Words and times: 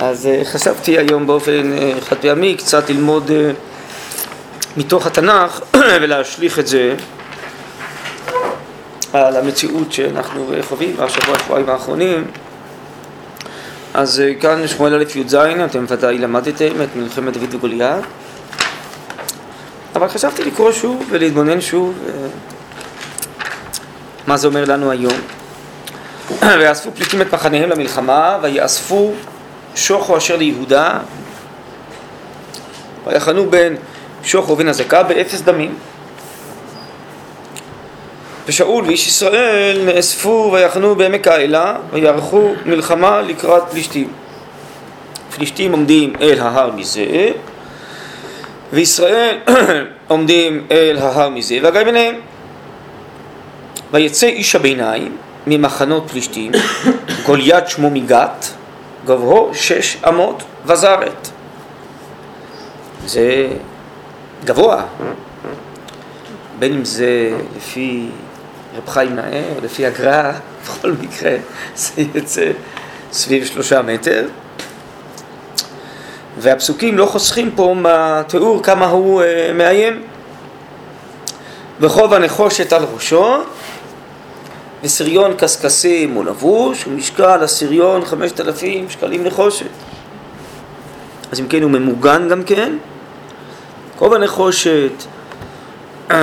אז 0.00 0.26
אה, 0.26 0.42
חשבתי 0.44 0.98
היום 0.98 1.26
באופן 1.26 1.72
אה, 1.78 1.92
חד 2.00 2.16
פעמי 2.16 2.56
קצת 2.56 2.90
ללמוד 2.90 3.30
אה, 3.30 3.50
מתוך 4.76 5.06
התנ"ך 5.06 5.60
ולהשליך 6.00 6.58
את 6.58 6.66
זה 6.66 6.94
על 9.12 9.36
המציאות 9.36 9.92
שאנחנו 9.92 10.52
חווים 10.68 10.96
בשבוע, 10.96 11.38
שבועיים 11.38 11.68
האחרונים. 11.68 12.24
אז 13.94 14.22
כאן 14.40 14.68
שמואל 14.68 14.94
א' 14.94 15.04
י"ז, 15.14 15.34
אתם 15.64 15.84
ודאי 15.88 16.18
למדתם 16.18 16.82
את 16.82 16.96
מלחמת 16.96 17.36
דוד 17.36 17.54
וגוליית, 17.54 18.04
אבל 19.94 20.08
חשבתי 20.08 20.44
לקרוא 20.44 20.72
שוב 20.72 21.02
ולהתבונן 21.10 21.60
שוב 21.60 21.94
מה 24.26 24.36
זה 24.36 24.46
אומר 24.46 24.64
לנו 24.64 24.90
היום. 24.90 25.18
ויאספו 26.58 26.90
פליטים 26.94 27.22
את 27.22 27.34
מחניהם 27.34 27.70
למלחמה, 27.70 28.38
ויאספו 28.42 29.12
שוחו 29.76 30.16
אשר 30.16 30.36
ליהודה, 30.36 30.98
ויחנו 33.06 33.50
בין 33.50 33.76
שוחו 34.24 34.52
ובין 34.52 34.68
הזקה 34.68 35.02
באפס 35.02 35.40
דמים. 35.40 35.74
ושאול 38.46 38.84
ואיש 38.84 39.06
ישראל 39.08 39.82
נאספו 39.84 40.50
ויחנו 40.52 40.94
בעמק 40.94 41.28
האלה 41.28 41.76
ויערכו 41.90 42.54
מלחמה 42.66 43.20
לקראת 43.20 43.62
פלישתים. 43.70 44.08
פלישתים 45.36 45.72
עומדים 45.72 46.12
אל 46.20 46.40
ההר 46.40 46.70
מזה 46.72 47.30
וישראל 48.72 49.36
עומדים 50.08 50.66
אל 50.70 50.98
ההר 51.00 51.28
מזה 51.28 51.58
והגיא 51.62 51.82
ביניהם. 51.82 52.14
ויצא 53.92 54.26
איש 54.26 54.54
הביניים 54.54 55.16
ממחנות 55.46 56.10
פלישתים, 56.10 56.52
גוליית 57.26 57.68
שמו 57.68 57.90
מגת, 57.90 58.52
גבהו 59.04 59.50
שש 59.54 59.96
אמות 60.08 60.42
וזרת. 60.66 61.28
זה 63.06 63.48
גבוה, 64.44 64.82
בין 66.58 66.72
אם 66.72 66.84
זה 66.84 67.30
לפי 67.56 68.08
רב 68.76 68.88
חיים 68.88 69.14
נאה 69.16 69.42
או 69.56 69.60
לפי 69.64 69.86
הגר"א, 69.86 70.32
בכל 70.64 70.92
מקרה 71.00 71.36
זה 71.76 72.02
יוצא 72.14 72.50
סביב 73.12 73.44
שלושה 73.44 73.82
מטר. 73.82 74.26
והפסוקים 76.38 76.98
לא 76.98 77.06
חוסכים 77.06 77.50
פה 77.56 77.74
מהתיאור 77.78 78.62
כמה 78.62 78.86
הוא 78.86 79.22
uh, 79.22 79.52
מאיים. 79.52 80.02
וחוב 81.80 82.14
הנחושת 82.14 82.72
על 82.72 82.84
ראשו, 82.94 83.36
וסריון 84.84 85.34
קשקשים 85.38 86.14
הוא 86.14 86.24
לבוש, 86.24 86.86
ומשקל 86.86 87.42
הסריון 87.42 88.04
חמשת 88.04 88.40
אלפים 88.40 88.90
שקלים 88.90 89.24
נחושת. 89.24 89.66
אז 91.32 91.40
אם 91.40 91.48
כן 91.48 91.62
הוא 91.62 91.70
ממוגן 91.70 92.28
גם 92.28 92.42
כן. 92.44 92.72
כובע 93.98 94.18
נחושת, 94.18 94.92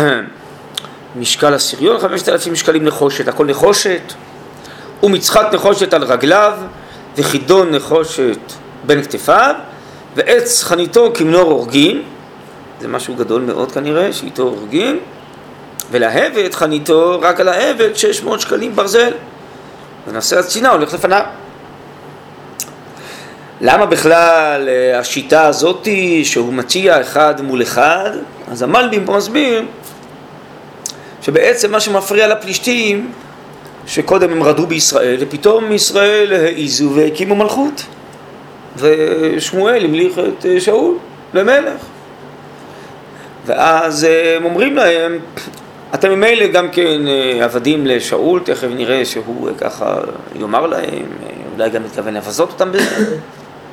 משקל 1.20 1.54
הסריון 1.54 2.00
חמשת 2.00 2.30
אלפים 2.30 2.56
שקלים 2.56 2.84
נחושת, 2.84 3.28
הכל 3.28 3.46
נחושת, 3.46 4.02
ומצחת 5.04 5.54
נחושת 5.54 5.94
על 5.94 6.04
רגליו, 6.04 6.58
וחידון 7.18 7.72
נחושת 7.72 8.40
בין 8.86 9.04
כתפיו, 9.04 9.56
ועץ 10.16 10.64
חניתו 10.64 11.12
כמנור 11.14 11.52
הורגים, 11.52 12.04
זה 12.82 12.88
משהו 12.88 13.16
גדול 13.16 13.42
מאוד 13.42 13.72
כנראה, 13.72 14.14
שאיתו 14.14 14.44
הורגים, 14.44 15.00
ולהבת 15.92 16.54
חניתו 16.54 17.20
רק 17.22 17.40
על 17.40 17.48
ההבת 17.48 17.98
600 17.98 18.42
שקלים 18.42 18.76
ברזל. 18.76 19.12
ונושא 20.08 20.40
הצינה 20.40 20.70
הולך 20.70 20.94
לפניו. 20.94 21.24
למה 23.62 23.86
בכלל 23.86 24.70
אה, 24.70 25.00
השיטה 25.00 25.48
הזאתי 25.48 26.26
שהוא 26.26 26.54
מציע 26.54 27.02
אחד 27.02 27.42
מול 27.42 27.62
אחד? 27.62 28.10
אז 28.52 28.62
המלבים 28.62 29.06
פה 29.06 29.18
מסביר 29.18 29.64
שבעצם 31.22 31.72
מה 31.72 31.80
שמפריע 31.80 32.28
לפלישתים 32.28 33.12
שקודם 33.88 34.32
הם 34.32 34.44
רדו 34.44 34.68
בישראל 34.68 35.18
ופתאום 35.20 35.72
ישראל 35.72 36.34
העיזו 36.34 36.92
והקימו 36.96 37.36
מלכות 37.36 37.86
ושמואל 38.78 39.86
המליך 39.86 40.20
את 40.20 40.46
אה, 40.46 40.60
שאול 40.60 40.98
למלך 41.34 41.82
ואז 43.46 44.06
אה, 44.06 44.36
הם 44.36 44.46
אומרים 44.46 44.76
להם 44.76 45.20
אתם 45.94 46.12
ממילא 46.12 46.48
גם 46.48 46.70
כן 46.72 47.08
אה, 47.08 47.44
עבדים 47.44 47.88
לשאול, 47.88 48.40
תכף 48.44 48.68
נראה 48.76 49.06
שהוא 49.06 49.50
אה, 49.50 49.54
ככה 49.54 49.96
יאמר 50.36 50.68
להם, 50.68 50.84
אה, 50.84 51.30
אולי 51.54 51.70
גם 51.70 51.84
מתכוון 51.84 52.14
לבזות 52.14 52.50
אותם 52.50 52.72
בזה. 52.72 53.18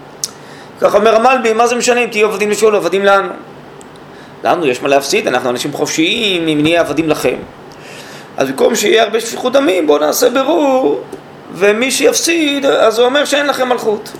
ככה 0.80 0.98
אומר 0.98 1.14
המלבי, 1.16 1.52
מה 1.52 1.66
זה 1.66 1.76
משנה 1.76 2.04
אם 2.04 2.08
תהיו 2.10 2.28
עבדים 2.28 2.50
לשאול, 2.50 2.76
עבדים 2.76 3.04
לנו. 3.04 3.28
לנו 4.44 4.66
יש 4.66 4.82
מה 4.82 4.88
להפסיד, 4.88 5.28
אנחנו 5.28 5.50
אנשים 5.50 5.72
חופשיים, 5.72 6.48
אם 6.48 6.62
נהיה 6.62 6.80
עבדים 6.80 7.08
לכם. 7.08 7.36
אז 8.36 8.48
במקום 8.48 8.74
שיהיה 8.74 9.02
הרבה 9.02 9.20
שפיכות 9.20 9.52
דמים, 9.52 9.86
בואו 9.86 9.98
נעשה 9.98 10.30
בירור, 10.30 11.00
ומי 11.54 11.90
שיפסיד, 11.90 12.66
אז 12.66 12.98
הוא 12.98 13.06
אומר 13.06 13.24
שאין 13.24 13.46
לכם 13.46 13.68
מלכות. 13.68 14.12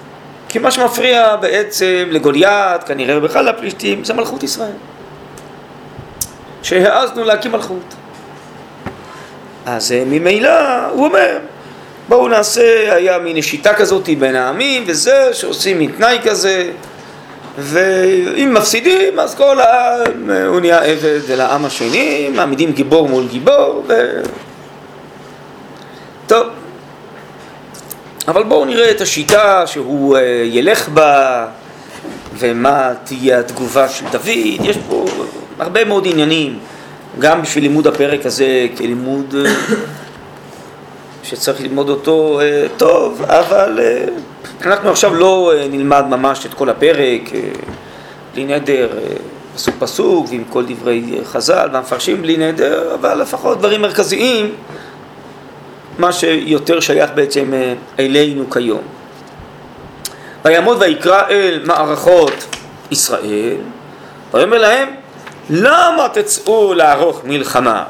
כי 0.48 0.58
מה 0.58 0.70
שמפריע 0.70 1.36
בעצם 1.36 2.08
לגוליית, 2.10 2.84
כנראה 2.84 3.18
ובכלל 3.18 3.48
לפלישתים, 3.48 4.04
זה 4.04 4.14
מלכות 4.14 4.42
ישראל. 4.42 4.72
שהעזנו 6.64 7.24
להקים 7.24 7.52
מלכות. 7.52 7.94
אז 9.66 9.92
אה, 9.92 10.02
ממילא 10.06 10.88
הוא 10.90 11.06
אומר, 11.06 11.38
בואו 12.08 12.28
נעשה, 12.28 12.94
היה 12.94 13.18
מין 13.18 13.42
שיטה 13.42 13.74
כזאת 13.74 14.08
בין 14.18 14.36
העמים 14.36 14.84
וזה, 14.86 15.28
שעושים 15.32 15.78
מין 15.78 15.90
תנאי 15.96 16.18
כזה, 16.24 16.70
ואם 17.58 18.54
מפסידים 18.54 19.18
אז 19.18 19.34
כל 19.34 19.60
העם 19.60 20.30
אה, 20.30 20.46
הוא 20.46 20.60
נהיה 20.60 20.78
עבד 20.78 21.30
אל 21.30 21.40
העם 21.40 21.64
השני, 21.64 22.28
מעמידים 22.34 22.72
גיבור 22.72 23.08
מול 23.08 23.26
גיבור, 23.28 23.84
ו... 23.88 23.92
טוב, 26.26 26.46
אבל 28.28 28.42
בואו 28.42 28.64
נראה 28.64 28.90
את 28.90 29.00
השיטה 29.00 29.66
שהוא 29.66 30.16
uh, 30.16 30.20
ילך 30.44 30.88
בה 30.88 31.46
ומה 32.38 32.92
תהיה 33.04 33.38
התגובה 33.38 33.88
של 33.88 34.04
דוד, 34.12 34.28
יש 34.64 34.76
פה 34.88 35.04
הרבה 35.58 35.84
מאוד 35.84 36.06
עניינים, 36.06 36.58
גם 37.18 37.42
בשביל 37.42 37.64
לימוד 37.64 37.86
הפרק 37.86 38.26
הזה 38.26 38.66
כלימוד 38.76 39.34
אה, 39.38 39.52
שצריך 41.24 41.60
ללמוד 41.60 41.88
אותו 41.88 42.40
אה, 42.40 42.66
טוב, 42.76 43.22
אבל 43.22 43.80
אה, 43.82 44.04
אנחנו 44.62 44.90
עכשיו 44.90 45.14
לא 45.14 45.52
נלמד 45.70 46.04
ממש 46.08 46.46
את 46.46 46.54
כל 46.54 46.68
הפרק, 46.68 47.20
בלי 48.34 48.44
נדר, 48.44 48.88
פסוק 49.54 49.74
פסוק 49.78 50.26
ועם 50.30 50.44
כל 50.50 50.64
דברי 50.66 51.18
חז"ל 51.24 51.68
והמפרשים 51.72 52.22
בלי 52.22 52.36
נדר, 52.36 52.94
אבל 52.94 53.20
לפחות 53.20 53.58
דברים 53.58 53.82
מרכזיים, 53.82 54.54
מה 55.98 56.12
שיותר 56.12 56.80
שייך 56.80 57.10
בעצם 57.14 57.52
אלינו 57.98 58.50
כיום. 58.50 58.82
ויעמוד 60.44 60.82
ויקרא 60.82 61.22
אל 61.30 61.60
מערכות 61.64 62.56
ישראל, 62.90 63.56
ויאמר 64.34 64.58
להם 64.58 64.88
למה 65.50 66.08
תצאו 66.12 66.74
לערוך 66.74 67.20
מלחמה? 67.24 67.84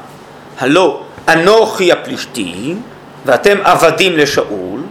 הלא 0.59 1.03
אנוכי 1.29 1.91
הפלישתי 1.91 2.75
ואתם 3.25 3.57
עבדים 3.63 4.17
לשאול, 4.17 4.81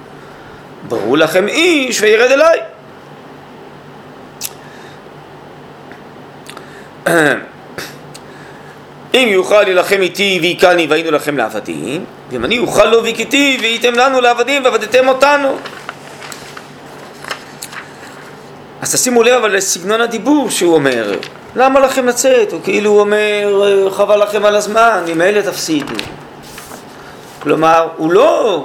ברור 0.89 1.19
לכם 1.19 1.49
איש 1.49 2.01
וירד 2.01 2.31
אליי. 2.31 2.59
אם 9.15 9.29
יוכל 9.29 9.63
להילחם 9.63 10.01
איתי 10.01 10.39
והיכלני 10.43 10.87
והיינו 10.87 11.11
לכם 11.11 11.37
לעבדים, 11.37 12.05
ואם 12.31 12.45
אני 12.45 12.59
אוכל 12.59 12.85
לו 12.85 13.05
והכיתי 13.05 13.59
והייתם 13.61 13.95
לנו 13.95 14.21
לעבדים 14.21 14.65
ועבדתם 14.65 15.09
אותנו. 15.09 15.57
אז 18.83 18.95
תשימו 18.95 19.23
לב 19.23 19.35
אבל 19.35 19.57
לסגנון 19.57 20.01
הדיבור 20.01 20.51
שהוא 20.51 20.75
אומר, 20.75 21.15
למה 21.57 21.81
לכם 21.81 22.07
לצאת? 22.07 22.53
הוא 22.53 22.61
כאילו 22.65 23.01
אומר, 23.01 23.89
חבל 23.91 24.23
לכם 24.23 24.45
על 24.45 24.57
הזמן, 24.57 25.05
אלה 25.21 25.43
תפסידו. 25.43 25.95
כלומר, 27.43 27.89
הוא 27.97 28.13
לא 28.13 28.65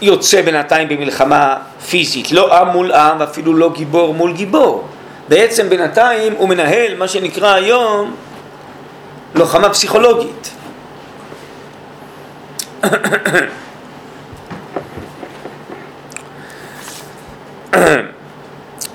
יוצא 0.00 0.42
בינתיים 0.42 0.88
במלחמה 0.88 1.56
פיזית, 1.88 2.32
לא 2.32 2.56
עם 2.60 2.68
מול 2.68 2.92
עם, 2.92 3.22
אפילו 3.22 3.54
לא 3.54 3.72
גיבור 3.72 4.14
מול 4.14 4.32
גיבור. 4.32 4.88
בעצם 5.28 5.68
בינתיים 5.68 6.32
הוא 6.32 6.48
מנהל 6.48 6.94
מה 6.98 7.08
שנקרא 7.08 7.54
היום 7.54 8.14
לוחמה 9.34 9.70
פסיכולוגית. 9.70 10.50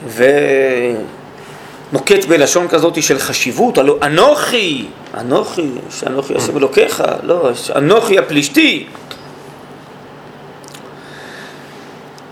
ו... 0.06 0.24
נוקט 1.92 2.26
בלשון 2.26 2.68
כזאת 2.68 3.04
של 3.04 3.20
חשיבות, 3.20 3.78
הלא 3.78 3.98
אנוכי, 4.04 4.86
אנוכי, 5.18 5.68
שאנוכי 6.00 6.36
השם 6.36 6.58
אלוקיך, 6.58 7.04
לא, 7.24 7.50
אנוכי 7.76 8.20
הפלישתי. 8.20 8.86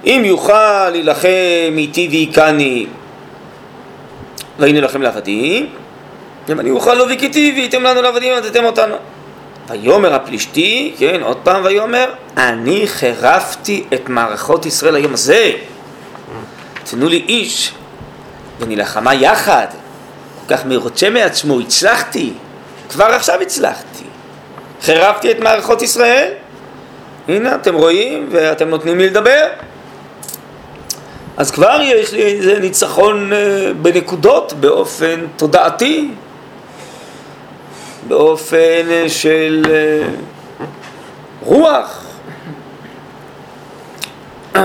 אם 0.05 0.21
יוכל 0.25 0.89
להילחם 0.89 1.77
איתי 1.77 2.07
והיכני 2.11 2.85
והנה 4.59 4.81
לכם 4.81 5.01
לעבדים, 5.01 5.69
אם 6.49 6.59
אני 6.59 6.69
אוכל 6.69 6.93
להוביק 6.93 7.23
איתי 7.23 7.53
והייתם 7.55 7.83
לנו 7.83 8.01
לעבדים 8.01 8.33
ונתתם 8.33 8.65
אותנו. 8.65 8.95
ויאמר 9.69 10.13
הפלישתי, 10.13 10.93
כן, 10.97 11.21
עוד 11.23 11.37
פעם 11.37 11.61
ויאמר, 11.65 12.05
אני 12.37 12.87
חירפתי 12.87 13.83
את 13.93 14.09
מערכות 14.09 14.65
ישראל 14.65 14.95
היום 14.95 15.13
הזה. 15.13 15.51
תנו 16.83 17.07
לי 17.07 17.23
איש 17.27 17.71
ונלחמה 18.59 19.13
יחד. 19.13 19.67
כל 20.47 20.55
כך 20.55 20.65
מרוצה 20.65 21.09
מעצמו, 21.09 21.59
הצלחתי, 21.59 22.33
כבר 22.89 23.05
עכשיו 23.05 23.41
הצלחתי. 23.41 24.03
חירפתי 24.81 25.31
את 25.31 25.39
מערכות 25.39 25.81
ישראל, 25.81 26.31
הנה 27.27 27.55
אתם 27.55 27.75
רואים 27.75 28.29
ואתם 28.31 28.69
נותנים 28.69 28.97
לי 28.97 29.09
לדבר. 29.09 29.47
אז 31.37 31.51
כבר 31.51 31.79
יש 31.83 32.11
לי 32.11 32.21
איזה 32.21 32.59
ניצחון 32.59 33.33
אה, 33.33 33.71
בנקודות 33.81 34.53
באופן 34.53 35.25
תודעתי, 35.37 36.11
באופן 38.07 38.57
אה, 38.91 39.09
של 39.09 39.63
אה, 39.69 40.07
רוח. 41.41 42.05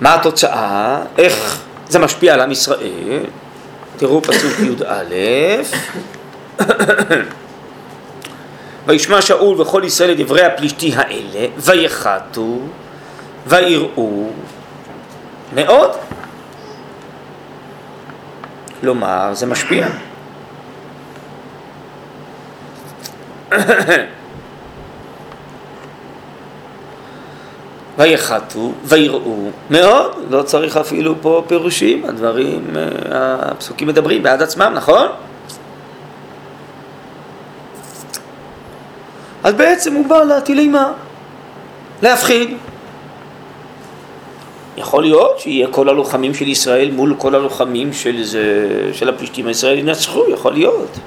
מה 0.00 0.14
התוצאה? 0.14 1.00
איך 1.18 1.58
זה 1.88 1.98
משפיע 1.98 2.34
על 2.34 2.40
עם 2.40 2.50
ישראל? 2.50 3.24
תראו 3.96 4.22
פסוק 4.22 4.52
י"א 4.58 5.14
וישמע 8.86 9.22
שאול 9.22 9.60
וכל 9.60 9.82
ישראל 9.84 10.12
את 10.12 10.16
דברי 10.16 10.44
הפלישתי 10.44 10.92
האלה 10.96 11.46
ויחתו 11.56 12.58
ויראו 13.46 14.30
מאוד. 15.54 15.90
כלומר, 18.80 19.30
זה 19.32 19.46
משפיע. 19.46 19.88
ויחתו 27.98 28.72
ויראו 28.84 29.50
מאוד, 29.70 30.12
לא 30.30 30.42
צריך 30.42 30.76
אפילו 30.76 31.14
פה 31.20 31.42
פירושים, 31.46 32.04
הדברים, 32.04 32.64
אה, 32.76 32.82
הפסוקים 33.40 33.88
מדברים 33.88 34.22
בעד 34.22 34.42
עצמם, 34.42 34.72
נכון? 34.74 35.06
אז 39.44 39.54
בעצם 39.54 39.94
הוא 39.94 40.06
בא 40.06 40.22
להטיל 40.22 40.58
אימה, 40.58 40.92
להפחיד. 42.02 42.50
יכול 44.76 45.02
להיות 45.02 45.38
שיהיה 45.38 45.66
כל 45.70 45.88
הלוחמים 45.88 46.34
של 46.34 46.48
ישראל 46.48 46.90
מול 46.90 47.14
כל 47.18 47.34
הלוחמים 47.34 47.92
של, 47.92 48.22
זה, 48.22 48.68
של 48.92 49.08
הפלישתים 49.08 49.46
הישראלים 49.46 49.88
ינצחו, 49.88 50.24
יכול 50.30 50.52
להיות. 50.52 50.98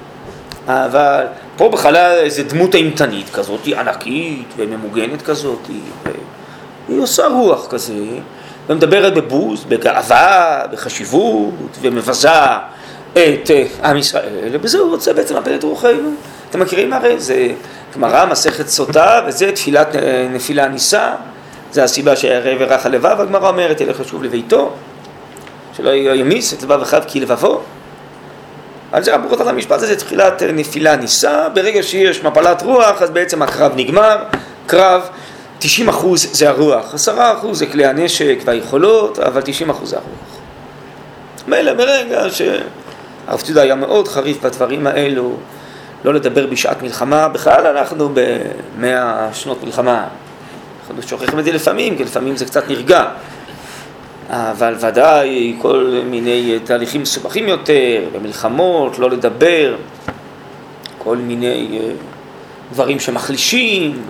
אבל 0.66 1.24
פה 1.56 1.68
בכלל 1.68 2.16
איזה 2.16 2.42
דמות 2.42 2.74
אימתנית 2.74 3.30
כזאת, 3.30 3.66
ענקית 3.66 4.46
וממוגנת 4.56 5.22
כזאת, 5.22 5.70
היא 6.92 7.02
עושה 7.02 7.26
רוח 7.26 7.66
כזה, 7.70 7.94
ומדברת 8.68 9.14
בבוז, 9.14 9.64
בגאווה, 9.64 10.62
בחשיבות, 10.72 11.54
ומבזה 11.80 12.28
את 13.12 13.50
אה, 13.50 13.64
עם 13.84 13.96
ישראל, 13.96 14.48
ובזה 14.52 14.78
הוא 14.78 14.90
רוצה 14.90 15.12
בעצם 15.12 15.34
לאבד 15.34 15.52
את 15.52 15.62
רוחנו. 15.62 16.14
אתם 16.50 16.60
מכירים 16.60 16.92
הרי, 16.92 17.20
זה 17.20 17.48
גמרא, 17.94 18.26
מסכת 18.26 18.68
סוטה, 18.68 19.20
וזה 19.26 19.52
תפילת 19.52 19.96
אה, 19.96 20.28
נפילה 20.32 20.68
נישא, 20.68 21.14
זה 21.72 21.84
הסיבה 21.84 22.16
שהרב 22.16 22.60
ירח 22.60 22.86
הלבב, 22.86 23.20
הגמרא 23.20 23.48
אומרת, 23.48 23.80
ילך 23.80 24.08
שוב 24.08 24.22
לביתו, 24.22 24.72
שלא 25.76 25.90
ימיס 25.90 26.54
את 26.54 26.62
לבב 26.62 26.82
אחד 26.82 27.04
כי 27.04 27.20
לבבו. 27.20 27.60
על 28.92 29.02
זה 29.02 29.14
אמרו 29.14 29.34
את 29.34 29.40
המשפט 29.40 29.82
הזה, 29.82 29.96
תחילת 29.96 30.42
אה, 30.42 30.52
נפילה 30.52 30.96
נישא, 30.96 31.48
ברגע 31.54 31.82
שיש 31.82 32.24
מפלת 32.24 32.62
רוח, 32.62 33.02
אז 33.02 33.10
בעצם 33.10 33.42
הקרב 33.42 33.72
נגמר, 33.76 34.16
קרב 34.66 35.02
90 35.62 35.88
אחוז 35.88 36.28
זה 36.32 36.48
הרוח, 36.48 36.94
10 36.94 37.32
אחוז 37.38 37.58
זה 37.58 37.66
כלי 37.66 37.86
הנשק 37.86 38.38
והיכולות, 38.44 39.18
אבל 39.18 39.40
90 39.44 39.70
אחוז 39.70 39.90
זה 39.90 39.96
הרוח. 39.96 40.38
מילא 41.48 41.74
ברגע 41.74 42.22
שהרב 42.30 43.40
ציודה 43.40 43.62
היה 43.62 43.74
מאוד 43.74 44.08
חריף 44.08 44.44
בדברים 44.44 44.86
האלו, 44.86 45.36
לא 46.04 46.14
לדבר 46.14 46.46
בשעת 46.46 46.82
מלחמה, 46.82 47.28
בכלל 47.28 47.66
אנחנו 47.66 48.08
במאה 48.14 49.28
שנות 49.32 49.64
מלחמה. 49.64 50.06
אנחנו 50.80 51.02
שוכחים 51.02 51.38
את 51.38 51.44
זה 51.44 51.52
לפעמים, 51.52 51.96
כי 51.96 52.04
לפעמים 52.04 52.36
זה 52.36 52.44
קצת 52.44 52.68
נרגע. 52.68 53.04
אבל 54.30 54.74
ודאי 54.80 55.56
כל 55.62 56.00
מיני 56.06 56.58
תהליכים 56.64 57.02
מסובכים 57.02 57.48
יותר, 57.48 58.04
במלחמות, 58.12 58.98
לא 58.98 59.10
לדבר, 59.10 59.76
כל 60.98 61.16
מיני 61.16 61.78
אה, 61.80 61.90
דברים 62.72 63.00
שמחלישים, 63.00 64.02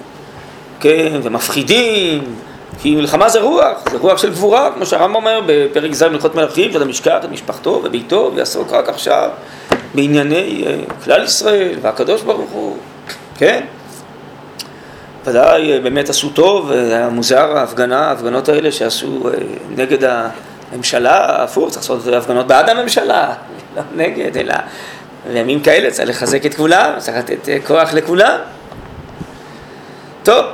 כן, 0.83 1.21
ומפחידים, 1.23 2.35
כי 2.79 2.95
מלחמה 2.95 3.29
זה 3.29 3.41
רוח, 3.41 3.91
זה 3.91 3.99
רוח 3.99 4.19
של 4.19 4.31
גבורה, 4.31 4.71
כמו 4.75 4.87
שהרמב"ם 4.87 5.15
אומר 5.15 5.41
בפרק 5.47 5.93
ז' 5.93 6.03
מלכות 6.03 6.35
מלכים, 6.35 6.73
שאדם 6.73 6.91
ישכח 6.91 7.17
את 7.25 7.31
משפחתו 7.31 7.81
וביתו 7.85 8.33
ויעסוק 8.35 8.73
רק 8.73 8.89
עכשיו 8.89 9.31
בענייני 9.95 10.65
אה, 10.67 10.77
כלל 11.05 11.25
ישראל 11.25 11.79
והקדוש 11.83 12.23
ברוך 12.23 12.51
הוא, 12.51 12.77
כן? 13.39 13.65
ודאי 15.25 15.73
אה, 15.73 15.81
באמת 15.81 16.09
עשו 16.09 16.31
טוב, 16.31 16.73
היה 16.73 17.09
מוזר 17.09 17.57
ההפגנה, 17.57 18.09
ההפגנות 18.09 18.49
האלה 18.49 18.73
שעשו 18.73 19.29
אה, 19.29 19.33
נגד 19.77 20.09
הממשלה, 20.73 21.43
הפוך, 21.43 21.71
צריך 21.71 21.91
לעשות 21.91 22.15
הפגנות 22.15 22.47
בעד 22.47 22.69
הממשלה, 22.69 23.35
לא 23.77 23.83
נגד, 23.97 24.37
אלא 24.37 24.55
בימים 25.33 25.61
כאלה 25.61 25.91
צריך 25.91 26.09
לחזק 26.09 26.47
את 26.47 26.55
כולם, 26.55 26.93
צריך 26.99 27.17
לתת 27.17 27.49
כוח 27.67 27.95
לכולם. 27.95 28.39
טוב, 30.23 30.45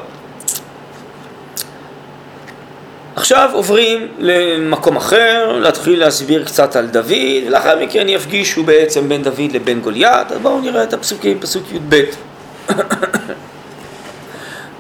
עכשיו 3.19 3.51
עוברים 3.53 4.09
למקום 4.19 4.97
אחר, 4.97 5.53
להתחיל 5.53 6.01
להסביר 6.01 6.45
קצת 6.45 6.77
על 6.77 6.87
דוד, 6.87 7.13
ולאחר 7.47 7.79
מכן 7.79 8.09
יפגישו 8.09 8.65
בעצם 8.65 9.09
בין 9.09 9.23
דוד 9.23 9.53
לבין 9.53 9.81
גוליית, 9.81 10.33
אז 10.33 10.39
בואו 10.39 10.61
נראה 10.61 10.83
את 10.83 10.93
הפסוקים, 10.93 11.41
פסוק 11.41 11.73
י"ב. 11.73 11.95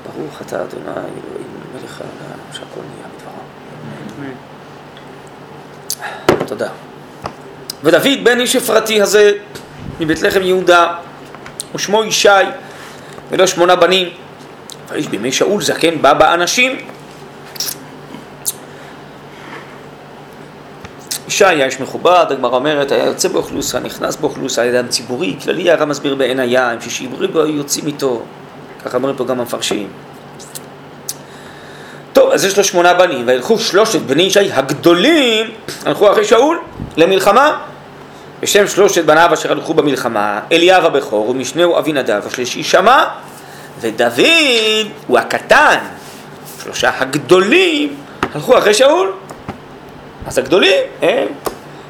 ברוך 0.05 0.43
אתה 0.43 0.63
אדוני 0.63 0.85
אלוהים 0.87 1.49
מלך 1.75 2.01
העולם 2.01 2.39
שהכל 2.53 2.81
נהיה 2.81 3.09
בדברו. 4.19 4.37
תודה. 6.47 6.69
ודוד 7.85 8.25
בן 8.25 8.41
איש 8.41 8.57
אפרתי 8.57 9.03
הזה 9.03 9.33
מבית 10.01 10.23
לחם 10.23 10.43
יהודה, 10.43 10.95
ושמו 11.75 12.05
ישי, 12.05 12.29
ולא 13.31 13.47
שמונה 13.47 13.77
בנים. 13.77 14.09
ויש 14.91 15.07
בימי 15.07 15.33
שאול 15.33 15.63
זקן 15.63 16.03
בא 16.03 16.13
באנשים 16.13 16.79
ישי 21.39 21.45
היה 21.45 21.67
איש 21.67 21.81
מכובד, 21.81 22.27
הגמרא 22.31 22.57
אומרת, 22.57 22.93
היה 22.93 23.05
יוצא 23.05 23.29
באוכלוסה, 23.29 23.79
נכנס 23.81 24.17
באוכלוסה, 24.17 24.63
היה 24.63 24.81
אדם 24.81 24.89
ציבורי, 24.89 25.37
כללי 25.45 25.71
הרב 25.71 25.85
מסביר 25.85 26.15
בעין 26.15 26.41
הים, 26.41 26.81
ששיבורים 26.81 27.33
בו 27.33 27.43
היו 27.43 27.57
יוצאים 27.57 27.87
איתו, 27.87 28.23
ככה 28.85 28.97
אומרים 28.97 29.17
פה 29.17 29.25
גם 29.25 29.41
המפרשים. 29.41 29.89
טוב, 32.13 32.31
אז 32.31 32.45
יש 32.45 32.59
לו 32.59 32.65
שמונה 32.65 32.95
בנים, 32.95 33.27
וילכו 33.27 33.59
שלושת 33.59 34.01
בני 34.01 34.23
ישי 34.23 34.53
הגדולים, 34.53 35.47
הלכו 35.87 36.13
אחרי 36.13 36.25
שאול 36.25 36.61
למלחמה. 36.97 37.59
בשם 38.41 38.67
שלושת 38.67 39.05
בניו 39.05 39.31
אשר 39.35 39.53
הלכו 39.53 39.75
במלחמה, 39.75 40.41
אליאב 40.53 40.85
הבכור 40.85 41.29
ומשנהו 41.29 41.79
אבינדב, 41.79 42.23
השלישי 42.27 42.63
שמע, 42.63 43.05
ודוד 43.81 44.87
הוא 45.07 45.19
הקטן, 45.19 45.79
שלושה 46.63 46.91
הגדולים 46.99 47.97
הלכו 48.35 48.59
אחרי 48.59 48.75
שאול. 48.75 49.13
אז 50.29 50.39
הגדולים 50.39 50.83
הם 51.03 51.29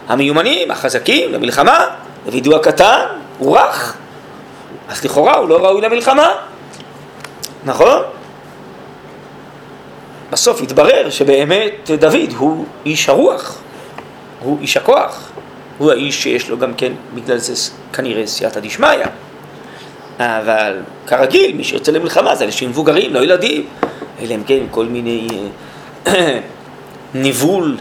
המיומנים, 0.09 0.71
החזקים, 0.71 1.33
למלחמה, 1.33 1.87
ווידוא 2.27 2.57
הקטן 2.57 3.07
הוא 3.39 3.59
רך, 3.59 3.97
אז 4.89 5.05
לכאורה 5.05 5.37
הוא 5.37 5.49
לא 5.49 5.65
ראוי 5.65 5.81
למלחמה, 5.81 6.33
נכון? 7.65 8.03
בסוף 10.31 10.63
התברר 10.63 11.11
שבאמת 11.11 11.91
דוד 11.99 12.33
הוא 12.37 12.65
איש 12.87 13.09
הרוח, 13.09 13.59
הוא 14.41 14.59
איש 14.61 14.77
הכוח, 14.77 15.31
הוא 15.79 15.91
האיש 15.91 16.23
שיש 16.23 16.49
לו 16.49 16.59
גם 16.59 16.75
כן, 16.75 16.93
בגלל 17.15 17.39
זה 17.39 17.73
כנראה 17.93 18.27
סייעתא 18.27 18.61
דשמיא. 18.61 18.89
אבל 20.19 20.81
כרגיל, 21.07 21.57
מי 21.57 21.65
שיוצא 21.65 21.93
למלחמה 21.93 22.35
זה 22.35 22.45
אנשים 22.45 22.71
מבוגרים, 22.71 23.15
לא 23.15 23.21
ילדים, 23.21 23.67
אלא 24.21 24.35
אם 24.35 24.43
כן 24.47 24.61
כל 24.71 24.85
מיני 24.85 25.29
אה, 26.07 26.39
ניבול 27.15 27.77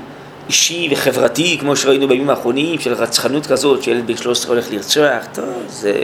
אישי 0.47 0.89
וחברתי, 0.91 1.57
כמו 1.59 1.75
שראינו 1.75 2.07
בימים 2.07 2.29
האחרונים, 2.29 2.79
של 2.79 2.93
רצחנות 2.93 3.45
כזאת, 3.45 3.83
שילד 3.83 4.07
בן 4.07 4.17
13 4.17 4.51
הולך 4.51 4.71
לרצוח, 4.71 5.25
טוב, 5.33 5.63
זה 5.67 6.01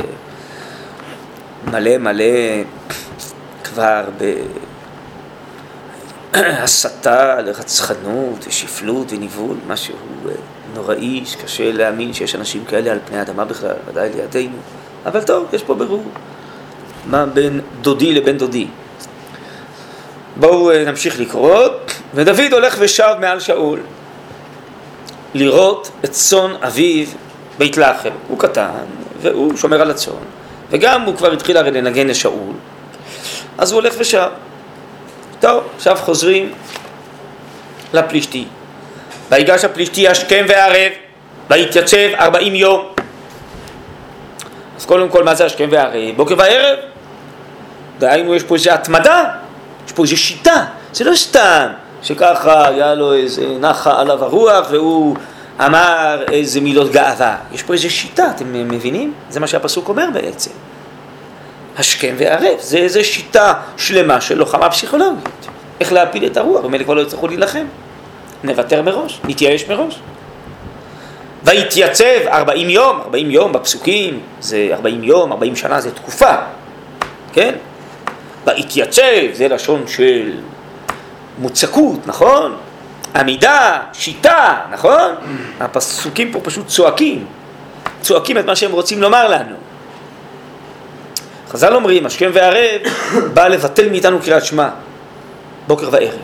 מלא 1.71 1.97
מלא 1.97 2.63
כבר 3.63 4.03
הסתה 6.63 7.41
לרצחנות 7.41 8.45
ושפלות 8.47 9.12
וניבול, 9.12 9.57
משהו 9.67 9.95
אה, 10.25 10.31
נוראי, 10.73 11.23
שקשה 11.25 11.71
להאמין 11.71 12.13
שיש 12.13 12.35
אנשים 12.35 12.65
כאלה 12.65 12.91
על 12.91 13.00
פני 13.05 13.19
האדמה 13.19 13.45
בכלל, 13.45 13.75
ודאי 13.88 14.09
לידינו. 14.15 14.57
אבל 15.05 15.23
טוב, 15.23 15.47
יש 15.53 15.63
פה 15.63 15.75
ברור. 15.75 16.03
מה 17.05 17.25
בין 17.25 17.62
דודי 17.81 18.13
לבן 18.13 18.38
דודי? 18.38 18.67
בואו 20.35 20.71
אה, 20.71 20.85
נמשיך 20.85 21.19
לקרוא. 21.19 21.67
ודוד 22.15 22.53
הולך 22.53 22.75
ושב 22.79 23.13
מעל 23.19 23.39
שאול 23.39 23.79
לראות 25.34 25.92
את 26.06 26.12
צאן 26.12 26.54
אביו 26.62 27.08
בית 27.58 27.78
לחם. 27.78 28.10
הוא 28.28 28.40
קטן 28.40 28.86
והוא 29.22 29.58
שומר 29.58 29.82
על 29.82 29.92
הצאן, 29.92 30.13
וגם 30.70 31.02
הוא 31.02 31.16
כבר 31.16 31.32
התחיל 31.32 31.58
הרי 31.58 31.72
לנגן 31.72 32.08
לשאול, 32.08 32.54
אז 33.58 33.72
הוא 33.72 33.82
הולך 33.82 33.94
ושב. 33.98 34.28
טוב, 35.40 35.63
עכשיו 35.75 35.98
חוזרים 36.02 36.54
לפלישתי. 37.94 38.46
ויגש 39.30 39.66
הפלישתי 39.66 40.08
השכם 40.08 40.46
והערב, 40.48 40.92
ויתייצב 41.50 41.98
ארבעים 42.20 42.56
יום. 42.56 42.86
אז 44.78 44.86
קודם 44.86 45.10
כל, 45.10 45.24
מה 45.24 45.36
זה 45.36 45.46
השכם 45.46 45.68
והערב? 45.72 46.16
בוקר 46.16 46.36
וערב. 46.38 46.78
דהיינו, 48.00 48.36
יש 48.36 48.44
פה 48.44 48.56
איזו 48.56 48.72
התמדה, 48.72 49.24
יש 49.86 49.92
פה 49.92 50.04
איזו 50.04 50.18
שיטה. 50.18 50.66
זה 50.94 51.04
לא 51.04 51.16
סתם 51.16 51.68
שככה 52.03 52.67
היה 52.67 52.95
לו 52.95 53.13
איזה 53.13 53.45
נחה 53.60 54.01
עליו 54.01 54.24
הרוח 54.24 54.67
והוא 54.72 55.15
אמר 55.60 56.24
איזה 56.31 56.62
מילות 56.62 56.91
גאווה. 56.91 57.38
יש 57.53 57.63
פה 57.63 57.74
איזו 57.74 57.89
שיטה, 57.89 58.31
אתם 58.36 58.45
מבינים? 58.53 59.13
זה 59.29 59.39
מה 59.39 59.48
שהפסוק 59.48 59.89
אומר 59.89 60.07
בעצם. 60.13 60.51
השכם 61.77 62.15
והערב, 62.17 62.57
זה 62.60 62.77
איזו 62.77 63.03
שיטה 63.03 63.53
שלמה 63.77 64.22
של 64.22 64.38
לוחמה 64.38 64.69
פסיכולוגית. 64.69 65.48
איך 65.79 65.93
להפיל 65.93 66.25
את 66.25 66.38
הרוח, 66.38 66.65
ומילא 66.65 66.83
כבר 66.83 66.93
לא 66.93 67.01
יצטרכו 67.01 67.27
להילחם. 67.27 67.65
נוותר 68.43 68.81
מראש, 68.81 69.19
נתייאש 69.24 69.67
מראש. 69.69 70.00
ויתייצב 71.43 72.27
ארבעים 72.27 72.69
יום, 72.69 73.00
ארבעים 73.01 73.31
יום 73.31 73.53
בפסוקים, 73.53 74.19
זה 74.41 74.69
ארבעים 74.74 75.03
יום, 75.03 75.31
ארבעים 75.31 75.55
שנה 75.55 75.81
זה 75.81 75.91
תקופה, 75.91 76.36
כן? 77.33 77.55
ויתייצב 78.45 79.33
זה 79.33 79.48
לשון 79.48 79.83
של 79.88 80.31
מוצקות, 81.38 82.08
נכון? 82.08 82.56
עמידה, 83.16 83.80
שיטה, 83.94 84.60
נכון? 84.72 85.16
הפסוקים 85.60 86.32
פה 86.32 86.40
פשוט 86.44 86.68
צועקים, 86.68 87.25
צועקים 88.02 88.38
את 88.38 88.46
מה 88.46 88.56
שהם 88.56 88.72
רוצים 88.72 89.02
לומר 89.02 89.28
לנו. 89.28 89.56
חז"ל 91.50 91.75
אומרים, 91.75 92.06
השכם 92.06 92.32
והערב 92.34 92.82
בא 93.34 93.48
לבטל 93.48 93.90
מאיתנו 93.90 94.20
קריאת 94.20 94.46
שמע, 94.46 94.70
בוקר 95.68 95.90
וערב. 95.92 96.20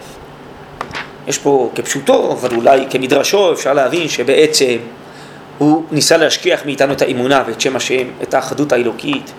יש 1.27 1.37
פה 1.37 1.71
כפשוטו, 1.75 2.31
אבל 2.31 2.55
אולי 2.55 2.85
כמדרשו, 2.89 3.53
אפשר 3.53 3.73
להבין 3.73 4.07
שבעצם 4.07 4.77
הוא 5.57 5.83
ניסה 5.91 6.17
להשכיח 6.17 6.65
מאיתנו 6.65 6.93
את 6.93 7.01
האמונה 7.01 7.43
ואת 7.47 7.61
שם 7.61 7.75
השם, 7.75 8.07
את 8.23 8.33
האחדות 8.33 8.71
האלוקית, 8.71 9.31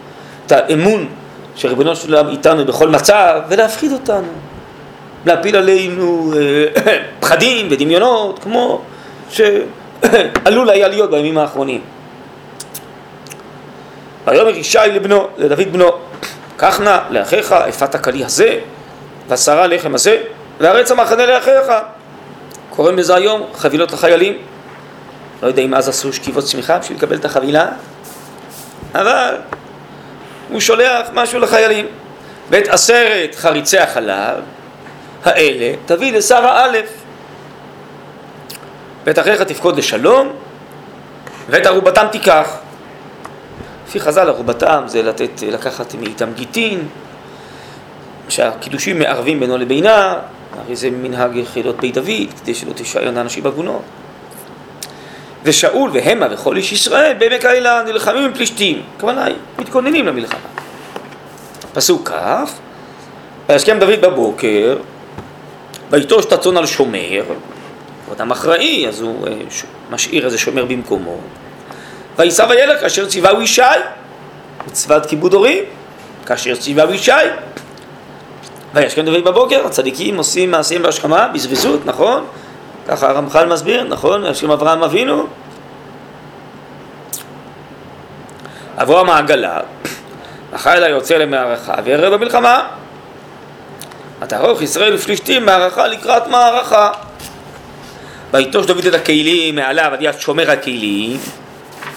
את 0.46 0.52
האמון 0.52 1.08
שריבונו 1.56 1.96
של 1.96 2.14
עולם 2.14 2.30
איתנו 2.30 2.64
בכל 2.64 2.88
מצב, 2.88 3.40
ולהפחיד 3.48 3.92
אותנו. 3.92 4.28
להפיל 5.26 5.56
עלינו 5.56 6.32
אה, 6.36 6.92
פחדים 7.20 7.68
ודמיונות, 7.70 8.38
כמו 8.38 8.82
שעלול 9.30 10.70
היה 10.70 10.88
להיות 10.88 11.10
בימים 11.10 11.38
האחרונים. 11.38 11.80
ויאמר 14.26 14.56
ישי 14.56 14.78
לבנו, 14.92 15.28
לדוד 15.36 15.72
בנו, 15.72 15.90
קח 16.56 16.80
נא 16.80 16.98
לאחיך 17.10 17.52
אפת 17.52 17.94
הכלי 17.94 18.24
הזה, 18.24 18.58
ועשרה 19.28 19.66
לחם 19.66 19.94
הזה, 19.94 20.22
וארץ 20.60 20.90
המחנה 20.90 21.26
לאחיך. 21.26 21.72
קוראים 22.70 22.98
לזה 22.98 23.14
היום 23.14 23.42
חבילות 23.54 23.92
לחיילים. 23.92 24.36
לא 25.42 25.48
יודע 25.48 25.62
אם 25.62 25.74
אז 25.74 25.88
עשו 25.88 26.12
שכיבות 26.12 26.44
צמיחה 26.44 26.78
בשביל 26.78 26.98
לקבל 26.98 27.16
את 27.16 27.24
החבילה, 27.24 27.66
אבל 28.94 29.34
הוא 30.50 30.60
שולח 30.60 31.06
משהו 31.12 31.40
לחיילים. 31.40 31.86
ואת 32.50 32.68
עשרת 32.68 33.34
חריצי 33.34 33.78
החלב 33.78 34.42
האלה 35.24 35.74
תביא 35.86 36.12
לשר 36.12 36.46
האלף. 36.46 36.90
ואת 39.04 39.18
אחיך 39.18 39.42
תפקוד 39.42 39.78
לשלום, 39.78 40.32
ואת 41.48 41.66
ערובתם 41.66 42.06
תיקח. 42.12 42.56
לפי 43.88 44.00
חז"ל 44.00 44.28
ערובתם 44.28 44.82
זה 44.86 45.02
לתת, 45.02 45.42
לקחת 45.42 45.94
מאיתם 45.94 46.32
גיטין, 46.34 46.88
שהקידושים 48.28 48.98
מערבים 48.98 49.40
בינו 49.40 49.58
לבינה, 49.58 50.18
הרי 50.58 50.76
זה 50.76 50.90
מנהג 50.90 51.36
יחידות 51.36 51.76
בית 51.76 51.94
דוד, 51.94 52.28
כדי 52.42 52.54
שלא 52.54 52.72
תשערנה 52.72 53.20
אנשים 53.20 53.46
עגונות. 53.46 53.82
ושאול 55.44 55.90
והמה 55.92 56.26
וכל 56.30 56.56
איש 56.56 56.72
ישראל 56.72 57.14
בעמק 57.18 57.44
האלה 57.44 57.82
נלחמים 57.82 58.24
עם 58.24 58.34
פלישתים, 58.34 58.82
הכוונה 58.96 59.24
היא, 59.24 59.36
מתכוננים 59.58 60.06
למלחמה. 60.06 60.40
פסוק 61.72 62.10
כ' 62.10 62.14
וישכם 63.48 63.78
דוד 63.78 64.00
בבוקר, 64.00 64.76
ויטוש 65.90 66.24
את 66.24 66.32
הצאן 66.32 66.56
על 66.56 66.66
שומר, 66.66 67.22
הוא 68.06 68.14
אדם 68.14 68.30
אחראי, 68.30 68.88
אז 68.88 69.00
הוא 69.00 69.28
אה, 69.28 69.32
משאיר 69.90 70.24
איזה 70.24 70.38
שומר 70.38 70.64
במקומו. 70.64 71.16
ויישא 72.18 72.46
וילך 72.48 72.80
כאשר 72.80 73.06
ציווהו 73.06 73.42
ישי, 73.42 73.62
מצוות 74.66 75.06
כיבוד 75.06 75.34
הורים, 75.34 75.64
כאשר 76.26 76.56
ציווהו 76.56 76.92
ישי. 76.92 77.12
וישכם 78.74 79.04
דוד 79.04 79.24
בבוקר, 79.24 79.66
הצדיקים 79.66 80.16
עושים 80.16 80.50
מעשים 80.50 80.82
בהשכמה, 80.82 81.28
בזריזות, 81.28 81.86
נכון? 81.86 82.24
ככה 82.88 83.10
הרמח"ל 83.10 83.46
מסביר, 83.46 83.84
נכון? 83.84 84.24
השם 84.24 84.50
אברהם 84.50 84.82
אבינו. 84.82 85.26
עבור 88.76 88.98
המעגלה, 88.98 89.58
החיל 90.52 90.84
היוצא 90.84 91.16
למערכה 91.16 91.74
וירד 91.84 92.12
במלחמה. 92.12 92.68
ותערוך 94.22 94.62
ישראל 94.62 94.94
ופלישתים 94.94 95.46
מערכה 95.46 95.86
לקראת 95.86 96.26
מערכה. 96.26 96.90
ויטוש 98.32 98.66
דוד 98.66 98.86
את 98.86 98.94
הכלים 98.94 99.54
מעליו, 99.54 99.90
עד 99.92 100.02
יד 100.02 100.20
שומר 100.20 100.50
הכלים, 100.50 101.20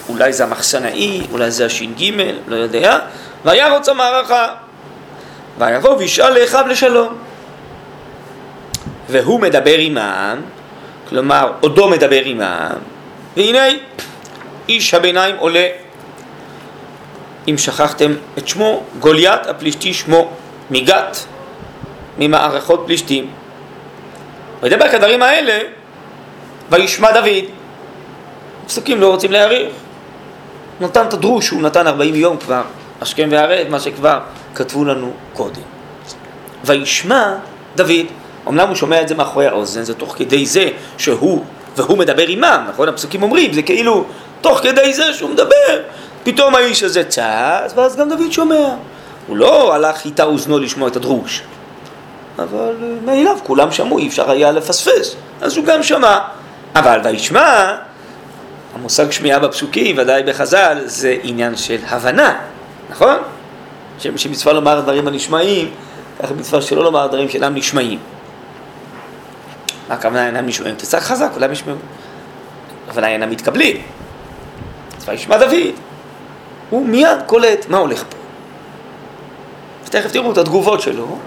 אולי 0.09 0.33
זה 0.33 0.43
המחסנאי, 0.43 1.21
אולי 1.31 1.51
זה 1.51 1.65
הש"ג, 1.65 2.11
לא 2.47 2.55
יודע, 2.55 2.99
וירוץ 3.45 3.89
המערכה. 3.89 4.47
ויבוא 5.57 5.97
וישאל 5.97 6.39
לאחיו 6.39 6.65
לשלום. 6.67 7.13
והוא 9.09 9.39
מדבר 9.39 9.77
עמם, 9.77 10.41
כלומר 11.09 11.51
עודו 11.59 11.89
מדבר 11.89 12.21
עמם, 12.25 12.75
והנה 13.37 13.63
איש 14.69 14.93
הביניים 14.93 15.35
עולה. 15.35 15.67
אם 17.47 17.57
שכחתם 17.57 18.13
את 18.37 18.47
שמו, 18.47 18.83
גוליית 18.99 19.47
הפלישתי 19.47 19.93
שמו, 19.93 20.31
מגת, 20.71 21.25
ממערכות 22.17 22.83
פלישתים. 22.85 23.29
וידבר 24.61 24.89
כדברים 24.89 25.23
האלה, 25.23 25.59
וישמע 26.69 27.11
דוד. 27.11 27.43
פסוקים 28.67 29.01
לא 29.01 29.11
רוצים 29.11 29.31
להעריך. 29.31 29.73
נתן 30.81 31.05
את 31.07 31.13
הדרוש, 31.13 31.49
הוא 31.49 31.61
נתן 31.61 31.87
40 31.87 32.15
יום 32.15 32.37
כבר, 32.37 32.61
השכם 33.01 33.27
והערב, 33.31 33.69
מה 33.69 33.79
שכבר 33.79 34.19
כתבו 34.55 34.85
לנו 34.85 35.11
קודם. 35.33 35.61
וישמע 36.65 37.33
דוד, 37.75 38.05
אמנם 38.47 38.67
הוא 38.67 38.75
שומע 38.75 39.01
את 39.01 39.07
זה 39.07 39.15
מאחורי 39.15 39.47
האוזן, 39.47 39.83
זה 39.83 39.93
תוך 39.93 40.15
כדי 40.17 40.45
זה 40.45 40.69
שהוא, 40.97 41.43
והוא 41.77 41.97
מדבר 41.97 42.27
עמם, 42.27 42.65
נכון? 42.69 42.89
הפסוקים 42.89 43.23
אומרים, 43.23 43.53
זה 43.53 43.61
כאילו 43.61 44.05
תוך 44.41 44.59
כדי 44.59 44.93
זה 44.93 45.13
שהוא 45.13 45.29
מדבר, 45.29 45.81
פתאום 46.23 46.55
האיש 46.55 46.83
הזה 46.83 47.03
צץ, 47.03 47.73
ואז 47.75 47.95
גם 47.95 48.09
דוד 48.09 48.31
שומע. 48.31 48.75
הוא 49.27 49.37
לא 49.37 49.75
הלך 49.75 50.05
איתה 50.05 50.23
אוזנו 50.23 50.59
לשמוע 50.59 50.87
את 50.87 50.95
הדרוש, 50.95 51.41
אבל 52.39 52.75
מאליו 53.05 53.37
כולם 53.43 53.71
שמעו, 53.71 53.97
אי 53.97 54.07
אפשר 54.07 54.31
היה 54.31 54.51
לפספס, 54.51 55.15
אז 55.41 55.57
הוא 55.57 55.65
גם 55.65 55.83
שמע. 55.83 56.19
אבל 56.75 56.99
וישמע, 57.03 57.75
המושג 58.75 59.11
שמיעה 59.11 59.39
בפסוקים, 59.39 59.95
ודאי 59.97 60.23
בחז"ל, 60.23 60.77
זה 60.85 61.15
עניין 61.23 61.55
של 61.55 61.77
הבנה, 61.87 62.39
נכון? 62.89 63.17
שמצווה 63.97 64.53
לומר 64.53 64.81
דברים 64.81 65.07
הנשמעים, 65.07 65.71
ככה 66.19 66.33
מצווה 66.33 66.61
שלא 66.61 66.83
לומר 66.83 67.07
דברים 67.07 67.29
שאינם 67.29 67.55
נשמעים. 67.55 67.99
מה 69.89 69.95
הכוונה 69.95 70.25
אינם 70.27 70.45
נשמעים? 70.45 70.75
תצעק 70.75 71.03
חזק, 71.03 71.29
כולם 71.33 71.51
ישמעו. 71.51 71.75
הכוונה 72.87 73.07
אינם 73.07 73.29
מתקבלים. 73.29 73.77
מצווה 74.97 75.13
ישמע 75.13 75.37
דוד. 75.37 75.73
הוא 76.69 76.85
מיד 76.85 77.17
קולט 77.25 77.65
מה 77.69 77.77
הולך 77.77 78.03
פה. 78.03 78.17
ותכף 79.85 80.11
תראו 80.11 80.31
את 80.31 80.37
התגובות 80.37 80.81
שלו, 80.81 81.17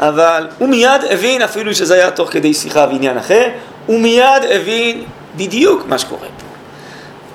אבל 0.00 0.48
הוא 0.58 0.68
מיד 0.68 1.00
הבין, 1.10 1.42
אפילו 1.42 1.74
שזה 1.74 1.94
היה 1.94 2.10
תוך 2.10 2.32
כדי 2.32 2.54
שיחה 2.54 2.86
ועניין 2.88 3.18
אחר, 3.18 3.48
הוא 3.86 4.00
מיד 4.00 4.42
הבין 4.50 5.04
בדיוק 5.36 5.86
מה 5.86 5.98
שקורה 5.98 6.26
פה. 6.26 6.46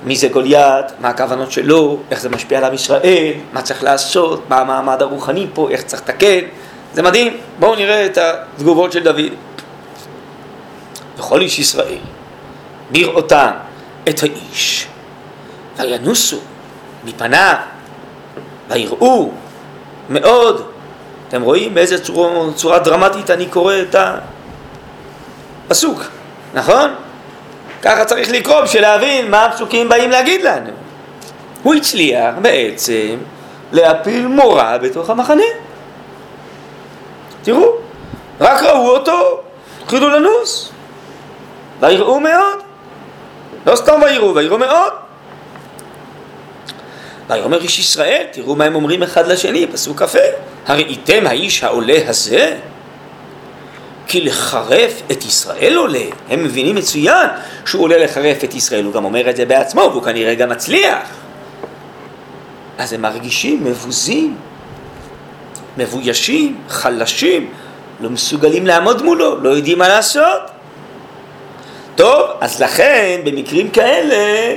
מי 0.04 0.16
זה 0.16 0.28
גוליית, 0.28 0.86
מה 1.00 1.08
הכוונות 1.08 1.52
שלו, 1.52 1.98
איך 2.10 2.20
זה 2.20 2.28
משפיע 2.28 2.58
על 2.58 2.64
עם 2.64 2.74
ישראל, 2.74 3.32
מה 3.52 3.62
צריך 3.62 3.82
לעשות, 3.82 4.42
מה 4.48 4.60
המעמד 4.60 5.02
הרוחני 5.02 5.46
פה, 5.54 5.68
איך 5.70 5.82
צריך 5.82 6.02
לתקן, 6.02 6.40
זה 6.94 7.02
מדהים, 7.02 7.36
בואו 7.58 7.74
נראה 7.74 8.06
את 8.06 8.18
התגובות 8.18 8.92
של 8.92 9.02
דוד. 9.02 9.32
וכל 11.18 11.40
איש 11.40 11.58
ישראל, 11.58 11.98
בראותם 12.90 13.50
את 14.08 14.22
האיש, 14.22 14.86
וינוסו 15.78 16.40
מפניו, 17.04 17.54
ויראו 18.68 19.30
מאוד. 20.10 20.73
אתם 21.34 21.42
רואים 21.42 21.74
באיזה 21.74 22.04
צורה, 22.04 22.52
צורה 22.54 22.78
דרמטית 22.78 23.30
אני 23.30 23.46
קורא 23.46 23.74
את 23.74 23.96
הפסוק, 25.68 26.02
נכון? 26.54 26.94
ככה 27.82 28.04
צריך 28.04 28.30
לקרוא 28.30 28.60
בשביל 28.60 28.82
להבין 28.82 29.30
מה 29.30 29.44
הפסוקים 29.44 29.88
באים 29.88 30.10
להגיד 30.10 30.42
לנו. 30.42 30.70
הוא 31.62 31.74
הצליח 31.74 32.34
בעצם 32.42 33.16
להפיל 33.72 34.26
מורה 34.26 34.78
בתוך 34.78 35.10
המחנה. 35.10 35.42
תראו, 37.42 37.72
רק 38.40 38.62
ראו 38.62 38.90
אותו, 38.90 39.40
התחילו 39.82 40.10
לנוס. 40.10 40.72
ויראו 41.80 42.20
מאוד. 42.20 42.58
לא 43.66 43.76
סתם 43.76 44.00
ויראו, 44.04 44.34
ויראו 44.34 44.58
מאוד. 44.58 44.92
ויאמר 47.30 47.60
איש 47.62 47.78
ישראל, 47.78 48.26
תראו 48.32 48.56
מה 48.56 48.64
הם 48.64 48.74
אומרים 48.74 49.02
אחד 49.02 49.26
לשני, 49.26 49.66
פסוק 49.66 50.02
כ"ה, 50.02 50.18
הראיתם 50.66 51.26
האיש 51.26 51.64
העולה 51.64 51.98
הזה? 52.08 52.56
כי 54.06 54.20
לחרף 54.20 55.02
את 55.10 55.24
ישראל 55.24 55.76
עולה. 55.76 56.04
הם 56.30 56.44
מבינים 56.44 56.74
מצוין 56.74 57.28
שהוא 57.66 57.82
עולה 57.82 57.98
לחרף 57.98 58.44
את 58.44 58.54
ישראל, 58.54 58.84
הוא 58.84 58.92
גם 58.92 59.04
אומר 59.04 59.30
את 59.30 59.36
זה 59.36 59.44
בעצמו, 59.44 59.80
והוא 59.80 60.02
כנראה 60.02 60.34
גם 60.34 60.48
מצליח. 60.48 61.08
אז 62.78 62.92
הם 62.92 63.02
מרגישים 63.02 63.64
מבוזים, 63.64 64.36
מבוישים, 65.76 66.60
חלשים, 66.68 67.50
לא 68.00 68.10
מסוגלים 68.10 68.66
לעמוד 68.66 69.02
מולו, 69.02 69.40
לא 69.40 69.48
יודעים 69.48 69.78
מה 69.78 69.88
לעשות. 69.88 70.42
טוב, 71.94 72.30
אז 72.40 72.62
לכן 72.62 73.20
במקרים 73.24 73.70
כאלה, 73.70 74.54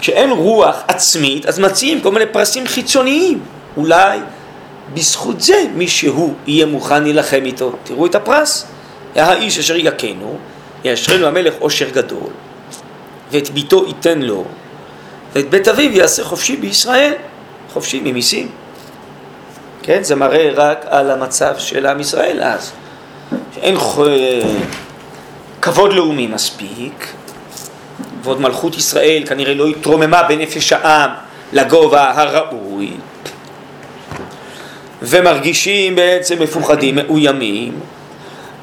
כשאין 0.00 0.30
רוח 0.30 0.76
עצמית, 0.88 1.46
אז 1.46 1.58
מציעים 1.58 2.00
כל 2.00 2.10
מיני 2.12 2.26
פרסים 2.26 2.66
חיצוניים. 2.66 3.40
אולי 3.76 4.18
בזכות 4.94 5.40
זה 5.40 5.64
מישהו 5.74 6.34
יהיה 6.46 6.66
מוכן 6.66 7.02
להילחם 7.02 7.40
איתו. 7.44 7.72
תראו 7.84 8.06
את 8.06 8.14
הפרס. 8.14 8.66
האיש 9.14 9.58
אשר 9.58 9.76
יכנו, 9.76 10.38
יאשרנו 10.84 11.26
המלך 11.26 11.54
עושר 11.58 11.88
גדול, 11.88 12.30
ואת 13.32 13.50
ביתו 13.50 13.84
ייתן 13.86 14.22
לו, 14.22 14.44
ואת 15.32 15.50
בית 15.50 15.68
אביו 15.68 15.92
יעשה 15.92 16.24
חופשי 16.24 16.56
בישראל, 16.56 17.12
חופשי 17.72 18.00
ממיסים. 18.04 18.48
כן? 19.82 20.02
זה 20.02 20.14
מראה 20.14 20.50
רק 20.54 20.86
על 20.88 21.10
המצב 21.10 21.54
של 21.58 21.86
עם 21.86 22.00
ישראל 22.00 22.42
אז. 22.42 22.72
שאין 23.54 23.76
כבוד 25.62 25.92
לאומי 25.92 26.26
מספיק, 26.26 27.12
ועוד 28.22 28.40
מלכות 28.40 28.76
ישראל 28.76 29.22
כנראה 29.26 29.54
לא 29.54 29.66
התרוממה 29.66 30.22
בנפש 30.22 30.72
העם 30.72 31.10
לגובה 31.52 32.10
הראוי, 32.10 32.90
ומרגישים 35.02 35.96
בעצם 35.96 36.42
מפוחדים, 36.42 36.94
מאוימים, 36.94 37.80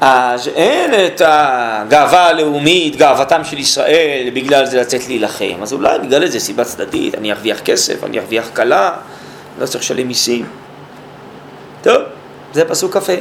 אז 0.00 0.48
אין 0.48 1.06
את 1.06 1.22
הגאווה 1.24 2.26
הלאומית, 2.26 2.96
גאוותם 2.96 3.44
של 3.44 3.58
ישראל, 3.58 4.30
בגלל 4.34 4.66
זה 4.66 4.80
לצאת 4.80 5.08
להילחם. 5.08 5.62
אז 5.62 5.72
אולי 5.72 5.98
בגלל 5.98 6.22
איזה 6.22 6.40
סיבה 6.40 6.64
צדדית, 6.64 7.14
אני 7.14 7.32
ארוויח 7.32 7.60
כסף, 7.60 8.04
אני 8.04 8.18
ארוויח 8.18 8.50
כלה, 8.56 8.90
לא 9.60 9.66
צריך 9.66 9.84
לשלם 9.84 10.08
מיסים. 10.08 10.46
טוב, 11.82 12.02
זה 12.52 12.64
פסוק 12.64 12.96
כ"ה. 12.96 13.12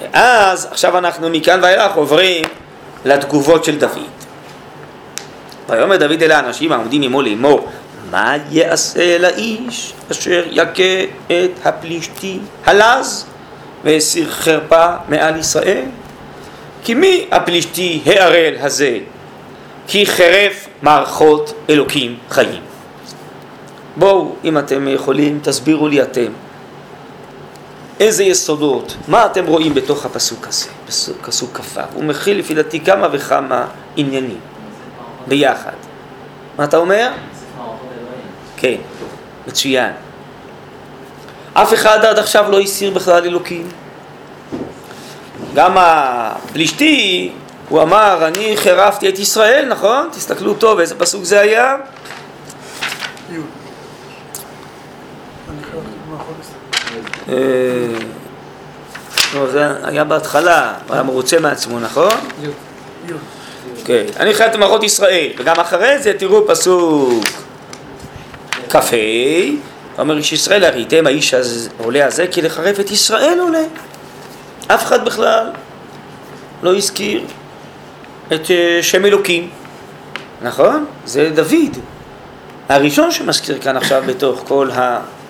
ואז, 0.00 0.68
עכשיו 0.70 0.98
אנחנו 0.98 1.30
מכאן 1.30 1.60
ואילך 1.62 1.94
עוברים 1.94 2.44
לתגובות 3.04 3.64
של 3.64 3.78
דוד. 3.78 3.98
ויאמר 5.68 5.96
דוד 5.96 6.22
אל 6.22 6.30
האנשים 6.30 6.72
העומדים 6.72 7.02
עמו 7.02 7.22
לאמור, 7.22 7.68
מה 8.12 8.36
יעשה 8.50 9.18
לאיש 9.18 9.92
אשר 10.10 10.44
יכה 10.50 11.04
את 11.26 11.66
הפלישתי 11.66 12.38
הלז 12.64 13.26
והסיר 13.84 14.30
חרפה 14.30 14.86
מעל 15.08 15.36
ישראל? 15.36 15.84
כי 16.84 16.94
מי 16.94 17.26
הפלישתי 17.30 18.02
הערל 18.06 18.54
הזה? 18.60 18.98
כי 19.86 20.06
חרף 20.06 20.68
מערכות 20.82 21.54
אלוקים 21.70 22.16
חיים. 22.30 22.60
בואו, 23.96 24.34
אם 24.44 24.58
אתם 24.58 24.88
יכולים, 24.88 25.40
תסבירו 25.42 25.88
לי 25.88 26.02
אתם. 26.02 26.32
איזה 28.00 28.24
יסודות, 28.24 28.96
מה 29.08 29.26
אתם 29.26 29.46
רואים 29.46 29.74
בתוך 29.74 30.06
הפסוק 30.06 30.46
הזה, 30.48 30.68
פסוק 31.22 31.60
כ"ו? 31.60 31.80
הוא 31.94 32.04
מכיל 32.04 32.38
לפי 32.38 32.54
דעתי 32.54 32.80
כמה 32.80 33.08
וכמה 33.12 33.66
עניינים 33.96 34.40
ביחד. 35.28 35.72
מה 36.58 36.64
אתה 36.64 36.76
אומר? 36.76 37.10
כן, 38.62 38.76
מצוין. 39.46 39.92
אף 41.54 41.74
אחד 41.74 42.04
עד 42.04 42.18
עכשיו 42.18 42.50
לא 42.50 42.60
הסיר 42.60 42.90
בכלל 42.90 43.24
אלוקים. 43.24 43.68
גם 45.54 45.72
הפלישתי, 45.76 47.32
הוא 47.68 47.82
אמר, 47.82 48.26
אני 48.26 48.56
חירפתי 48.56 49.08
את 49.08 49.18
ישראל, 49.18 49.68
נכון? 49.68 50.08
תסתכלו 50.12 50.54
טוב, 50.54 50.78
איזה 50.78 50.94
פסוק 50.98 51.24
זה 51.24 51.40
היה? 51.40 51.76
אה, 57.28 57.34
לא, 59.34 59.50
זה 59.50 59.86
היה 59.86 60.04
בהתחלה, 60.04 60.74
הוא 60.86 60.94
היה 60.94 61.02
מרוצה 61.02 61.40
מעצמו, 61.40 61.80
נכון? 61.80 62.12
כן, 63.84 64.04
אני 64.16 64.34
חייבת 64.34 64.56
מערכות 64.56 64.82
ישראל, 64.82 65.30
וגם 65.38 65.60
אחרי 65.60 65.98
זה 65.98 66.12
תראו 66.18 66.48
פסוק 66.48 67.24
כ"ה, 68.72 68.96
אומר 69.98 70.16
איש 70.16 70.32
ישראל, 70.32 70.64
הראיתם 70.64 71.06
האיש 71.06 71.34
העולה 71.78 72.06
הזה 72.06 72.26
כי 72.26 72.42
לחרף 72.42 72.80
את 72.80 72.90
ישראל 72.90 73.38
עולה. 73.40 73.64
אף 74.66 74.84
אחד 74.84 75.04
בכלל 75.04 75.50
לא 76.62 76.76
הזכיר 76.76 77.24
את 78.32 78.50
אה, 78.50 78.78
שם 78.82 79.04
אלוקים, 79.04 79.50
נכון? 80.42 80.84
זה 81.04 81.30
דוד, 81.34 81.78
הראשון 82.68 83.10
שמזכיר 83.10 83.58
כאן 83.58 83.76
עכשיו 83.76 84.02
בתוך 84.06 84.42
כל 84.48 84.70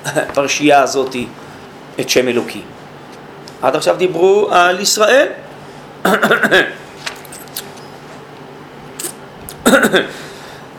הפרשייה 0.04 0.82
הזאתי 0.82 1.26
את 2.00 2.10
שם 2.10 2.28
אלוקים. 2.28 2.62
עד 3.62 3.76
עכשיו 3.76 3.96
דיברו 3.96 4.48
על 4.50 4.80
ישראל. 4.80 5.28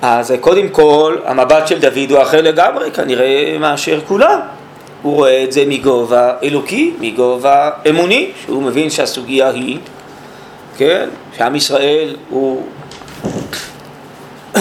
אז 0.05 0.33
קודם 0.41 0.69
כל, 0.69 1.17
המבט 1.25 1.67
של 1.67 1.79
דוד 1.79 2.11
הוא 2.11 2.21
אחר 2.21 2.41
לגמרי, 2.41 2.91
כנראה 2.91 3.57
מאשר 3.59 3.99
כולם. 4.07 4.39
הוא 5.01 5.15
רואה 5.15 5.43
את 5.43 5.51
זה 5.51 5.63
מגובה 5.67 6.31
אלוקי, 6.43 6.93
מגובה 6.99 7.69
אמוני, 7.89 8.31
שהוא 8.43 8.63
מבין 8.63 8.89
שהסוגיה 8.89 9.49
היא, 9.49 9.77
כן, 10.77 11.09
שעם 11.37 11.55
ישראל 11.55 12.15
הוא 12.29 12.67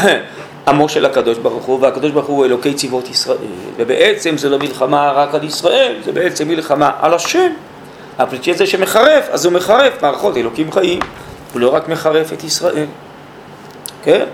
עמו 0.69 0.89
של 0.89 1.07
הקדוש 1.07 1.39
ברוך 1.39 1.65
הוא, 1.65 1.79
והקדוש 1.81 2.11
ברוך 2.11 2.27
הוא 2.27 2.45
אלוקי 2.45 2.75
צבאות 2.75 3.11
ישראל, 3.11 3.37
ובעצם 3.77 4.39
זה 4.39 4.49
לא 4.49 4.59
מלחמה 4.59 5.13
רק 5.13 5.35
על 5.35 5.45
ישראל, 5.45 5.95
זה 6.05 6.13
בעצם 6.13 6.49
מלחמה 6.49 6.91
על 7.01 7.15
השם. 7.15 7.53
הפליטי 8.19 8.51
הזה 8.51 8.67
שמחרף, 8.67 9.29
אז 9.31 9.45
הוא 9.45 9.53
מחרף 9.53 10.03
מערכות 10.03 10.37
אלוקים 10.37 10.73
חיים, 10.73 11.01
הוא 11.53 11.61
לא 11.61 11.75
רק 11.75 11.89
מחרף 11.89 12.33
את 12.33 12.45
ישראל, 12.45 12.87
כן? 14.03 14.25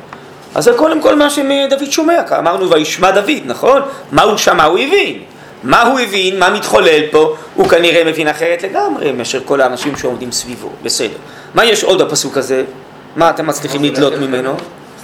אז 0.54 0.64
זה 0.64 0.72
קודם 0.76 1.02
כל 1.02 1.14
מה 1.14 1.30
שדוד 1.30 1.90
שומע, 1.90 2.20
אמרנו 2.38 2.70
וישמע 2.70 3.10
דוד, 3.10 3.42
נכון? 3.44 3.82
מה 4.12 4.22
הוא 4.22 4.36
שמע? 4.36 4.64
הוא 4.64 4.78
הבין. 4.78 5.22
מה 5.62 5.82
הוא 5.82 6.00
הבין? 6.00 6.38
מה 6.38 6.50
מתחולל 6.50 7.02
פה? 7.10 7.34
הוא 7.54 7.68
כנראה 7.68 8.04
מבין 8.04 8.28
אחרת 8.28 8.62
לגמרי 8.62 9.12
מאשר 9.12 9.40
כל 9.44 9.60
האנשים 9.60 9.96
שעומדים 9.96 10.32
סביבו, 10.32 10.70
בסדר. 10.82 11.16
מה 11.54 11.64
יש 11.64 11.84
עוד 11.84 12.02
בפסוק 12.02 12.36
הזה? 12.36 12.64
מה 13.16 13.30
אתם 13.30 13.46
מצליחים 13.46 13.84
לדלות 13.84 14.12
ממנו? 14.12 14.56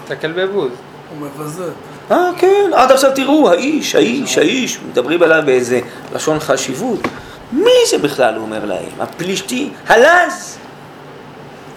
תסתכל 0.02 0.33
בבוז. 0.33 0.70
הוא 1.18 1.28
מבזה. 1.28 1.70
אה, 2.11 2.30
כן, 2.38 2.70
עד 2.74 2.92
עכשיו 2.92 3.11
תראו, 3.14 3.50
האיש, 3.50 3.94
האיש, 3.94 4.38
האיש, 4.38 4.78
מדברים 4.90 5.22
עליו 5.22 5.42
באיזה 5.46 5.80
לשון 6.14 6.40
חשיבות. 6.40 7.00
מי 7.52 7.70
זה 7.90 7.98
בכלל, 7.98 8.35
הוא 8.35 8.42
אומר 8.42 8.64
להם? 8.64 9.00
הפלישתי, 9.00 9.70
הלז. 9.88 10.59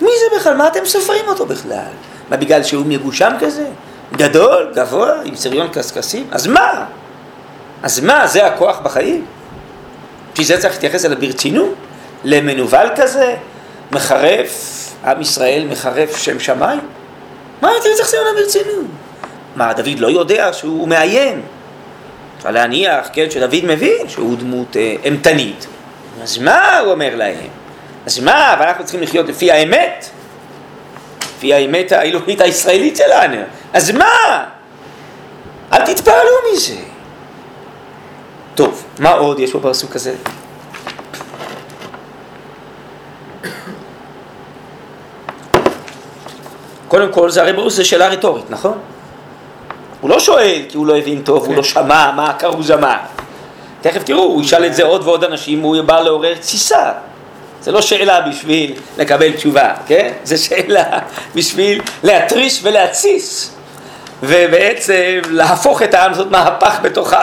מי 0.02 0.10
זה 0.20 0.40
בכלל? 0.40 0.56
מה 0.56 0.68
אתם 0.68 0.86
סופרים 0.86 1.26
אותו 1.28 1.46
בכלל? 1.46 1.92
מה, 2.30 2.38
בגלל 2.38 2.64
שהוא 2.64 2.86
מגושם 2.86 3.32
כזה? 3.40 3.66
גדול, 4.14 4.72
גבוה, 4.76 5.14
עם 5.26 5.36
שריון 5.36 5.68
קשקשים? 5.68 6.28
אז 6.32 6.48
מה? 6.48 6.86
אז 7.84 8.00
מה, 8.00 8.28
זה 8.28 8.46
הכוח 8.46 8.80
בחיים? 8.80 9.26
בשביל 10.34 10.48
זה 10.48 10.58
צריך 10.58 10.74
להתייחס 10.74 11.06
אליו 11.06 11.18
ברצינות? 11.20 11.74
למנוול 12.24 12.90
כזה? 12.96 13.36
מחרף, 13.92 14.84
עם 15.06 15.22
ישראל 15.22 15.68
מחרף 15.70 16.18
שם 16.18 16.40
שמיים? 16.40 16.80
מה 17.62 17.70
הייתם 17.70 17.90
מתייחסים 17.94 18.20
אליו 18.22 18.44
ברצינות? 18.44 18.86
מה, 19.56 19.74
דוד 19.74 20.00
לא 20.00 20.08
יודע 20.08 20.54
שהוא 20.54 20.88
מאיים? 20.88 21.42
אפשר 22.38 22.52
להניח, 22.52 23.10
כן, 23.14 23.30
שדוד 23.30 23.66
מבין 23.66 24.10
שהוא 24.10 24.38
דמות 24.38 24.78
אה, 24.78 24.96
אימתנית. 25.04 25.68
אז 26.24 26.38
מה 26.38 26.80
הוא 26.80 26.92
אומר 26.92 27.16
להם? 27.16 27.48
אז 28.06 28.20
מה, 28.20 28.54
אבל 28.54 28.66
אנחנו 28.66 28.84
צריכים 28.84 29.02
לחיות 29.02 29.30
לפי 29.30 29.52
האמת? 29.52 30.10
לפי 31.38 31.54
האמת 31.54 31.92
האלוהית 31.92 32.42
הישראלית 32.42 32.98
שלנו. 32.98 33.38
אז 33.74 33.92
מה? 33.92 34.46
אל 35.74 35.86
תתפעלו 35.86 36.32
מזה. 36.54 36.76
טוב, 38.56 38.84
מה 39.00 39.12
עוד 39.12 39.40
יש 39.40 39.52
פה 39.52 39.60
בפסוק 39.60 39.96
הזה? 39.96 40.16
קודם 46.88 47.12
כל, 47.12 47.30
זה 47.30 47.42
הרי 47.42 47.54
ברור 47.54 47.70
שזו 47.70 47.88
שאלה 47.88 48.08
רטורית, 48.08 48.50
נכון? 48.50 48.78
הוא 50.02 50.10
לא 50.10 50.20
שואל 50.20 50.62
כי 50.70 50.78
הוא 50.78 50.88
לא 50.88 50.98
הבין 50.98 51.22
טוב, 51.22 51.46
הוא 51.46 51.56
לא 51.56 51.64
שמע 51.64 52.12
מה 52.12 52.30
הכרוז 52.30 52.72
אמר. 52.72 52.98
תכף 53.82 54.04
תראו, 54.04 54.24
הוא 54.24 54.42
ישאל 54.42 54.66
את 54.66 54.76
זה 54.76 54.84
עוד 54.84 55.04
ועוד 55.04 55.24
אנשים, 55.24 55.62
הוא 55.62 55.82
בא 55.82 56.00
לעורר 56.00 56.34
תסיסה. 56.36 56.92
זה 57.68 57.72
לא 57.74 57.82
שאלה 57.82 58.22
בשביל 58.22 58.74
לקבל 58.98 59.32
תשובה, 59.32 59.74
כן? 59.88 60.12
זה 60.24 60.38
שאלה 60.38 60.84
בשביל 61.36 61.82
להתריש 62.04 62.60
ולהתסיס. 62.64 63.56
ובעצם 64.24 65.22
להפוך 65.30 65.82
את 65.82 65.94
העם, 65.94 66.12
לעשות 66.12 66.32
מהפך 66.32 66.80
בתוך 66.82 67.14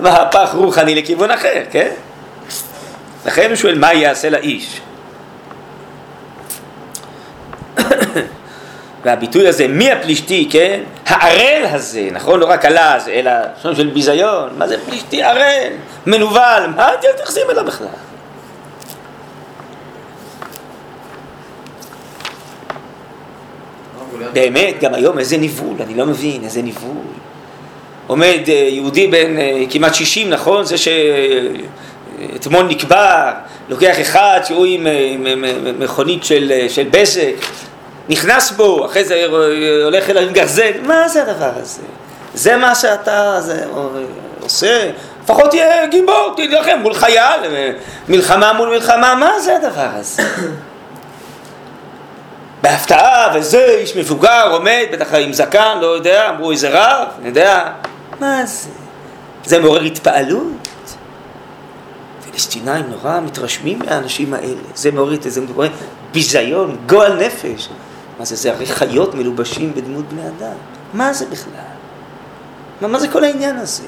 מהפך 0.00 0.50
רוחני 0.54 0.94
לכיוון 0.94 1.30
אחר, 1.30 1.62
כן? 1.70 1.88
לכן 3.26 3.48
הוא 3.48 3.56
שואל 3.56 3.78
מה 3.78 3.94
יעשה 3.94 4.30
לאיש. 4.30 4.80
והביטוי 9.04 9.48
הזה, 9.48 9.68
מי 9.68 9.92
הפלישתי, 9.92 10.48
כן? 10.50 10.80
הערל 11.06 11.66
הזה, 11.70 12.08
נכון? 12.12 12.40
לא 12.40 12.46
רק 12.46 12.64
הלז, 12.64 13.08
אלא 13.08 13.32
שם 13.62 13.74
של 13.74 13.86
ביזיון, 13.86 14.48
מה 14.58 14.68
זה 14.68 14.76
פלישתי 14.86 15.22
ערל? 15.22 15.68
מנוול, 16.06 16.66
מה 16.76 16.94
אתם 16.94 17.08
מתייחסים 17.14 17.50
אליו 17.50 17.64
בכלל? 17.64 18.07
באמת, 24.32 24.74
גם 24.80 24.94
היום 24.94 25.18
איזה 25.18 25.36
ניוול, 25.36 25.82
אני 25.82 25.94
לא 25.94 26.06
מבין, 26.06 26.44
איזה 26.44 26.62
ניוול. 26.62 26.96
עומד 28.08 28.38
אה, 28.48 28.54
יהודי 28.54 29.06
בן 29.06 29.38
אה, 29.38 29.62
כמעט 29.70 29.94
60, 29.94 30.30
נכון? 30.30 30.64
זה 30.64 30.74
שאתמול 30.78 32.66
נקבר, 32.66 33.30
לוקח 33.68 34.00
אחד 34.00 34.40
שהוא 34.44 34.66
עם, 34.66 34.86
אה, 34.86 35.14
מכונית 35.78 36.24
של, 36.24 36.52
של 36.68 36.88
בזק, 36.90 37.34
נכנס 38.08 38.50
בו, 38.50 38.86
אחרי 38.86 39.04
זה 39.04 39.24
הולך 39.84 40.10
אליו 40.10 40.22
עם 40.22 40.32
גרזן, 40.32 40.70
מה 40.82 41.08
זה 41.08 41.22
הדבר 41.22 41.50
הזה? 41.56 41.82
זה 42.34 42.56
מה 42.56 42.74
שאתה 42.74 43.40
זה, 43.40 43.64
עושה? 44.40 44.90
לפחות 45.24 45.50
תהיה 45.50 45.86
גיבור, 45.86 46.32
תילחם 46.36 46.78
מול 46.82 46.94
חייל, 46.94 47.40
מלחמה 48.08 48.52
מול 48.52 48.68
מלחמה, 48.68 49.14
מה 49.14 49.40
זה 49.40 49.56
הדבר 49.56 49.88
הזה? 49.94 50.22
בהפתעה 52.68 53.32
וזה, 53.34 53.64
איש 53.78 53.96
מבוגר 53.96 54.48
עומד, 54.52 54.84
בטח 54.92 55.14
עם 55.14 55.32
זקן, 55.32 55.78
לא 55.80 55.86
יודע, 55.86 56.30
אמרו 56.30 56.50
איזה 56.50 56.68
רב, 56.72 57.08
אני 57.18 57.28
יודע, 57.28 57.72
מה 58.20 58.46
זה? 58.46 58.68
זה 59.44 59.60
מעורר 59.60 59.82
התפעלות? 59.82 60.68
פלסטינאים 62.30 62.84
נורא 62.90 63.20
מתרשמים 63.20 63.78
מהאנשים 63.78 64.34
האלה, 64.34 64.60
זה 64.74 64.90
מעורר, 64.90 65.16
זה 65.20 65.40
מעורר 65.40 65.68
ביזיון, 66.12 66.76
גועל 66.86 67.26
נפש. 67.26 67.68
מה 68.18 68.24
זה, 68.24 68.36
זה 68.36 68.52
הרי 68.52 68.66
חיות 68.66 69.14
מלובשים 69.14 69.74
בדמות 69.74 70.08
בני 70.08 70.22
אדם. 70.28 70.56
מה 70.94 71.12
זה 71.12 71.26
בכלל? 71.26 71.52
מה, 72.80 72.88
מה 72.88 73.00
זה 73.00 73.08
כל 73.08 73.24
העניין 73.24 73.56
הזה? 73.56 73.84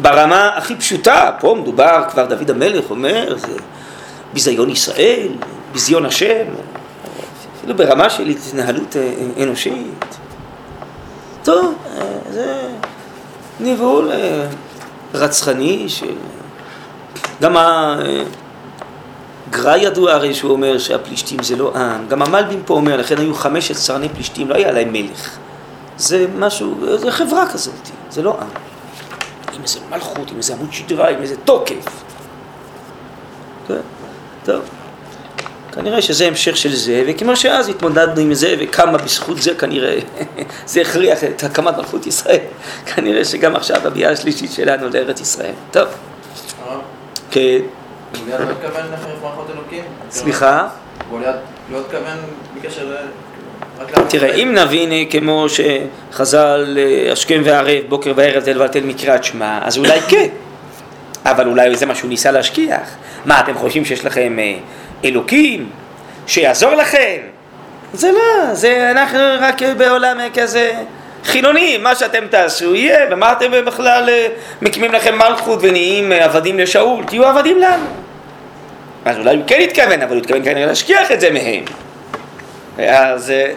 ברמה 0.00 0.48
הכי 0.56 0.76
פשוטה, 0.76 1.30
פה 1.40 1.56
מדובר, 1.62 2.04
כבר 2.10 2.26
דוד 2.26 2.50
המלך 2.50 2.90
אומר, 2.90 3.38
זה 3.38 3.56
ביזיון 4.32 4.70
ישראל, 4.70 5.28
ביזיון 5.72 6.06
השם, 6.06 6.44
אפילו 7.58 7.76
ברמה 7.76 8.10
של 8.10 8.26
התנהלות 8.26 8.96
אה, 8.96 9.14
אנושית. 9.42 10.16
טוב, 11.42 11.74
אה, 11.96 12.02
זה 12.30 12.68
ניבול 13.60 14.12
אה, 14.12 14.46
רצחני 15.14 15.88
של... 15.88 16.14
גם 17.42 17.56
הגרא 19.48 19.76
ידוע 19.76 20.12
הרי 20.12 20.34
שהוא 20.34 20.52
אומר 20.52 20.78
שהפלישתים 20.78 21.42
זה 21.42 21.56
לא 21.56 21.72
עם, 21.76 22.08
גם 22.08 22.22
המלבים 22.22 22.62
פה 22.66 22.74
אומר, 22.74 22.96
לכן 22.96 23.18
היו 23.18 23.34
חמשת 23.34 23.74
סרני 23.74 24.08
פלישתים, 24.08 24.48
לא 24.48 24.54
היה 24.54 24.72
להם 24.72 24.92
מלך. 24.92 25.38
זה 25.96 26.26
משהו, 26.38 26.74
זה 26.96 27.10
חברה 27.10 27.48
כזאת, 27.52 27.74
זה 28.10 28.22
לא 28.22 28.36
עם. 28.40 28.48
עם 29.56 29.62
איזה 29.62 29.78
מלכות, 29.90 30.30
עם 30.30 30.36
איזה 30.36 30.54
עמוד 30.54 30.72
שדרה, 30.72 31.08
עם 31.08 31.22
איזה 31.22 31.36
תוקף. 31.36 32.02
כן, 33.68 33.80
טוב. 34.44 34.62
כנראה 35.72 36.02
שזה 36.02 36.26
המשך 36.26 36.56
של 36.56 36.74
זה, 36.74 37.02
וכמו 37.06 37.36
שאז 37.36 37.68
התמודדנו 37.68 38.20
עם 38.20 38.34
זה, 38.34 38.54
וכמה 38.58 38.98
בזכות 38.98 39.42
זה 39.42 39.54
כנראה, 39.54 39.98
זה 40.66 40.80
הכריח 40.80 41.24
את 41.24 41.44
הקמת 41.44 41.76
מלכות 41.76 42.06
ישראל. 42.06 42.38
כנראה 42.94 43.24
שגם 43.24 43.56
עכשיו 43.56 43.86
הביאה 43.86 44.10
השלישית 44.10 44.52
שלנו 44.52 44.88
לארץ 44.88 45.20
ישראל. 45.20 45.54
טוב. 45.70 45.88
כן. 47.30 47.58
גוליית 48.18 48.40
לא 48.40 48.50
התכוון 48.50 48.84
אלוקים? 49.54 49.84
סליחה? 50.10 50.68
גוליית 51.10 51.36
לא 51.72 51.80
התכוון 51.80 52.16
בקשר 52.56 52.84
ל... 52.84 52.94
תראה, 54.08 54.34
אם 54.34 54.54
נבין 54.54 54.92
אה, 54.92 55.02
כמו 55.10 55.46
שחז"ל 55.48 56.78
אה, 56.78 57.12
השכם 57.12 57.42
והערב, 57.44 57.82
בוקר 57.88 58.12
וערב 58.16 58.44
תל 58.44 58.62
ותל 58.62 58.80
מקריאת 58.84 59.24
שמע, 59.24 59.58
אז 59.62 59.78
אולי 59.78 60.00
כן. 60.00 60.28
אבל 61.30 61.46
אולי 61.46 61.76
זה 61.76 61.86
מה 61.86 61.94
שהוא 61.94 62.08
ניסה 62.08 62.30
להשכיח. 62.30 62.88
מה, 63.24 63.40
אתם 63.40 63.54
חושבים 63.54 63.84
שיש 63.84 64.04
לכם 64.04 64.38
אה, 64.38 64.56
אלוקים 65.04 65.68
שיעזור 66.26 66.74
לכם? 66.74 67.18
זה 67.92 68.12
לא, 68.12 68.54
זה 68.54 68.90
אנחנו 68.90 69.18
רק 69.40 69.62
בעולם 69.62 70.18
כזה 70.34 70.72
חילוני, 71.24 71.78
מה 71.78 71.94
שאתם 71.94 72.26
תעשו 72.30 72.74
יהיה, 72.74 72.98
ומה 73.10 73.32
אתם 73.32 73.50
בכלל 73.66 74.08
מקימים 74.62 74.92
לכם 74.92 75.18
מלכות 75.18 75.58
ונהיים 75.62 76.12
עבדים 76.12 76.58
לשאול, 76.58 77.04
תהיו 77.04 77.26
עבדים 77.26 77.58
לנו. 77.58 77.84
אז 79.04 79.18
אולי 79.18 79.36
הוא 79.36 79.44
כן 79.46 79.60
התכוון, 79.60 80.02
אבל 80.02 80.10
הוא 80.10 80.20
התכוון 80.20 80.44
כנראה 80.44 80.66
להשכיח 80.66 81.12
את 81.12 81.20
זה 81.20 81.30
מהם. 81.30 81.64
אז... 82.78 83.30
אה, 83.30 83.52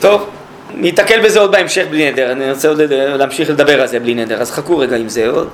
טוב, 0.00 0.30
ניתקל 0.74 1.20
בזה 1.20 1.40
עוד 1.40 1.52
בהמשך 1.52 1.84
בלי 1.90 2.10
נדר, 2.10 2.32
אני 2.32 2.50
רוצה 2.50 2.68
עוד 2.68 2.80
להמשיך 2.92 3.50
לדבר 3.50 3.80
על 3.80 3.86
זה 3.86 4.00
בלי 4.00 4.14
נדר, 4.14 4.40
אז 4.40 4.50
חכו 4.50 4.78
רגע 4.78 4.96
עם 4.96 5.08
זה 5.08 5.28
עוד. 5.28 5.48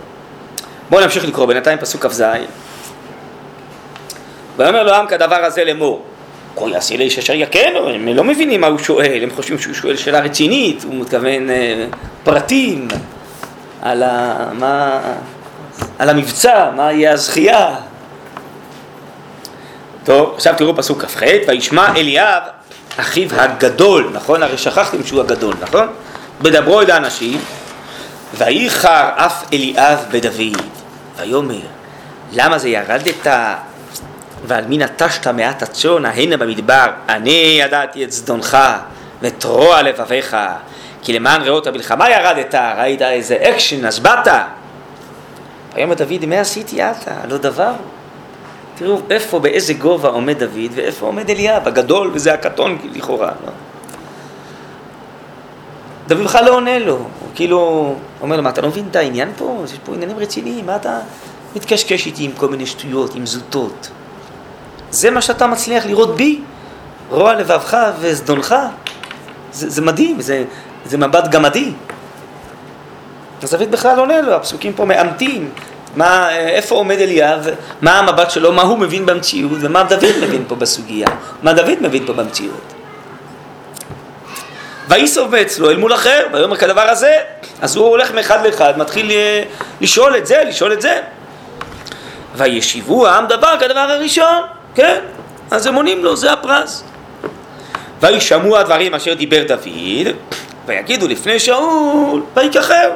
בואו 0.90 1.00
נמשיך 1.00 1.24
לקרוא, 1.24 1.46
בינתיים 1.46 1.78
פסוק 1.78 2.06
כ"ז. 2.06 2.24
ויאמר 4.56 4.82
לו 4.82 4.90
העם 4.90 5.06
כדבר 5.06 5.44
הזה 5.44 5.64
לאמור, 5.64 6.02
כה 6.56 6.68
יעשה 6.68 6.96
לאיש 6.96 7.18
אשר 7.18 7.32
יכנו, 7.34 7.88
הם 7.88 8.08
לא 8.08 8.24
מבינים 8.24 8.60
מה 8.60 8.66
הוא 8.66 8.78
שואל, 8.78 9.20
הם 9.22 9.30
חושבים 9.30 9.58
שהוא 9.58 9.74
שואל 9.74 9.96
שאלה 9.96 10.20
רצינית, 10.20 10.84
הוא 10.84 10.94
מתכוון 10.94 11.50
אה, 11.50 11.86
פרטים 12.24 12.88
על, 13.82 14.02
ה, 14.02 14.36
מה, 14.52 15.00
על 15.98 16.08
המבצע, 16.08 16.70
מה 16.76 16.92
יהיה 16.92 17.12
הזכייה. 17.12 17.74
טוב, 20.04 20.32
עכשיו 20.34 20.54
תראו 20.56 20.76
פסוק 20.76 21.04
כ"ח, 21.04 21.22
וישמע 21.48 21.96
אליאב 21.96 22.42
אחיו 22.96 23.28
הגדול, 23.32 24.10
נכון? 24.12 24.42
הרי 24.42 24.58
שכחתם 24.58 25.04
שהוא 25.04 25.20
הגדול, 25.20 25.54
נכון? 25.60 25.86
בדברו 26.42 26.80
אל 26.80 26.90
האנשים, 26.90 27.40
וייחר 28.34 29.08
אף 29.16 29.44
אליאב 29.52 29.98
בדוד, 30.10 30.62
ויאמר, 31.16 31.54
למה 32.32 32.58
זה 32.58 32.68
ירדת 32.68 33.26
ועל 34.46 34.64
מי 34.66 34.78
נטשת 34.78 35.26
מעט 35.26 35.62
הצאן 35.62 36.04
ההנה 36.04 36.36
במדבר, 36.36 36.86
אני 37.08 37.58
ידעתי 37.60 38.04
את 38.04 38.12
זדונך 38.12 38.58
ואת 39.22 39.44
רוע 39.44 39.82
לבביך, 39.82 40.36
כי 41.02 41.12
למען 41.12 41.42
ראות 41.42 41.66
המלחמה 41.66 42.10
ירדת, 42.10 42.54
ראית 42.54 43.02
איזה 43.02 43.36
אקשן, 43.40 43.86
אז 43.86 43.98
באת. 43.98 44.28
ויאמר 45.74 45.94
דוד, 45.94 46.26
מה 46.26 46.40
עשיתי 46.40 46.82
עתה? 46.82 47.14
לא 47.28 47.38
דבר. 47.38 47.72
תראו 48.74 48.98
איפה, 49.10 49.38
באיזה 49.38 49.74
גובה 49.74 50.08
עומד 50.08 50.38
דוד 50.38 50.72
ואיפה 50.74 51.06
עומד 51.06 51.30
אליאב, 51.30 51.68
הגדול 51.68 52.10
וזה 52.14 52.34
הקטון 52.34 52.78
לכאורה. 52.94 53.30
לא? 53.46 53.52
דוד 56.08 56.24
בכלל 56.24 56.44
לא 56.44 56.54
עונה 56.54 56.78
לו, 56.78 56.94
הוא 56.94 57.08
כאילו 57.34 57.94
אומר 58.20 58.36
לו, 58.36 58.42
מה 58.42 58.50
אתה 58.50 58.60
לא 58.60 58.68
מבין 58.68 58.84
את 58.90 58.96
העניין 58.96 59.32
פה? 59.36 59.62
יש 59.64 59.78
פה 59.84 59.94
עניינים 59.94 60.18
רציניים, 60.18 60.66
מה 60.66 60.76
אתה 60.76 60.98
מתקשקש 61.56 62.06
איתי 62.06 62.24
עם 62.24 62.32
כל 62.32 62.48
מיני 62.48 62.66
שטויות, 62.66 63.14
עם 63.14 63.26
זוטות? 63.26 63.90
זה 64.94 65.10
מה 65.10 65.22
שאתה 65.22 65.46
מצליח 65.46 65.86
לראות 65.86 66.16
בי? 66.16 66.40
רוע 67.10 67.34
לבבך 67.34 67.76
וזדונך? 68.00 68.54
זה, 69.52 69.70
זה 69.70 69.82
מדהים, 69.82 70.20
זה, 70.20 70.44
זה 70.84 70.98
מבט 70.98 71.28
גמדי. 71.28 71.72
אז 73.42 73.50
דוד 73.54 73.70
בכלל 73.70 73.98
עונה 73.98 74.20
לו, 74.20 74.34
הפסוקים 74.34 74.72
פה 74.72 74.84
מאמתים 74.84 75.50
מה, 75.96 76.36
איפה 76.36 76.74
עומד 76.74 76.98
אליאב, 76.98 77.48
מה 77.82 77.98
המבט 77.98 78.30
שלו, 78.30 78.52
מה 78.52 78.62
הוא 78.62 78.78
מבין 78.78 79.06
במציאות 79.06 79.58
ומה 79.60 79.82
דוד 79.82 80.14
מבין 80.22 80.44
פה 80.48 80.54
בסוגיה, 80.54 81.06
מה 81.42 81.52
דוד 81.52 81.78
מבין 81.80 82.06
פה 82.06 82.12
במציאות. 82.12 82.72
ויסוב 84.88 85.30
מאצלו 85.30 85.70
אל 85.70 85.76
מול 85.76 85.94
אחר, 85.94 86.26
ויאמר 86.32 86.56
כדבר 86.56 86.88
הזה, 86.90 87.14
אז 87.62 87.76
הוא 87.76 87.86
הולך 87.86 88.12
מאחד 88.12 88.46
לאחד, 88.46 88.78
מתחיל 88.78 89.10
אה, 89.10 89.42
לשאול 89.80 90.16
את 90.16 90.26
זה, 90.26 90.42
לשאול 90.48 90.72
את 90.72 90.80
זה. 90.80 91.00
וישיבו 92.36 93.06
העם 93.06 93.26
דבר 93.26 93.54
כדבר 93.60 93.80
הראשון, 93.80 94.42
כן? 94.74 95.00
אז 95.50 95.66
הם 95.66 95.74
עונים 95.74 96.04
לו, 96.04 96.16
זה 96.16 96.32
הפרס. 96.32 96.84
וישמעו 98.00 98.56
הדברים 98.56 98.94
אשר 98.94 99.14
דיבר 99.14 99.42
דוד, 99.48 100.14
ויגידו 100.66 101.08
לפני 101.08 101.38
שאול, 101.38 102.22
ויקחר. 102.36 102.90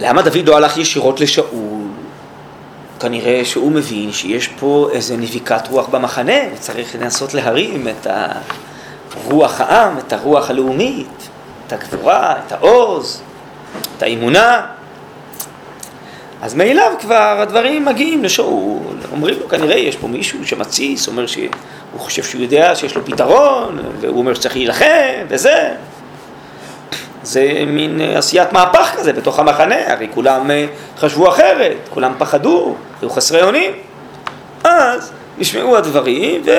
למה 0.00 0.22
דוד 0.22 0.48
לא 0.48 0.56
הלך 0.56 0.76
ישירות 0.76 1.20
לשאול? 1.20 1.82
כנראה 3.00 3.44
שהוא 3.44 3.72
מבין 3.72 4.12
שיש 4.12 4.48
פה 4.48 4.88
איזה 4.92 5.16
נביקת 5.16 5.68
רוח 5.68 5.86
במחנה, 5.86 6.32
וצריך 6.54 6.94
לנסות 6.94 7.34
להרים 7.34 7.88
את 7.88 8.06
רוח 9.24 9.60
העם, 9.60 9.98
את 9.98 10.12
הרוח 10.12 10.50
הלאומית, 10.50 11.28
את 11.66 11.72
הגבורה, 11.72 12.34
את 12.46 12.52
העוז, 12.52 13.22
את 13.96 14.02
האמונה. 14.02 14.66
אז 16.42 16.54
מאליו 16.54 16.92
כבר 17.00 17.36
הדברים 17.40 17.84
מגיעים 17.84 18.24
לשאול, 18.24 18.78
אומרים 19.12 19.34
לו 19.40 19.48
כנראה 19.48 19.76
יש 19.76 19.96
פה 19.96 20.08
מישהו 20.08 20.46
שמתסיס, 20.46 21.08
אומר 21.08 21.26
שהוא 21.26 21.48
חושב 21.96 22.22
שהוא 22.22 22.42
יודע 22.42 22.74
שיש 22.74 22.96
לו 22.96 23.04
פתרון, 23.04 23.78
והוא 24.00 24.18
אומר 24.18 24.34
שצריך 24.34 24.56
להילחם 24.56 25.24
וזה. 25.28 25.70
זה 27.22 27.64
מין 27.66 28.00
עשיית 28.00 28.52
מהפך 28.52 28.94
כזה 28.96 29.12
בתוך 29.12 29.38
המחנה, 29.38 29.92
הרי 29.92 30.08
כולם 30.14 30.50
אה, 30.50 30.66
חשבו 30.98 31.28
אחרת, 31.28 31.76
כולם 31.90 32.12
פחדו, 32.18 32.74
היו 33.02 33.10
חסרי 33.10 33.42
אונים. 33.42 33.70
אז 34.64 35.12
נשמעו 35.38 35.76
הדברים 35.76 36.42
ו... 36.44 36.50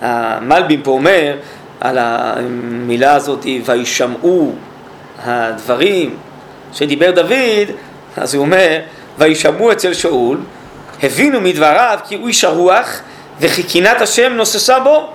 המלבים 0.00 0.82
פה 0.82 0.90
אומר 0.90 1.36
על 1.80 1.98
המילה 2.00 3.14
הזאת, 3.14 3.46
וישמעו 3.64 4.54
הדברים 5.24 6.16
שדיבר 6.72 7.10
דוד, 7.10 7.68
אז 8.16 8.34
הוא 8.34 8.44
אומר, 8.44 8.78
וישמעו 9.18 9.72
אצל 9.72 9.94
שאול, 9.94 10.38
הבינו 11.02 11.40
מדבריו 11.40 11.98
כי 12.08 12.14
הוא 12.14 12.28
איש 12.28 12.44
הרוח 12.44 13.00
וכי 13.40 13.62
קינת 13.62 14.00
השם 14.00 14.32
נוססה 14.32 14.80
בו 14.80 15.08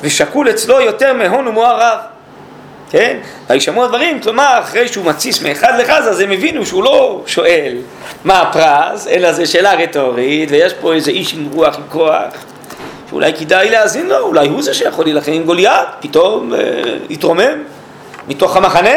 ושקול 0.00 0.50
אצלו 0.50 0.80
יותר 0.80 1.12
מהון 1.12 1.48
ומוערב. 1.48 1.98
כן? 2.90 3.16
וישמעו 3.50 3.84
הדברים, 3.84 4.20
כלומר 4.20 4.58
אחרי 4.62 4.88
שהוא 4.88 5.04
מתסיס 5.04 5.42
מאחד 5.42 5.72
לאחד 5.78 6.02
אז 6.02 6.20
הם 6.20 6.30
הבינו 6.30 6.66
שהוא 6.66 6.84
לא 6.84 7.22
שואל 7.26 7.76
מה 8.24 8.40
הפרס, 8.40 9.06
אלא 9.06 9.32
זו 9.32 9.50
שאלה 9.50 9.74
רטורית 9.74 10.50
ויש 10.50 10.72
פה 10.72 10.94
איזה 10.94 11.10
איש 11.10 11.34
עם 11.34 11.48
רוח, 11.52 11.76
עם 11.76 11.82
כוח 11.88 12.32
שאולי 13.08 13.32
כדאי 13.34 13.70
להאזין 13.70 14.06
לו, 14.06 14.18
אולי 14.18 14.48
הוא 14.48 14.62
זה 14.62 14.74
שיכול 14.74 15.04
להילחם 15.04 15.32
עם 15.32 15.44
גוליית, 15.44 15.88
פתאום 16.00 16.54
אה, 16.54 16.58
יתרומם 17.10 17.62
מתוך 18.28 18.56
המחנה, 18.56 18.96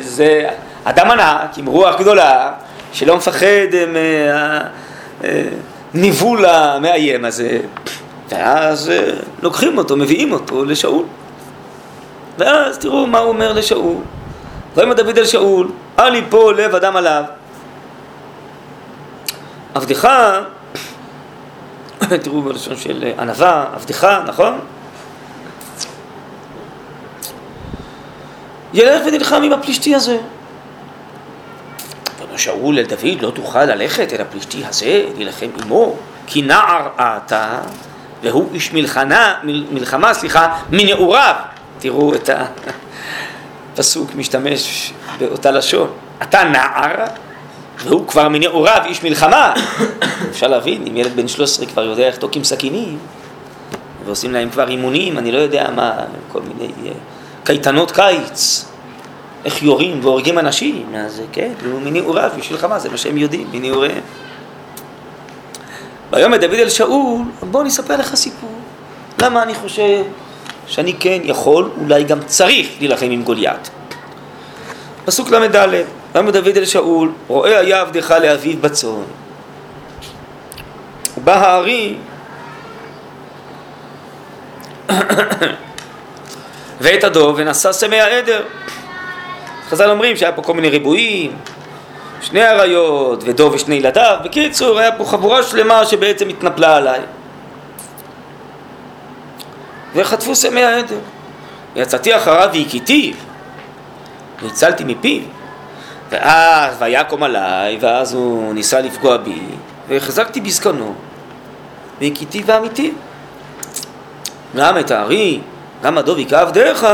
זה 0.00 0.48
אדם 0.84 1.10
ענק 1.10 1.58
עם 1.58 1.66
רוח 1.66 2.00
גדולה 2.00 2.52
שלא 2.92 3.16
מפחד 3.16 3.70
מהניבול 5.92 6.44
המאיים 6.44 7.24
הזה. 7.24 7.60
ואז 8.28 8.90
אה, 8.90 9.12
לוקחים 9.42 9.78
אותו, 9.78 9.96
מביאים 9.96 10.32
אותו 10.32 10.64
לשאול. 10.64 11.04
ואז 12.38 12.78
תראו 12.78 13.06
מה 13.06 13.18
הוא 13.18 13.28
אומר 13.28 13.52
לשאול. 13.52 13.96
ויאמר 14.76 14.94
דוד 14.94 15.18
אל 15.18 15.26
שאול, 15.26 15.70
אל 15.98 16.14
יפול 16.14 16.60
לב 16.60 16.74
אדם 16.74 16.96
עליו. 16.96 17.24
עבדך 19.74 20.08
תראו 22.22 22.42
בלשון 22.42 22.76
של 22.76 23.12
ענווה, 23.18 23.64
עבדך, 23.74 24.18
נכון? 24.26 24.58
ילך 28.74 29.02
ונלחם 29.06 29.42
עם 29.42 29.52
הפלישתי 29.52 29.94
הזה. 29.94 30.18
ואומר 32.18 32.36
שאול 32.36 32.78
אל 32.78 32.84
דוד, 32.84 33.22
לא 33.22 33.30
תוכל 33.30 33.64
ללכת 33.64 34.12
אל 34.12 34.20
הפלישתי 34.20 34.64
הזה, 34.66 35.04
להילחם 35.16 35.48
עמו, 35.62 35.94
כי 36.26 36.42
נער 36.42 36.88
אתה, 36.98 37.58
והוא 38.22 38.48
איש 38.54 38.72
מלחמה, 38.72 39.34
מלחמה, 39.44 40.14
סליחה, 40.14 40.58
מנעוריו. 40.70 41.34
תראו 41.78 42.14
את 42.14 42.30
הפסוק 43.76 44.14
משתמש 44.14 44.92
באותה 45.18 45.50
לשון. 45.50 45.90
אתה 46.22 46.44
נער, 46.44 47.04
והוא 47.78 48.06
כבר 48.06 48.28
מנעוריו 48.28 48.82
איש 48.84 49.02
מלחמה. 49.02 49.54
אפשר 50.30 50.46
להבין, 50.48 50.86
אם 50.86 50.96
ילד 50.96 51.16
בן 51.16 51.28
13 51.28 51.66
כבר 51.66 51.84
יודע 51.84 52.06
איך 52.06 52.16
תוקעים 52.16 52.44
סכינים, 52.44 52.98
ועושים 54.04 54.32
להם 54.32 54.50
כבר 54.50 54.68
אימונים, 54.68 55.18
אני 55.18 55.32
לא 55.32 55.38
יודע 55.38 55.70
מה, 55.76 55.92
כל 56.32 56.40
מיני 56.40 56.72
אה, 56.86 56.92
קייטנות 57.44 57.90
קיץ, 57.90 58.64
איך 59.44 59.62
יורים 59.62 60.00
והורגים 60.02 60.38
אנשים, 60.38 60.94
אז 60.96 61.22
כן, 61.32 61.52
הוא 61.64 61.80
מנעוריו 61.80 62.30
איש 62.36 62.50
מלחמה, 62.50 62.78
זה 62.78 62.88
מה 62.88 62.96
שהם 62.96 63.16
יודעים, 63.16 63.46
מנעוריהם. 63.52 64.02
ויאמר 66.12 66.36
דוד 66.36 66.54
אל 66.54 66.68
שאול, 66.68 67.20
בוא 67.50 67.60
אני 67.60 67.68
אספר 67.68 67.96
לך 67.96 68.14
סיפור. 68.14 68.50
למה 69.22 69.42
אני 69.42 69.54
חושב 69.54 70.04
שאני 70.66 70.94
כן 71.00 71.18
יכול, 71.24 71.70
אולי 71.80 72.04
גם 72.04 72.18
צריך 72.26 72.68
להילחם 72.78 73.10
עם 73.10 73.22
גוליית. 73.22 73.70
פסוק 75.04 75.30
ל"ד 75.30 75.56
ויאמר 76.14 76.30
דוד 76.30 76.56
אל 76.56 76.64
שאול, 76.64 77.12
רואה 77.28 77.58
היה 77.58 77.80
עבדך 77.80 78.10
לאביו 78.10 78.56
בצאן. 78.60 79.02
בא 81.24 81.34
הארי 81.34 81.96
ואת 86.80 87.04
הדוב 87.04 87.34
ונשא 87.38 87.72
סמי 87.72 88.00
העדר. 88.00 88.42
חז"ל 89.68 89.90
אומרים 89.90 90.16
שהיה 90.16 90.32
פה 90.32 90.42
כל 90.42 90.54
מיני 90.54 90.68
ריבועים, 90.68 91.36
שני 92.20 92.48
אריות 92.48 93.22
ודוב 93.26 93.54
ושני 93.54 93.74
ילדיו. 93.74 94.16
בקיצור, 94.24 94.78
היה 94.78 94.92
פה 94.92 95.04
חבורה 95.04 95.42
שלמה 95.42 95.86
שבעצם 95.86 96.28
התנפלה 96.28 96.76
עליי. 96.76 97.00
וחטפו 99.94 100.34
סמי 100.34 100.64
העדר. 100.64 100.98
יצאתי 101.76 102.16
אחריו 102.16 102.50
והכיתיו, 102.52 103.14
והצלתי 104.42 104.84
מפיו. 104.84 105.22
ואז 106.10 106.76
ויקום 106.78 107.22
עליי, 107.22 107.78
ואז 107.80 108.14
הוא 108.14 108.54
ניסה 108.54 108.80
לפגוע 108.80 109.16
בי, 109.16 109.40
והחזקתי 109.88 110.40
בזקנו, 110.40 110.94
והכיתי 112.00 112.42
ואמיתי. 112.46 112.92
גם 114.56 114.78
את 114.78 114.90
הארי, 114.90 115.40
גם 115.82 115.98
הדוב 115.98 116.18
היכה 116.18 116.40
עבדיך. 116.40 116.86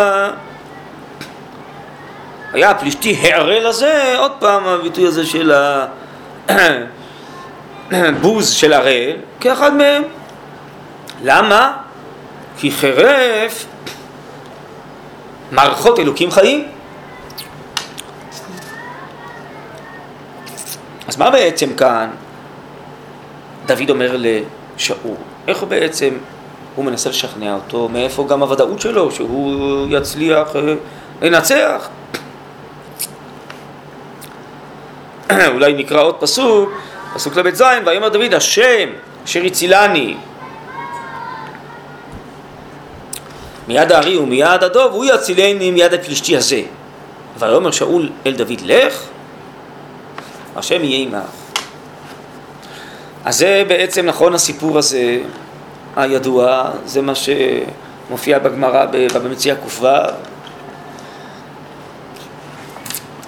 היה 2.53 2.71
הפלישתי 2.71 3.17
הערל 3.23 3.67
הזה, 3.67 4.15
עוד 4.19 4.33
פעם 4.39 4.67
הביטוי 4.67 5.07
הזה 5.07 5.27
של 5.27 5.53
הבוז 7.91 8.51
של 8.61 8.73
הראל, 8.73 9.17
כאחד 9.41 9.75
מהם. 9.75 10.03
למה? 11.23 11.77
כי 12.59 12.71
חרף 12.71 13.67
מערכות 15.53 15.99
אלוקים 15.99 16.31
חיים. 16.31 16.69
אז 21.09 21.17
מה 21.17 21.31
בעצם 21.31 21.75
כאן 21.77 22.11
דוד 23.67 23.91
אומר 23.91 24.17
לשאול? 24.19 25.17
איך 25.49 25.59
הוא 25.59 25.69
בעצם, 25.69 26.15
הוא 26.77 26.85
מנסה 26.85 27.11
לשכנע 27.11 27.55
אותו, 27.55 27.89
מאיפה 27.89 28.27
גם 28.29 28.43
הוודאות 28.43 28.81
שלו, 28.81 29.11
שהוא 29.13 29.87
יצליח 29.91 30.57
אה, 30.57 30.75
לנצח? 31.23 31.89
אולי 35.55 35.73
נקרא 35.73 36.03
עוד 36.03 36.15
פסוק, 36.21 36.71
פסוק 37.15 37.37
ל"ז, 37.37 37.63
ויאמר 37.87 38.09
דוד, 38.09 38.35
השם 38.35 38.89
אשר 39.25 39.45
הצילני 39.45 40.17
מיד 43.69 43.93
הארי 43.93 44.17
ומיד 44.17 44.63
הדוב, 44.63 44.93
הוא 44.93 45.05
יצילני 45.05 45.71
מיד 45.71 45.95
הפלישתי 45.95 46.37
הזה. 46.37 46.63
ויאמר 47.39 47.71
שאול 47.71 48.11
אל 48.27 48.33
דוד, 48.33 48.61
לך 48.65 49.03
השם 50.57 50.85
יהיה 50.85 51.07
עמך. 51.09 51.31
אז 53.25 53.39
זה 53.39 53.65
בעצם 53.69 54.07
נכון 54.07 54.35
הסיפור 54.35 54.79
הזה 54.79 55.19
הידוע, 55.97 56.71
זה 56.85 57.03
מה 57.03 57.13
שמופיע 57.15 58.39
בגמרא 58.39 58.87
במציאה 59.15 59.57
ק"ו, 59.57 59.87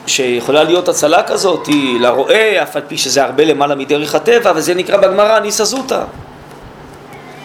שיכולה 0.06 0.64
להיות 0.64 0.88
הצלה 0.88 1.22
כזאת 1.22 1.68
לרועה, 2.00 2.62
אף 2.62 2.76
על 2.76 2.82
פי 2.88 2.98
שזה 2.98 3.24
הרבה 3.24 3.44
למעלה 3.44 3.74
מדרך 3.74 4.14
הטבע, 4.14 4.52
וזה 4.56 4.74
נקרא 4.74 4.96
בגמרא 4.96 5.38
ניסא 5.38 5.64
זוטא. 5.64 6.00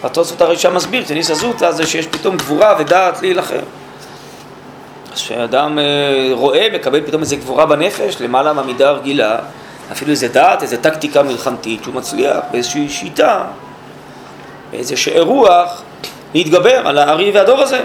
התוספות 0.02 0.40
הרי 0.40 0.56
שם 0.56 0.74
מסביר 0.74 1.06
שניסא 1.06 1.34
זוטא 1.34 1.70
זה 1.70 1.86
שיש 1.86 2.06
פתאום 2.06 2.36
גבורה 2.36 2.76
ודעת 2.78 3.22
להילחם. 3.22 3.64
כשאדם 5.14 5.78
אה, 5.78 5.84
רואה, 6.32 6.68
מקבל 6.74 7.06
פתאום 7.06 7.20
איזו 7.22 7.36
גבורה 7.36 7.66
בנפש, 7.66 8.20
למעלה 8.20 8.52
מהמידה 8.52 8.88
הרגילה, 8.88 9.38
אפילו 9.92 10.10
איזה 10.10 10.28
דעת, 10.28 10.62
איזה 10.62 10.76
טקטיקה 10.76 11.22
מלחמתית 11.22 11.82
שהוא 11.82 11.94
מצליח 11.94 12.36
באיזושהי 12.50 12.88
שיטה, 12.88 13.44
באיזשהו 14.74 15.12
אירוח, 15.12 15.82
להתגבר 16.34 16.88
על 16.88 16.98
הארי 16.98 17.30
והדור 17.30 17.60
הזה. 17.60 17.80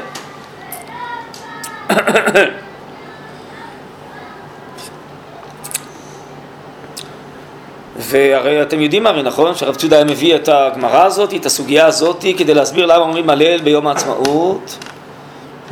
והרי 7.96 8.62
אתם 8.62 8.82
יודעים 8.82 9.08
הרי 9.08 9.24
נכון? 9.24 9.56
שהרב 9.56 9.76
צודה 9.76 9.96
היה 9.96 10.06
מביא 10.06 10.36
את 10.36 10.50
הגמרא 10.52 11.04
הזאת, 11.06 11.34
את 11.34 11.46
הסוגיה 11.46 11.86
הזאת, 11.86 12.26
כדי 12.38 12.54
להסביר 12.54 12.86
למה 12.86 13.04
אומרים 13.04 13.30
הלל 13.30 13.62
ביום 13.62 13.88
העצמאות. 13.88 14.78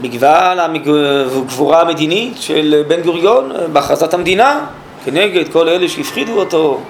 בגלל 0.01 0.59
הגבורה 0.59 1.81
המדינית 1.81 2.37
של 2.41 2.83
בן 2.87 3.01
גוריון 3.01 3.51
בהכרזת 3.73 4.13
המדינה 4.13 4.65
כנגד 5.05 5.51
כל 5.51 5.69
אלה 5.69 5.89
שהפחידו 5.89 6.39
אותו 6.39 6.81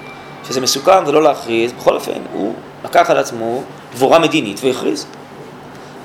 שזה 0.48 0.60
מסוכן 0.60 1.06
ולא 1.06 1.22
להכריז, 1.22 1.72
בכל 1.72 1.94
אופן 1.94 2.20
הוא 2.32 2.54
לקח 2.84 3.10
על 3.10 3.18
עצמו 3.18 3.62
גבורה 3.92 4.18
מדינית 4.18 4.60
והכריז. 4.64 5.06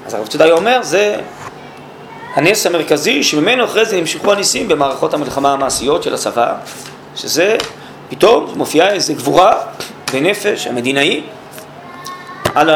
אז 0.05 0.13
הרב 0.13 0.27
צודאי 0.27 0.51
אומר 0.51 0.79
זה 0.81 1.19
הנס 2.35 2.65
המרכזי 2.65 3.23
שממנו 3.23 3.65
אחרי 3.65 3.85
זה 3.85 3.97
נמשכו 3.97 4.31
הניסים 4.31 4.67
במערכות 4.67 5.13
המלחמה 5.13 5.53
המעשיות 5.53 6.03
של 6.03 6.13
הצבא 6.13 6.55
שזה 7.15 7.57
פתאום 8.09 8.53
מופיעה 8.55 8.89
איזו 8.89 9.13
גבורה 9.15 9.55
ונפש 10.13 10.67
המדינאי 10.67 11.23
על 12.55 12.69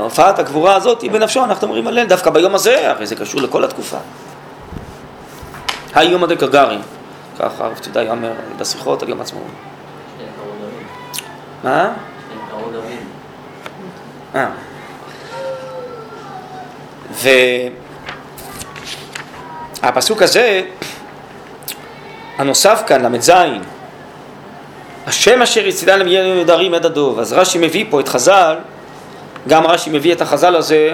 הופעת 0.00 0.38
הגבורה 0.38 0.74
הזאת 0.74 1.04
בנפשו, 1.12 1.44
אנחנו 1.44 1.66
אומרים 1.66 1.86
הלל 1.86 2.06
דווקא 2.06 2.30
ביום 2.30 2.54
הזה, 2.54 2.90
הרי 2.90 3.06
זה 3.06 3.16
קשור 3.16 3.40
לכל 3.40 3.64
התקופה. 3.64 3.96
היום 5.94 6.24
הדקגרים, 6.24 6.80
ככה 7.38 7.64
הרב 7.64 7.78
צודאי 7.78 8.08
אומר 8.08 8.32
בשיחות 8.58 9.02
על 9.02 9.08
יום 9.08 9.20
עצמאות. 9.20 9.44
מה? 11.64 11.92
אה. 14.38 14.48
והפסוק 19.82 20.22
הזה, 20.22 20.62
הנוסף 22.38 22.82
כאן, 22.86 23.14
ל"ז, 23.14 23.32
השם 25.06 25.42
אשר 25.42 25.66
יצילן 25.66 25.98
למי 25.98 26.42
נדרים 26.42 26.74
עד 26.74 26.86
הדוב. 26.86 27.18
אז 27.18 27.32
רש"י 27.32 27.58
מביא 27.58 27.84
פה 27.90 28.00
את 28.00 28.08
חז"ל, 28.08 28.56
גם 29.48 29.66
רש"י 29.66 29.90
מביא 29.90 30.12
את 30.12 30.20
החז"ל 30.20 30.56
הזה 30.56 30.92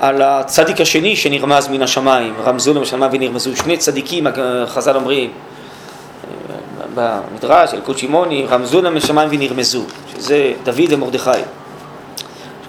על 0.00 0.22
הצדיק 0.22 0.80
השני 0.80 1.16
שנרמז 1.16 1.68
מן 1.68 1.82
השמיים, 1.82 2.34
רמזו 2.44 2.74
למשלמה 2.74 3.08
ונרמזו, 3.12 3.56
שני 3.56 3.76
צדיקים 3.76 4.26
חז"ל 4.66 4.96
אומרים 4.96 5.30
במדרש, 6.94 7.74
אלקוט 7.74 7.98
שמעוני, 7.98 8.46
רמזו 8.50 8.82
להם 8.82 8.94
לשמיים 8.94 9.28
ונרמזו, 9.32 9.84
שזה 10.16 10.52
דוד 10.64 10.92
ומרדכי. 10.92 11.30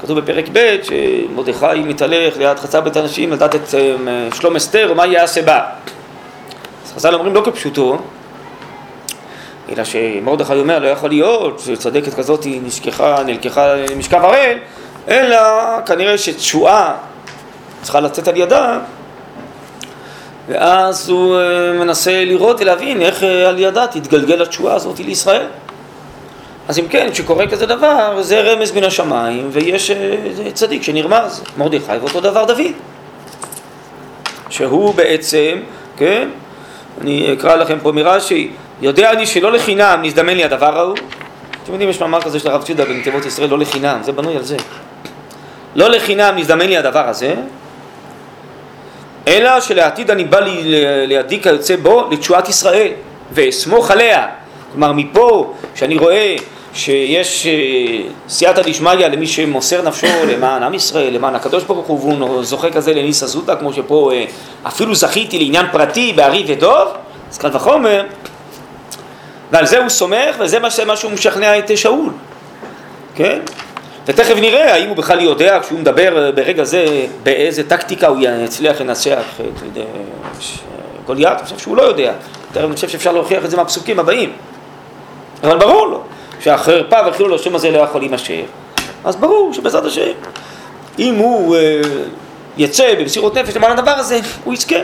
כתוב 0.01 0.19
בפרק 0.19 0.45
ב' 0.53 0.77
שמרדכי 0.83 1.79
מתהלך 1.85 2.37
ליד 2.37 2.59
חצר 2.59 2.81
בית 2.81 2.97
הנשים 2.97 3.31
לדעת 3.31 3.55
את 3.55 3.73
אה, 3.73 4.27
שלום 4.33 4.55
אסתר 4.55 4.89
ומה 4.91 5.05
יעשה 5.05 5.41
בה. 5.41 5.61
אז 6.85 6.93
חז"ל 6.95 7.13
אומרים 7.13 7.35
לא 7.35 7.41
כפשוטו, 7.45 7.97
אלא 9.71 9.83
שמרדכי 9.83 10.53
אומר 10.53 10.79
לא 10.79 10.87
יכול 10.87 11.09
להיות 11.09 11.59
שצדקת 11.59 12.13
כזאת 12.13 12.45
נשכחה, 12.45 13.23
נלקחה 13.25 13.73
למשכב 13.75 14.23
הראל, 14.23 14.57
אלא 15.07 15.37
כנראה 15.85 16.17
שתשועה 16.17 16.93
צריכה 17.81 17.99
לצאת 17.99 18.27
על 18.27 18.37
ידה 18.37 18.79
ואז 20.47 21.09
הוא 21.09 21.35
אה, 21.35 21.73
מנסה 21.73 22.25
לראות 22.25 22.61
ולהבין 22.61 23.01
איך 23.01 23.23
אה, 23.23 23.49
על 23.49 23.59
ידה 23.59 23.87
תתגלגל 23.87 24.41
התשועה 24.41 24.75
הזאת 24.75 24.99
לישראל. 24.99 25.45
אז 26.69 26.79
אם 26.79 26.87
כן, 26.87 27.09
כשקורה 27.11 27.47
כזה 27.47 27.65
דבר, 27.65 28.21
זה 28.21 28.41
רמז 28.41 28.71
מן 28.71 28.83
השמיים, 28.83 29.49
ויש 29.51 29.91
אה, 29.91 30.51
צדיק 30.53 30.83
שנרמז, 30.83 31.43
מרדכי, 31.57 31.97
ואותו 32.01 32.21
דבר 32.21 32.45
דוד. 32.45 32.71
שהוא 34.49 34.95
בעצם, 34.95 35.59
כן, 35.97 36.29
אני 37.01 37.33
אקרא 37.33 37.55
לכם 37.55 37.77
פה 37.79 37.91
מרש"י, 37.91 38.51
יודע 38.81 39.11
אני 39.11 39.25
שלא 39.25 39.51
לחינם 39.51 39.99
נזדמן 40.03 40.33
לי 40.33 40.43
הדבר 40.43 40.77
ההוא. 40.79 40.95
אתם 41.63 41.71
יודעים, 41.71 41.89
יש 41.89 42.01
מאמר 42.01 42.21
כזה 42.21 42.39
של 42.39 42.49
הרב 42.49 42.63
ציודה 42.63 42.85
בנתיבות 42.85 43.25
ישראל, 43.25 43.49
לא 43.49 43.59
לחינם, 43.59 43.99
זה 44.03 44.11
בנוי 44.11 44.37
על 44.37 44.43
זה. 44.43 44.57
לא 45.75 45.89
לחינם 45.89 46.33
נזדמן 46.37 46.65
לי 46.67 46.77
הדבר 46.77 47.09
הזה, 47.09 47.35
אלא 49.27 49.61
שלעתיד 49.61 50.11
אני 50.11 50.23
בא 50.23 50.39
לי 50.39 50.61
לידי 51.07 51.41
כיוצא 51.41 51.75
בו 51.75 52.07
לתשועת 52.11 52.49
ישראל, 52.49 52.91
ואסמוך 53.31 53.91
עליה. 53.91 54.27
כלומר, 54.71 54.91
מפה, 54.91 55.53
שאני 55.75 55.97
רואה 55.97 56.35
שיש 56.79 57.47
אה, 57.47 57.51
סייעתא 58.29 58.61
דשמיא 58.61 58.91
למי 58.91 59.27
שמוסר 59.27 59.81
נפשו 59.81 60.07
למען 60.31 60.63
עם 60.63 60.73
ישראל, 60.73 61.13
למען 61.13 61.35
הקדוש 61.35 61.63
ברוך 61.63 61.87
הוא, 61.87 61.99
והוא 61.99 62.43
זוכה 62.43 62.69
כזה 62.69 62.93
לניסה 62.93 63.27
זוטה, 63.27 63.55
כמו 63.55 63.73
שפה 63.73 64.11
אה, 64.13 64.25
אפילו 64.67 64.95
זכיתי 64.95 65.39
לעניין 65.39 65.65
פרטי 65.71 66.13
בארי 66.13 66.45
ודוב, 66.47 66.87
אז 67.31 67.37
קל 67.37 67.49
וחומר, 67.53 68.03
ועל 69.51 69.65
זה 69.65 69.79
הוא 69.79 69.89
סומך, 69.89 70.35
וזה 70.39 70.59
מה 70.85 70.95
שהוא 70.95 71.11
משכנע 71.11 71.59
את 71.59 71.77
שאול, 71.77 72.09
כן? 73.15 73.39
ותכף 74.05 74.35
נראה 74.35 74.73
האם 74.73 74.87
הוא 74.87 74.97
בכלל 74.97 75.21
יודע, 75.21 75.59
כשהוא 75.61 75.79
מדבר 75.79 76.25
אה, 76.25 76.31
ברגע 76.31 76.63
זה, 76.63 77.05
באיזה 77.23 77.69
טקטיקה 77.69 78.07
הוא 78.07 78.17
יצליח 78.43 78.81
לנצח 78.81 79.23
את 79.39 79.77
גוליית, 81.05 81.37
אני 81.37 81.43
חושב 81.43 81.57
שהוא 81.57 81.77
לא 81.77 81.81
יודע. 81.81 82.13
תכף 82.51 82.63
אני 82.63 82.75
חושב 82.75 82.89
שאפשר 82.89 83.11
להוכיח 83.11 83.45
את 83.45 83.51
זה 83.51 83.57
מהפסוקים 83.57 83.99
הבאים. 83.99 84.31
אבל 85.43 85.57
ברור 85.57 85.87
לו 85.87 86.03
שהחרפה 86.39 86.97
וחילול 87.07 87.33
השם 87.33 87.55
הזה 87.55 87.71
לא 87.71 87.77
יכול 87.77 88.01
להימשך. 88.01 88.45
אז 89.05 89.15
ברור 89.15 89.53
שבעזרת 89.53 89.85
השם, 89.85 90.11
אם 90.99 91.15
הוא 91.15 91.55
אה, 91.55 91.81
יצא 92.57 92.95
במסירות 92.99 93.37
נפש 93.37 93.55
למען 93.55 93.71
הדבר 93.71 93.91
הזה, 93.91 94.19
הוא 94.43 94.53
יזכה. 94.53 94.75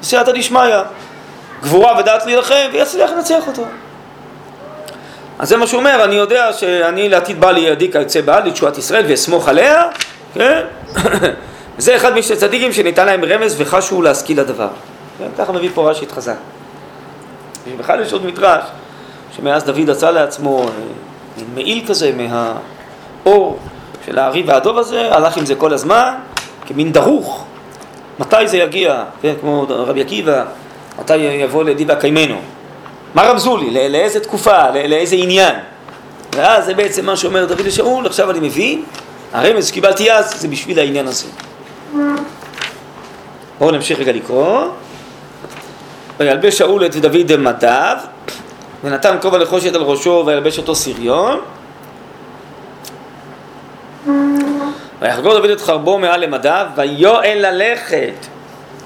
בסייעתא 0.00 0.32
דשמיא, 0.32 0.76
גבורה 1.62 1.98
ודעת 1.98 2.26
להילחם, 2.26 2.68
ויצליח 2.72 3.10
לנצח 3.10 3.46
אותו. 3.46 3.64
אז 5.38 5.48
זה 5.48 5.56
מה 5.56 5.66
שהוא 5.66 5.78
אומר, 5.78 6.04
אני 6.04 6.14
יודע 6.14 6.52
שאני 6.52 7.08
לעתיד 7.08 7.40
בא 7.40 7.50
לידי 7.50 7.92
כיוצא 7.92 8.20
בעל 8.20 8.48
לתשועת 8.48 8.78
ישראל 8.78 9.04
ואסמוך 9.08 9.48
עליה, 9.48 9.82
כן? 10.34 10.60
זה 11.78 11.96
אחד 11.96 12.14
משני 12.14 12.36
צדיקים 12.36 12.72
שניתן 12.72 13.06
להם 13.06 13.24
רמז 13.24 13.54
וחשו 13.58 14.02
להשכיל 14.02 14.40
הדבר. 14.40 14.68
כן? 15.18 15.28
ככה 15.38 15.52
מביא 15.52 15.70
פה 15.74 15.90
רש"י 15.90 16.04
את 16.04 16.12
חז"ל. 16.12 16.32
ובכלל 17.68 18.00
יש 18.00 18.12
עוד 18.12 18.26
מדרש, 18.26 18.64
שמאז 19.36 19.64
דוד 19.64 19.90
עשה 19.90 20.10
לעצמו 20.10 20.62
אה, 20.62 20.68
מעיל 21.54 21.84
כזה 21.88 22.12
מהאור 22.16 23.58
של 24.06 24.18
הארי 24.18 24.42
והדוב 24.46 24.78
הזה, 24.78 25.14
הלך 25.14 25.36
עם 25.36 25.46
זה 25.46 25.54
כל 25.54 25.72
הזמן, 25.72 26.14
כמין 26.66 26.92
דרוך. 26.92 27.44
מתי 28.18 28.48
זה 28.48 28.56
יגיע, 28.56 29.04
כן, 29.22 29.34
כמו 29.40 29.66
רבי 29.68 30.00
עקיבא, 30.00 30.44
מתי 30.98 31.16
יבוא 31.16 31.64
לידי 31.64 31.84
והקיימנו. 31.84 32.36
מה 33.14 33.22
רמזו 33.22 33.56
לי? 33.56 33.88
לאיזה 33.88 34.20
תקופה? 34.20 34.70
לאיזה 34.70 35.16
עניין? 35.16 35.54
ואז 36.36 36.64
זה 36.64 36.74
בעצם 36.74 37.06
מה 37.06 37.16
שאומר 37.16 37.44
דוד 37.44 37.60
לשאול, 37.60 38.06
עכשיו 38.06 38.30
אני 38.30 38.40
מבין, 38.40 38.84
הרמז 39.32 39.66
שקיבלתי 39.66 40.12
אז 40.12 40.40
זה 40.40 40.48
בשביל 40.48 40.78
העניין 40.78 41.06
הזה. 41.06 41.26
בואו 43.58 43.70
נמשיך 43.70 43.98
רגע 43.98 44.12
לקרוא. 44.12 44.64
וילבש 46.18 46.58
שאול 46.58 46.86
את 46.86 46.96
דוד 46.96 47.36
מדיו, 47.36 47.96
ונתן 48.84 49.16
כובע 49.22 49.38
לחושת 49.38 49.74
על 49.74 49.82
ראשו 49.82 50.24
וילבש 50.26 50.58
אותו 50.58 50.74
סריון. 50.74 51.40
ויחגור 55.00 55.38
דוד 55.38 55.50
את 55.50 55.60
חרבו 55.60 55.98
מעל 55.98 56.20
למדיו, 56.20 56.66
ויואל 56.76 57.38
ללכת. 57.50 58.26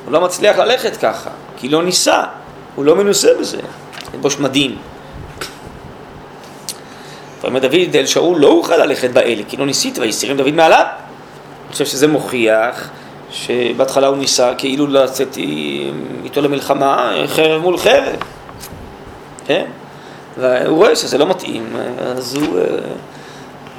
הוא 0.05 0.13
לא 0.13 0.21
מצליח 0.21 0.59
ללכת 0.59 0.97
ככה, 0.97 1.31
כי 1.57 1.69
לא 1.69 1.83
ניסה, 1.83 2.23
הוא 2.75 2.85
לא 2.85 2.97
מנוסה 2.97 3.29
בזה. 3.41 3.59
ללבוש 4.15 4.39
מדים. 4.39 4.77
ואומר 7.43 7.61
דוד 7.61 7.95
אל 7.97 8.07
שאול 8.07 8.39
לא 8.39 8.49
אוכל 8.49 8.77
ללכת 8.77 9.11
באלה 9.11 9.43
כי 9.49 9.57
לא 9.57 9.67
ניסית 9.67 9.99
ויסירים 9.99 10.37
דוד 10.37 10.51
מעליו. 10.51 10.85
אני 11.65 11.73
חושב 11.73 11.87
שזה 11.87 12.09
מוכיח 12.09 12.91
שבהתחלה 13.31 14.07
הוא 14.07 14.17
ניסה 14.17 14.55
כאילו 14.59 14.87
לצאת 14.87 15.37
איתו 16.25 16.41
למלחמה 16.41 17.13
חרב 17.27 17.63
מול 17.63 17.79
חרב, 17.79 18.17
כן? 19.47 19.65
והוא 20.39 20.77
רואה 20.77 20.97
שזה 20.97 21.19
לא 21.19 21.27
מתאים, 21.27 21.77
אז 22.17 22.35
הוא... 22.35 22.59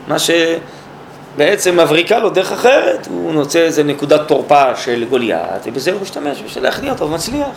מה 0.08 0.16
שבעצם 0.20 1.80
מבריקה 1.80 2.20
לו 2.20 2.30
דרך 2.30 2.51
אחרת, 2.51 3.08
הוא 3.08 3.34
נוצא 3.34 3.60
איזה 3.60 3.84
נקודת 3.84 4.28
תורפה 4.28 4.76
של 4.76 5.05
גוליית, 5.10 5.62
ובזה 5.66 5.91
הוא 5.91 6.01
משתמש 6.01 6.41
בשביל 6.41 6.64
להכניע 6.64 6.91
אותו 6.91 7.05
ומצליח. 7.05 7.47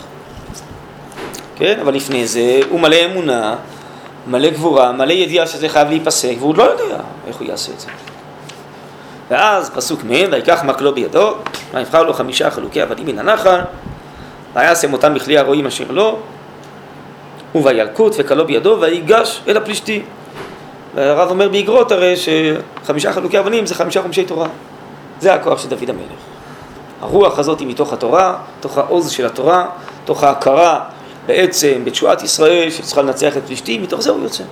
כן? 1.56 1.78
אבל 1.80 1.94
לפני 1.94 2.26
זה 2.26 2.60
הוא 2.70 2.80
מלא 2.80 2.96
אמונה, 3.04 3.56
מלא 4.26 4.50
גבורה, 4.50 4.92
מלא 4.92 5.12
ידיעה 5.12 5.46
שזה 5.46 5.68
חייב 5.68 5.88
להיפסק, 5.88 6.34
והוא 6.38 6.54
לא 6.56 6.62
יודע 6.62 6.96
איך 7.26 7.36
הוא 7.36 7.48
יעשה 7.48 7.72
את 7.72 7.80
זה. 7.80 7.88
ואז 9.30 9.70
פסוק 9.70 10.04
מ' 10.04 10.32
ויקח 10.32 10.62
מקלו 10.64 10.94
בידו, 10.94 11.34
ויבחר 11.74 12.02
לו 12.02 12.14
חמישה 12.14 12.50
חלוקי 12.50 12.80
עבדים 12.80 13.06
מן 13.06 13.18
הנחל, 13.18 13.60
וישם 14.54 14.92
אותם 14.92 15.14
בכלי 15.14 15.38
הרועים 15.38 15.66
אשר 15.66 15.84
לו, 15.90 16.18
ובילקוט 17.54 18.14
וקלו 18.18 18.46
בידו, 18.46 18.76
ויגש 18.80 19.40
אל 19.48 19.56
הפלישתי. 19.56 20.02
והרב 20.94 21.30
אומר 21.30 21.48
באגרות 21.48 21.92
הרי 21.92 22.14
שחמישה 22.16 23.12
חלוקי 23.12 23.38
אבנים 23.38 23.66
זה 23.66 23.74
חמישה 23.74 24.02
חומשי 24.02 24.24
תורה. 24.24 24.48
זה 25.20 25.34
הכוח 25.34 25.62
של 25.62 25.68
דוד 25.68 25.90
המלך. 25.90 26.20
הרוח 27.00 27.38
הזאת 27.38 27.60
היא 27.60 27.68
מתוך 27.68 27.92
התורה, 27.92 28.36
מתוך 28.58 28.78
העוז 28.78 29.10
של 29.10 29.26
התורה, 29.26 29.66
מתוך 30.02 30.24
ההכרה 30.24 30.80
בעצם 31.26 31.84
בתשועת 31.84 32.22
ישראל 32.22 32.70
שצריכה 32.70 33.02
לנצח 33.02 33.36
את 33.36 33.42
פלישתי, 33.46 33.78
מתוך 33.78 34.00
זה 34.00 34.10
הוא 34.10 34.22
יוצא. 34.22 34.44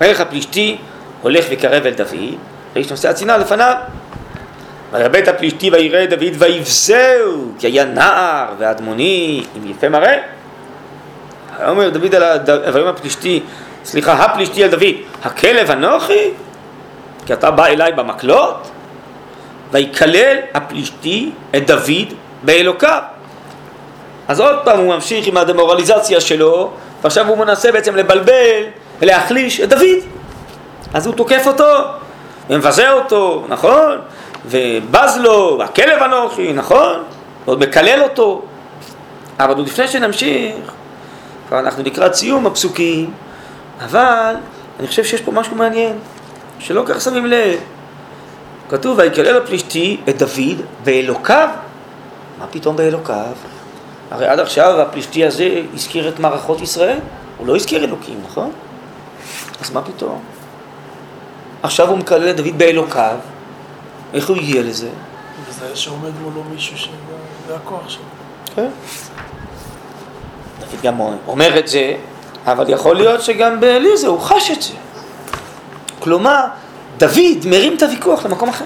מלך 0.00 0.20
הפלישתי 0.20 0.76
הולך 1.22 1.44
וקרב 1.50 1.86
אל 1.86 1.94
דוד, 1.94 2.34
ואיש 2.74 2.90
נושא 2.90 3.08
הצינה 3.08 3.36
לפניו. 3.36 3.74
וירבה 4.92 5.18
את 5.18 5.28
הפלישתי 5.28 5.70
ויראה 5.70 6.06
דוד 6.06 6.34
ויבזהו, 6.38 7.52
כי 7.58 7.66
היה 7.66 7.84
נער 7.84 8.46
ואדמוני 8.58 9.44
עם 9.56 9.70
יפה 9.70 9.88
מראה. 9.88 10.33
אומר 11.68 11.88
דוד 11.88 12.14
על 12.14 12.22
ויאמר 12.74 12.88
הפלישתי, 12.88 13.42
סליחה, 13.84 14.12
הפלישתי 14.12 14.64
על 14.64 14.70
דוד, 14.70 14.94
הכלב 15.24 15.70
אנוכי? 15.70 16.30
כי 17.26 17.32
אתה 17.32 17.50
בא 17.50 17.66
אליי 17.66 17.92
במקלות? 17.92 18.70
ויקלל 19.72 20.36
הפלישתי 20.54 21.30
את 21.56 21.66
דוד 21.66 22.14
באלוקיו. 22.42 23.02
אז 24.28 24.40
עוד 24.40 24.56
פעם 24.64 24.78
הוא 24.78 24.94
ממשיך 24.94 25.26
עם 25.26 25.36
הדמורליזציה 25.36 26.20
שלו, 26.20 26.70
ועכשיו 27.02 27.28
הוא 27.28 27.38
מנסה 27.38 27.72
בעצם 27.72 27.96
לבלבל 27.96 28.62
ולהחליש 29.00 29.60
את 29.60 29.68
דוד. 29.68 29.98
אז 30.94 31.06
הוא 31.06 31.14
תוקף 31.14 31.46
אותו, 31.46 31.72
ומבזה 32.50 32.92
אותו, 32.92 33.44
נכון? 33.48 33.98
ובז 34.46 35.18
לו, 35.20 35.56
והכלב 35.58 36.02
אנוכי, 36.02 36.52
נכון? 36.52 37.02
ועוד 37.44 37.60
מקלל 37.60 38.02
אותו. 38.02 38.42
אבל 39.40 39.54
עוד 39.54 39.66
לפני 39.66 39.88
שנמשיך, 39.88 40.54
כבר 41.48 41.58
אנחנו 41.58 41.82
לקראת 41.82 42.14
סיום 42.14 42.46
הפסוקים, 42.46 43.10
אבל 43.80 44.34
אני 44.80 44.86
חושב 44.86 45.04
שיש 45.04 45.20
פה 45.20 45.32
משהו 45.32 45.56
מעניין, 45.56 45.98
שלא 46.58 46.82
כך 46.86 47.00
שמים 47.00 47.26
לב. 47.26 47.60
כתוב, 48.70 48.98
ויקלל 48.98 49.36
הפלישתי 49.36 50.00
את 50.08 50.18
דוד 50.18 50.60
באלוקיו. 50.84 51.48
מה 52.38 52.46
פתאום 52.46 52.76
באלוקיו? 52.76 53.32
הרי 54.10 54.26
עד 54.26 54.40
עכשיו 54.40 54.80
הפלישתי 54.80 55.24
הזה 55.24 55.62
הזכיר 55.74 56.08
את 56.08 56.18
מערכות 56.18 56.60
ישראל, 56.60 56.98
הוא 57.38 57.46
לא 57.46 57.56
הזכיר 57.56 57.84
אלוקים, 57.84 58.20
נכון? 58.24 58.52
אז 59.60 59.70
מה 59.70 59.82
פתאום? 59.82 60.22
עכשיו 61.62 61.88
הוא 61.88 61.98
מקלל 61.98 62.30
את 62.30 62.36
דוד 62.36 62.58
באלוקיו, 62.58 63.16
איך 64.14 64.28
הוא 64.28 64.36
יהיה 64.36 64.62
לזה? 64.62 64.88
וזה 65.48 65.76
שעומד 65.76 66.10
מולו 66.22 66.44
מישהו 66.44 66.78
שזה 66.78 67.56
הכוח 67.56 67.88
שלו. 67.88 68.02
כן. 68.54 68.68
דוד 70.70 70.82
גם 70.82 71.00
אומר 71.26 71.58
את 71.58 71.68
זה, 71.68 71.94
אבל 72.46 72.64
יכול 72.68 72.96
להיות 72.96 73.22
שגם 73.22 73.60
באליזה 73.60 74.06
הוא 74.06 74.20
חש 74.20 74.50
את 74.50 74.62
זה. 74.62 74.72
כלומר, 75.98 76.44
דוד 76.98 77.46
מרים 77.46 77.76
את 77.76 77.82
הוויכוח 77.82 78.26
למקום 78.26 78.48
אחר. 78.48 78.64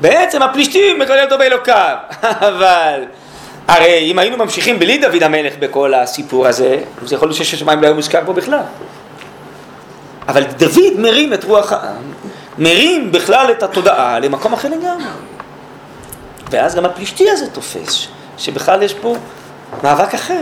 בעצם 0.00 0.42
הפלישתים 0.42 0.98
מקלל 0.98 1.24
אותו 1.24 1.38
באלוקיו, 1.38 1.96
אבל 2.48 3.04
הרי 3.68 4.10
אם 4.10 4.18
היינו 4.18 4.36
ממשיכים 4.36 4.78
בלי 4.78 4.98
דוד 4.98 5.22
המלך 5.22 5.54
בכל 5.58 5.94
הסיפור 5.94 6.46
הזה, 6.46 6.78
אז 7.02 7.12
יכול 7.12 7.28
להיות 7.28 7.38
ששש 7.38 7.62
מים 7.62 7.80
לא 7.80 7.86
היה 7.86 7.94
מוזכר 7.94 8.20
פה 8.26 8.32
בכלל. 8.32 8.60
אבל 10.28 10.44
דוד 10.44 10.98
מרים 10.98 11.32
את 11.32 11.44
רוח 11.44 11.72
העם, 11.72 12.12
מרים 12.58 13.12
בכלל 13.12 13.50
את 13.50 13.62
התודעה 13.62 14.18
למקום 14.18 14.52
אחר 14.52 14.68
לגמרי. 14.68 15.04
ואז 16.50 16.74
גם 16.74 16.84
הפלישתי 16.84 17.30
הזה 17.30 17.50
תופס, 17.50 18.06
שבכלל 18.38 18.82
יש 18.82 18.94
פה 18.94 19.16
מאבק 19.82 20.14
אחר. 20.14 20.40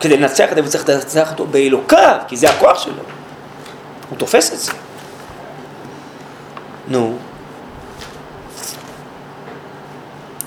כדי 0.00 0.16
לנצח 0.16 0.50
את 0.50 0.54
זה 0.54 0.60
הוא 0.60 0.68
צריך 0.68 0.88
לנצח 0.88 1.30
אותו 1.30 1.46
באלוקיו, 1.46 2.18
כי 2.28 2.36
זה 2.36 2.50
הכוח 2.50 2.78
שלו. 2.78 3.02
הוא 4.10 4.18
תופס 4.18 4.52
את 4.52 4.58
זה. 4.58 4.72
נו, 6.88 7.16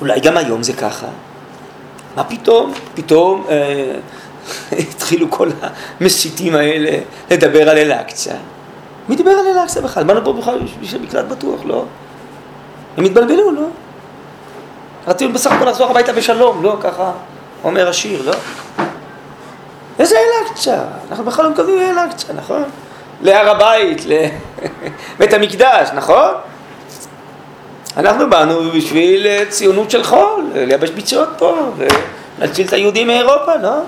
אולי 0.01 0.19
גם 0.19 0.37
היום 0.37 0.63
זה 0.63 0.73
ככה. 0.73 1.07
מה 2.15 2.23
פתאום? 2.23 2.73
פתאום 2.95 3.45
אה, 3.49 3.95
התחילו 4.89 5.31
כל 5.31 5.49
המסיתים 6.01 6.55
האלה 6.55 6.99
לדבר 7.31 7.69
על 7.69 7.77
אל-אקצא. 7.77 8.33
מי 9.09 9.15
דיבר 9.15 9.31
על 9.31 9.47
אל-אקצא 9.47 9.81
בכלל? 9.81 10.03
באנו 10.03 10.25
פה 10.25 10.33
בכלל 10.33 10.59
בשביל 10.81 11.01
מקלט 11.01 11.25
בטוח, 11.25 11.61
לא? 11.65 11.85
הם 12.97 13.03
התבלבלו, 13.03 13.51
לא? 13.51 13.67
רצינו 15.07 15.33
בסך 15.33 15.51
הכל 15.51 15.65
לחזור 15.65 15.89
הביתה 15.89 16.13
בשלום, 16.13 16.63
לא? 16.63 16.77
ככה 16.81 17.11
אומר 17.63 17.89
השיר, 17.89 18.21
לא? 18.21 18.33
איזה 19.99 20.15
אל-אקצא? 20.15 20.83
אנחנו 21.09 21.23
בכלל 21.25 21.45
לא 21.45 21.51
מקבלים 21.51 21.79
אל-אקצא, 21.79 22.33
נכון? 22.33 22.63
להר 23.21 23.49
הבית, 23.49 24.05
לבית 24.05 25.33
המקדש, 25.37 25.89
נכון? 25.95 26.31
אנחנו 27.97 28.29
באנו 28.29 28.71
בשביל 28.71 29.27
אה, 29.27 29.43
ציונות 29.49 29.91
של 29.91 30.03
חול, 30.03 30.51
לייבש 30.53 30.89
ביצות 30.89 31.29
פה 31.37 31.71
ולהציל 31.77 32.67
את 32.67 32.73
היהודים 32.73 33.07
מאירופה, 33.07 33.55
לא? 33.55 33.79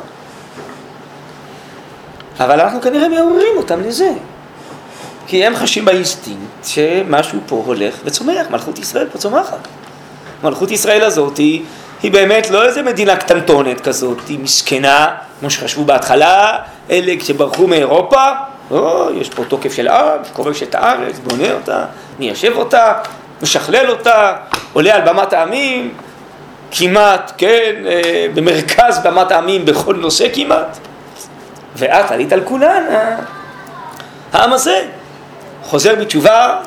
אבל 2.40 2.60
אנחנו 2.60 2.82
כנראה 2.82 3.10
מעוררים 3.10 3.58
אותם 3.58 3.82
לזה. 3.82 4.12
כי 5.28 5.46
הם 5.46 5.56
חשים 5.56 5.86
באינסטינקט 5.86 6.64
שמשהו 6.64 7.40
פה 7.48 7.64
הולך 7.66 7.96
וצומח, 8.06 8.48
מלכות 8.50 8.80
ישראל 8.80 9.08
פה 9.10 9.18
צומחת. 9.18 9.68
מלכות 10.44 10.72
ישראל 10.72 11.04
הזאת 11.04 11.38
היא, 11.38 11.64
היא 12.04 12.12
באמת 12.12 12.50
לא 12.50 12.66
איזה 12.66 12.84
מדינה 12.84 13.16
קטנטונת 13.16 13.82
כזאת, 13.82 14.28
היא 14.28 14.40
מסכנה, 14.40 15.08
כמו 15.40 15.50
שחשבו 15.50 15.86
בהתחלה, 15.86 16.58
אלה 16.90 17.14
כשברחו 17.20 17.68
מאירופה, 17.68 18.28
או, 18.72 19.10
יש 19.14 19.30
פה 19.30 19.46
תוקף 19.46 19.74
של 19.74 19.88
עם, 19.88 20.20
כובש 20.34 20.64
את 20.64 20.76
הארץ, 20.76 21.20
בונה 21.20 21.54
אותה, 21.54 21.86
מיישב 22.20 22.54
אותה, 22.56 22.94
משכלל 23.42 23.90
אותה, 23.90 24.36
עולה 24.74 24.96
על 24.96 25.02
במת 25.02 25.34
העמים, 25.34 25.94
כמעט, 26.72 27.32
כן, 27.38 27.74
אה, 27.88 28.28
במרכז 28.34 29.00
במת 29.04 29.32
העמים 29.32 29.66
בכל 29.66 29.96
נושא 29.96 30.28
כמעט, 30.34 30.78
ואת 31.76 32.12
עלית 32.12 32.34
על 32.34 32.42
כולן, 32.44 32.84
העם 34.34 34.54
הזה 34.54 34.86
חוזר 35.64 35.96
בתשובה, 35.96 36.58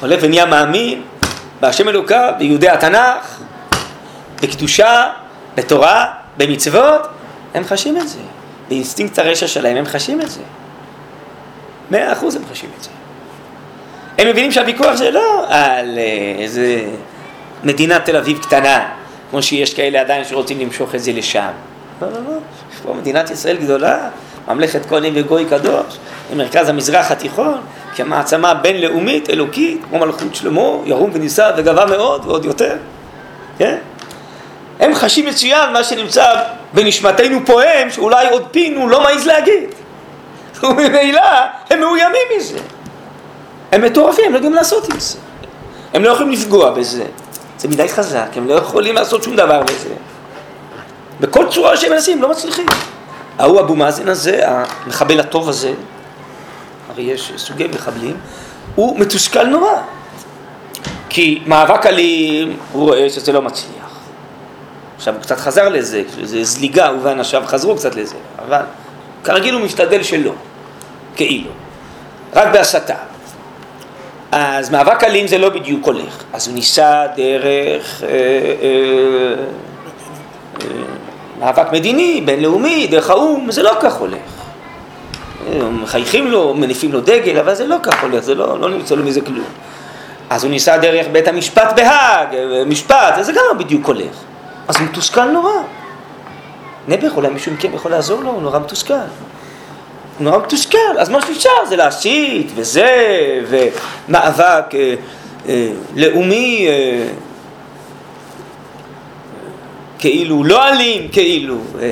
עולה 0.00 0.16
ונהיה 0.20 0.46
מאמין 0.46 1.02
בהשם 1.60 1.88
אלוקיו, 1.88 2.32
ביהודי 2.38 2.68
התנ"ך, 2.68 3.37
בקדושה, 4.42 5.10
בתורה, 5.54 6.06
במצוות, 6.36 7.00
הם 7.54 7.64
חשים 7.64 7.96
את 7.96 8.08
זה. 8.08 8.18
באינסטינקט 8.68 9.18
הרשע 9.18 9.48
שלהם 9.48 9.76
הם 9.76 9.84
חשים 9.84 10.20
את 10.20 10.30
זה. 10.30 10.40
מאה 11.90 12.12
אחוז 12.12 12.36
הם 12.36 12.42
חשים 12.50 12.70
את 12.78 12.82
זה. 12.82 12.90
הם 14.18 14.28
מבינים 14.28 14.52
שהוויכוח 14.52 14.94
זה 14.94 15.10
לא 15.10 15.44
על 15.48 15.98
אה, 15.98 16.42
איזה 16.42 16.84
מדינת 17.64 18.04
תל 18.04 18.16
אביב 18.16 18.38
קטנה, 18.38 18.88
כמו 19.30 19.42
שיש 19.42 19.74
כאלה 19.74 20.00
עדיין 20.00 20.24
שרוצים 20.24 20.60
למשוך 20.60 20.94
את 20.94 21.02
זה 21.02 21.12
לשם. 21.12 21.50
לא, 22.02 22.08
לא, 22.08 22.18
לא. 22.28 22.38
יש 22.74 22.80
פה 22.80 22.94
מדינת 22.94 23.30
ישראל 23.30 23.56
גדולה, 23.56 24.08
ממלכת 24.48 24.86
כהנים 24.86 25.12
וגוי 25.16 25.44
קדוש, 25.44 25.98
במרכז 26.32 26.68
המזרח 26.68 27.10
התיכון, 27.10 27.60
כמעצמה 27.96 28.54
בינלאומית, 28.54 29.30
אלוקית, 29.30 29.80
כמו 29.88 29.98
מלכות 29.98 30.34
שלמה, 30.34 30.70
ירום 30.84 31.10
ונישא 31.12 31.50
וגבה 31.56 31.86
מאוד 31.86 32.26
ועוד 32.26 32.44
יותר. 32.44 32.76
כן? 33.58 33.78
הם 34.80 34.94
חשים 34.94 35.26
מצוין 35.26 35.72
מה 35.72 35.84
שנמצא 35.84 36.42
בנשמתנו 36.72 37.46
פועם, 37.46 37.90
שאולי 37.90 38.28
עוד 38.28 38.46
פינו 38.50 38.88
לא 38.88 39.02
מעז 39.02 39.26
להגיד. 39.26 39.64
וממילא 40.62 41.22
הם 41.70 41.80
מאוימים 41.80 42.26
מזה. 42.36 42.58
הם 43.72 43.82
מטורפים, 43.82 44.24
הם 44.24 44.32
לא 44.32 44.36
יודעים 44.36 44.54
לעשות 44.54 44.92
עם 44.92 45.00
זה. 45.00 45.18
הם 45.94 46.04
לא 46.04 46.10
יכולים 46.10 46.32
לפגוע 46.32 46.70
בזה. 46.70 47.04
זה 47.58 47.68
מדי 47.68 47.88
חזק, 47.88 48.28
הם 48.36 48.48
לא 48.48 48.54
יכולים 48.54 48.94
לעשות 48.94 49.22
שום 49.22 49.36
דבר 49.36 49.62
בזה. 49.62 49.94
בכל 51.20 51.46
צורה 51.50 51.76
שהם 51.76 51.92
מנסים, 51.92 52.22
לא 52.22 52.30
מצליחים. 52.30 52.66
ההוא 53.38 53.60
אבו 53.60 53.74
מאזן 53.74 54.08
הזה, 54.08 54.40
המחבל 54.44 55.20
הטוב 55.20 55.48
הזה, 55.48 55.72
הרי 56.90 57.02
יש 57.02 57.32
סוגי 57.36 57.68
מחבלים, 57.74 58.16
הוא 58.74 58.98
מתוסכל 58.98 59.44
נורא. 59.44 59.72
כי 61.08 61.42
מאבק 61.46 61.86
אלים, 61.86 62.56
הוא 62.72 62.82
רואה 62.82 63.10
שזה 63.10 63.32
לא 63.32 63.42
מצליח. 63.42 63.77
עכשיו 64.98 65.14
הוא 65.14 65.22
קצת 65.22 65.38
חזר 65.38 65.68
לזה, 65.68 66.02
זה 66.22 66.44
זליגה, 66.44 66.88
הוא 66.88 66.98
ואנשיו 67.02 67.42
חזרו 67.46 67.76
קצת 67.76 67.94
לזה, 67.94 68.16
אבל 68.38 68.60
כרגיל 69.24 69.54
הוא 69.54 69.62
משתדל 69.62 70.02
שלא, 70.02 70.32
כאילו, 71.16 71.50
רק 72.34 72.48
בהסתה. 72.52 72.94
אז 74.32 74.70
מאבק 74.70 75.04
אלים 75.04 75.26
זה 75.26 75.38
לא 75.38 75.48
בדיוק 75.48 75.86
הולך, 75.86 76.22
אז 76.32 76.46
הוא 76.46 76.54
ניסה 76.54 77.06
דרך 77.16 78.02
אה, 78.02 78.08
אה, 78.08 79.34
אה, 80.60 80.66
מאבק 81.40 81.72
מדיני, 81.72 82.22
בינלאומי, 82.24 82.86
דרך 82.86 83.10
האו"ם, 83.10 83.50
זה 83.50 83.62
לא 83.62 83.72
כך 83.80 83.94
הולך. 83.96 84.18
מחייכים 85.70 86.30
לו, 86.30 86.54
מניפים 86.54 86.92
לו 86.92 87.00
דגל, 87.00 87.38
אבל 87.38 87.54
זה 87.54 87.66
לא 87.66 87.76
כך 87.82 88.02
הולך, 88.02 88.24
זה 88.24 88.34
לא, 88.34 88.60
לא 88.60 88.68
נמצא 88.70 88.94
לו 88.94 89.04
מזה 89.04 89.20
כלום. 89.20 89.46
אז 90.30 90.44
הוא 90.44 90.50
ניסה 90.50 90.78
דרך 90.78 91.06
בית 91.12 91.28
המשפט 91.28 91.72
בהאג, 91.76 92.28
משפט, 92.66 93.14
זה 93.20 93.32
גם 93.32 93.42
לא 93.48 93.54
בדיוק 93.54 93.86
הולך. 93.86 94.27
אז 94.68 94.76
הוא 94.76 94.86
מתוסכל 94.86 95.30
נורא. 95.30 95.52
נעבך, 96.88 97.16
אולי 97.16 97.28
מישהו 97.28 97.52
מכם 97.52 97.74
יכול 97.74 97.90
לעזור 97.90 98.22
לו, 98.22 98.30
הוא 98.30 98.42
נורא 98.42 98.58
מתוסכל. 98.58 98.94
הוא 98.94 99.04
נורא 100.24 100.38
מתוסכל, 100.38 100.98
אז 100.98 101.08
מה 101.08 101.22
שנשאר 101.22 101.66
זה 101.68 101.76
להסית 101.76 102.52
וזה, 102.54 103.40
ומאבק 103.48 104.74
אה, 104.74 104.94
אה, 105.48 105.68
לאומי 105.96 106.66
אה, 106.68 107.08
כאילו 109.98 110.44
לא 110.44 110.68
אלים, 110.68 111.08
כאילו. 111.08 111.58
אה, 111.80 111.90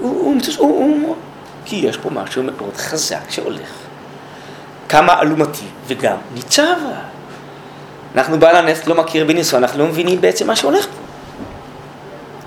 הוא, 0.00 0.10
הוא, 0.24 0.40
הוא, 0.58 1.02
הוא, 1.06 1.16
כי 1.64 1.76
יש 1.76 1.96
פה 1.96 2.10
משהו 2.10 2.42
מאוד 2.42 2.76
חזק 2.76 3.30
שהולך. 3.30 3.70
כמה 4.88 5.20
אלומתי 5.22 5.66
וגם 5.86 6.16
ניצבה. 6.34 7.00
אנחנו 8.14 8.38
בעל 8.38 8.56
הנס 8.56 8.86
לא 8.86 8.94
מכיר 8.94 9.24
בניסו, 9.24 9.56
אנחנו 9.56 9.78
לא 9.78 9.86
מבינים 9.86 10.20
בעצם 10.20 10.46
מה 10.46 10.56
שהולך 10.56 10.86
פה. 10.86 10.99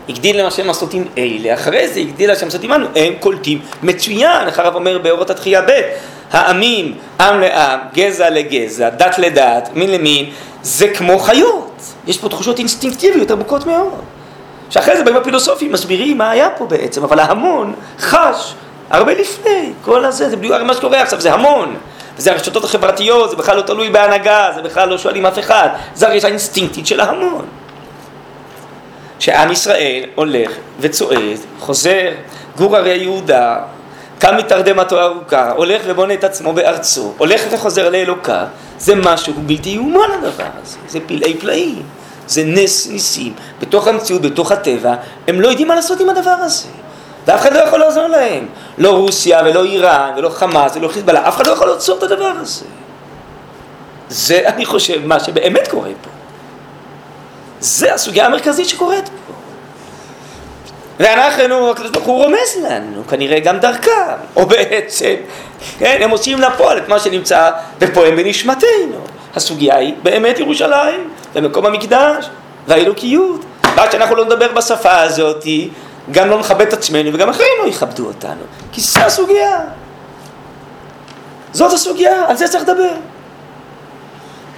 הגדיל 0.10 0.38
להם 0.38 0.46
השם 0.46 0.68
לעשות 0.68 0.94
עם 0.94 1.06
אלה, 1.18 1.54
אחרי 1.54 1.88
זה 1.88 2.00
הגדיל 2.00 2.32
השם 2.32 2.46
לעשות 2.46 2.64
עמנו, 2.64 2.88
הם 2.96 3.14
קולטים 3.20 3.62
מצוין, 3.84 4.48
איך 4.48 4.60
הרב 4.60 4.76
אומר 4.76 4.98
באורות 4.98 5.30
התחייה 5.30 5.62
ב', 5.62 5.82
העמים, 6.32 6.98
עם 7.20 7.40
לעם, 7.40 7.80
גזע 7.94 8.30
לגזע, 8.30 8.90
דת 8.90 9.20
לדת, 9.20 9.70
מין 9.74 9.92
למין, 9.92 10.26
זה 10.62 10.88
כמו 10.88 11.20
חיות, 11.20 11.82
יש 12.08 12.18
פה 12.18 12.30
תחושות 12.30 12.60
אינסטינקטיביות 12.60 13.32
עמוקות 13.32 13.66
מאוד. 13.66 13.94
שאחרי 14.70 14.98
זה 14.98 15.04
באים 15.04 15.18
הפילוסופים, 15.18 15.72
מסבירים 15.72 16.18
מה 16.18 16.32
היה 16.32 16.50
פה 16.58 16.66
בעצם, 16.66 17.04
אבל 17.04 17.20
ההמון 17.20 17.74
חש 18.00 18.54
הרבה 18.90 19.14
לפני, 19.14 19.72
כל 19.82 20.06
הזה, 20.06 20.30
זה 20.30 20.36
בדיוק 20.36 20.62
מה 20.62 20.74
שקורה 20.74 21.02
עכשיו, 21.02 21.22
זה 21.22 21.34
המון. 21.34 21.76
וזה 22.18 22.32
הרשתות 22.32 22.64
החברתיות, 22.64 23.30
זה 23.30 23.36
בכלל 23.36 23.58
לא 23.58 23.62
תלוי 23.62 23.90
בהנהגה, 23.90 24.52
זה 24.56 24.62
בכלל 24.62 24.90
לא 24.90 24.98
שואלים 24.98 25.26
אף 25.26 25.40
אחד, 25.40 25.70
זה 25.96 26.08
הרגשה 26.08 26.28
האינסטינקטית 26.28 26.88
של 26.88 27.00
ההמון. 27.00 27.46
שעם 29.20 29.52
ישראל 29.52 30.04
הולך 30.16 30.52
וצועד, 30.80 31.38
חוזר, 31.60 32.12
גור 32.58 32.78
הרי 32.78 32.98
יהודה, 32.98 33.58
קם 34.20 34.38
מתרדמתו 34.38 35.02
ארוכה, 35.02 35.52
הולך 35.52 35.82
ובונה 35.86 36.14
את 36.14 36.24
עצמו 36.24 36.54
בארצו, 36.54 37.14
הולך 37.18 37.42
וחוזר 37.52 37.90
לאלוקה, 37.90 38.46
זה 38.80 38.96
משהו 38.96 39.34
בלתי 39.46 39.70
יאומן 39.70 40.12
הדבר 40.18 40.48
הזה, 40.64 40.78
זה 40.88 41.00
פלאי 41.08 41.38
פלאים, 41.38 41.84
זה 42.28 42.44
נס 42.46 42.88
ניסים, 42.88 43.34
בתוך 43.62 43.88
המציאות, 43.88 44.22
בתוך 44.22 44.52
הטבע, 44.52 44.96
הם 45.28 45.42
לא 45.42 45.48
יודעים 45.48 45.68
מה 45.68 45.76
לעשות 45.76 46.00
עם 46.00 46.10
הדבר 46.10 46.36
הזה, 46.40 46.68
ואף 47.28 47.42
אחד 47.42 47.54
לא 47.54 47.60
יכול 47.60 47.80
לעזור 47.80 48.08
להם, 48.08 48.46
לא 48.78 48.90
רוסיה 48.98 49.42
ולא 49.46 49.64
איראן 49.64 50.12
ולא 50.18 50.30
חמאס 50.30 50.76
ולא 50.76 50.88
חיזבאללה, 50.88 51.28
אף 51.28 51.36
אחד 51.36 51.48
לא 51.48 51.52
יכול 51.52 51.68
לעצור 51.68 51.98
את 51.98 52.04
הדבר 52.04 52.32
הזה. 52.40 52.66
זה, 54.10 54.42
אני 54.46 54.66
חושב, 54.66 55.06
מה 55.06 55.20
שבאמת 55.20 55.68
קורה 55.68 55.90
פה. 56.02 56.10
זה 57.64 57.94
הסוגיה 57.94 58.26
המרכזית 58.26 58.70
שקורית 58.70 59.08
פה. 59.08 59.34
ואנחנו, 61.00 61.72
הקדוש 61.72 61.92
ברוך 61.92 62.06
הוא 62.06 62.24
רומז 62.24 62.58
לנו, 62.64 63.08
כנראה 63.08 63.40
גם 63.40 63.60
דרכם, 63.60 63.92
או 64.36 64.46
בעצם, 64.46 65.14
כן, 65.80 65.98
הם 66.02 66.10
עושים 66.10 66.42
לפועל 66.42 66.78
את 66.78 66.90
מה 66.90 67.00
שנמצא 67.00 67.50
ופועם 67.80 68.16
בנשמתנו. 68.16 69.00
הסוגיה 69.36 69.78
היא 69.78 69.94
באמת 70.04 70.40
ירושלים, 70.40 71.10
ומקום 71.36 71.66
המקדש, 71.66 72.30
והאלוקיות. 72.68 73.46
רק 73.78 73.92
שאנחנו 73.92 74.16
לא 74.16 74.26
נדבר 74.26 74.52
בשפה 74.52 75.02
הזאת, 75.02 75.46
גם 76.12 76.30
לא 76.30 76.40
נכבד 76.40 76.68
את 76.68 76.74
עצמנו 76.74 77.14
וגם 77.14 77.30
אחרים 77.30 77.54
לא 77.64 77.70
יכבדו 77.70 78.06
אותנו. 78.06 78.42
כי 78.72 78.82
זו 78.82 79.00
הסוגיה. 79.00 79.60
זאת 81.54 81.74
הסוגיה, 81.74 82.26
על 82.28 82.38
זה 82.38 82.48
צריך 82.48 82.64
לדבר. 82.64 82.94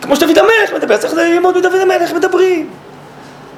כמו 0.02 0.16
שדוד 0.16 0.38
המלך 0.38 0.74
מדבר, 0.76 0.98
צריך 0.98 1.14
ללמוד 1.14 1.58
מדוד 1.58 1.76
המלך 1.76 2.14
מדברים. 2.14 2.70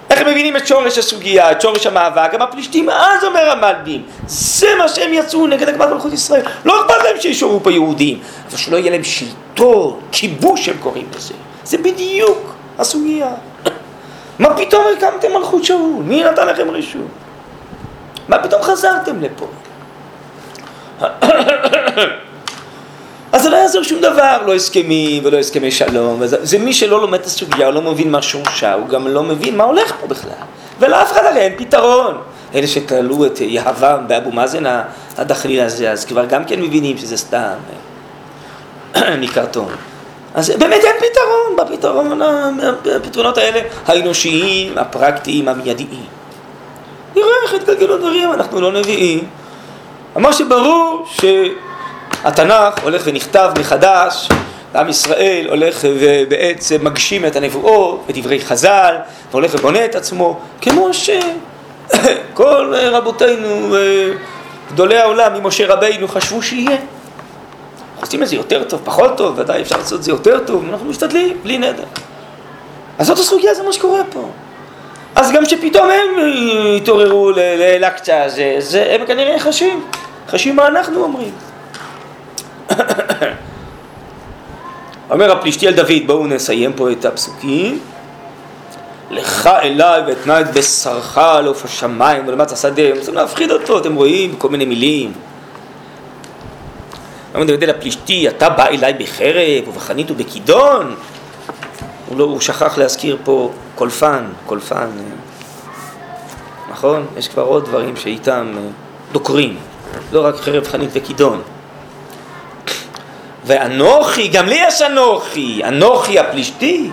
איך 0.09 0.21
הם 0.21 0.27
מבינים 0.27 0.57
את 0.57 0.67
שורש 0.67 0.97
הסוגיה, 0.97 1.51
את 1.51 1.61
שורש 1.61 1.87
המאבק, 1.87 2.33
גם 2.33 2.41
הפלישתים, 2.41 2.89
אז 2.89 3.23
אומר 3.23 3.51
המלבים, 3.51 4.03
זה 4.27 4.67
מה 4.77 4.87
שהם 4.87 5.13
יצאו 5.13 5.47
נגד 5.47 5.69
הקמת 5.69 5.87
מלכות 5.87 6.13
ישראל. 6.13 6.41
לא 6.65 6.81
אכפת 6.81 7.03
להם 7.03 7.19
שישורו 7.19 7.63
פה 7.63 7.71
יהודים, 7.71 8.19
אבל 8.49 8.57
שלא 8.57 8.77
יהיה 8.77 8.91
להם 8.91 9.03
שלטון, 9.03 9.99
כיבוש 10.11 10.69
הם 10.69 10.77
קוראים 10.79 11.07
לזה. 11.15 11.33
זה 11.63 11.77
בדיוק 11.77 12.53
הסוגיה. 12.79 13.29
מה 14.39 14.57
פתאום 14.57 14.83
הקמתם 14.97 15.33
מלכות 15.33 15.63
שאול? 15.63 16.03
מי 16.03 16.23
נתן 16.23 16.47
לכם 16.47 16.71
רשות? 16.71 17.01
מה 18.27 18.43
פתאום 18.43 18.61
חזרתם 18.61 19.21
לפה? 19.21 19.47
אז 23.31 23.43
זה 23.43 23.49
לא 23.49 23.55
יעזור 23.55 23.83
שום 23.83 24.01
דבר, 24.01 24.37
לא 24.45 24.53
הסכמים 24.55 25.25
ולא 25.25 25.37
הסכמי 25.37 25.71
שלום, 25.71 26.17
וזה, 26.19 26.45
זה 26.45 26.59
מי 26.59 26.73
שלא 26.73 27.01
לומד 27.01 27.19
את 27.19 27.25
הסוגיה, 27.25 27.65
הוא 27.65 27.73
לא 27.73 27.81
מבין 27.81 28.11
מה 28.11 28.21
שורשה, 28.21 28.73
הוא 28.73 28.87
גם 28.87 29.07
לא 29.07 29.23
מבין 29.23 29.57
מה 29.57 29.63
הולך 29.63 29.93
פה 30.01 30.07
בכלל, 30.07 30.31
ולאף 30.79 31.11
אחד 31.11 31.25
הרי 31.25 31.39
אין 31.39 31.53
פתרון. 31.57 32.17
אלה 32.55 32.67
שתלו 32.67 33.25
את 33.25 33.41
יהבם 33.41 34.03
באבו 34.07 34.31
מאזן 34.31 34.63
הדחליל 35.17 35.61
הזה, 35.61 35.91
אז 35.91 36.05
כבר 36.05 36.25
גם 36.25 36.45
כן 36.45 36.61
מבינים 36.61 36.97
שזה 36.97 37.17
סתם 37.17 37.53
אה, 38.95 39.17
מקרטון. 39.21 39.69
אז 40.35 40.49
באמת 40.49 40.81
אין 40.83 40.95
פתרון, 40.97 41.55
בפתרון, 41.57 42.21
הפתרונות 42.95 43.37
האלה 43.37 43.59
האנושיים, 43.85 44.77
הפרקטיים, 44.77 45.47
המיידיים. 45.47 46.05
נראה 47.15 47.27
איך 47.43 47.53
יתגלגלו 47.53 47.95
הדברים, 47.95 48.33
אנחנו 48.33 48.61
לא 48.61 48.71
נביאים. 48.71 49.27
מה 50.15 50.33
שברור 50.33 51.05
ש... 51.11 51.25
התנ"ך 52.23 52.83
הולך 52.83 53.01
ונכתב 53.05 53.51
מחדש, 53.59 54.29
עם 54.75 54.89
ישראל 54.89 55.45
הולך 55.49 55.79
ובעצם 55.83 56.77
מגשים 56.81 57.25
את 57.25 57.35
הנבואות 57.35 58.05
ודברי 58.09 58.39
חז"ל, 58.41 58.95
והולך 59.31 59.51
ובונה 59.53 59.85
את 59.85 59.95
עצמו, 59.95 60.39
כמו 60.61 60.89
שכל 60.93 62.73
רבותינו, 62.95 63.75
גדולי 64.71 64.97
העולם, 64.97 65.33
ממשה 65.33 65.73
רבינו, 65.73 66.07
חשבו 66.07 66.41
שיהיה. 66.41 66.77
עושים 68.01 68.23
את 68.23 68.27
זה 68.27 68.35
יותר 68.35 68.63
טוב, 68.63 68.81
פחות 68.83 69.17
טוב, 69.17 69.39
ודאי 69.39 69.61
אפשר 69.61 69.77
לעשות 69.77 69.99
את 69.99 70.03
זה 70.03 70.11
יותר 70.11 70.39
טוב, 70.39 70.65
אנחנו 70.69 70.85
משתדלים, 70.85 71.37
בלי 71.43 71.57
נדר. 71.57 71.83
אז 72.97 73.07
זאת 73.07 73.19
הסוגיה, 73.19 73.53
זה 73.53 73.63
מה 73.63 73.73
שקורה 73.73 74.01
פה. 74.09 74.29
אז 75.15 75.31
גם 75.31 75.45
שפתאום 75.45 75.89
הם 75.89 76.25
התעוררו 76.77 77.31
לאל-אקצא 77.31 78.15
הזה, 78.15 78.87
הם 78.89 79.05
כנראה 79.05 79.39
חשים, 79.39 79.85
חשים 80.27 80.55
מה 80.55 80.67
אנחנו 80.67 81.03
אומרים. 81.03 81.46
אומר 85.11 85.31
הפלישתי 85.31 85.67
על 85.67 85.73
דוד, 85.73 85.91
בואו 86.05 86.27
נסיים 86.27 86.73
פה 86.73 86.91
את 86.91 87.05
הפסוקים. 87.05 87.79
לך 89.11 89.47
אליי 89.47 90.01
ואתנה 90.07 90.41
את 90.41 90.53
בשרך 90.53 91.17
על 91.17 91.47
עוף 91.47 91.65
השמיים 91.65 92.27
ולמטה 92.27 92.53
השדה, 92.53 92.81
הם 92.81 92.97
רוצים 92.97 93.13
להפחיד 93.13 93.51
אותו, 93.51 93.77
אתם 93.77 93.95
רואים, 93.95 94.35
כל 94.35 94.49
מיני 94.49 94.65
מילים. 94.65 95.11
אומר 97.35 97.45
דוד 97.45 97.63
אל 97.63 97.69
הפלישתי, 97.69 98.27
אתה 98.27 98.49
בא 98.49 98.65
אליי 98.65 98.93
בחרב 98.93 99.67
ובחנית 99.67 100.11
ובכידון? 100.11 100.95
הוא, 102.07 102.17
לא, 102.17 102.23
הוא 102.23 102.39
שכח 102.39 102.77
להזכיר 102.77 103.17
פה 103.23 103.51
קולפן, 103.75 104.23
קולפן, 104.45 104.87
נכון? 106.71 107.05
יש 107.17 107.27
כבר 107.27 107.43
עוד 107.43 107.65
דברים 107.65 107.95
שאיתם 107.95 108.53
אה, 108.57 108.61
דוקרים, 109.11 109.57
לא 110.11 110.25
רק 110.25 110.35
חרב, 110.35 110.67
חנית 110.67 110.89
וכידון. 110.93 111.41
ואנוכי, 113.47 114.27
גם 114.27 114.45
לי 114.45 114.55
יש 114.67 114.81
אנוכי, 114.81 115.61
אנוכי 115.63 116.19
הפלישתי, 116.19 116.89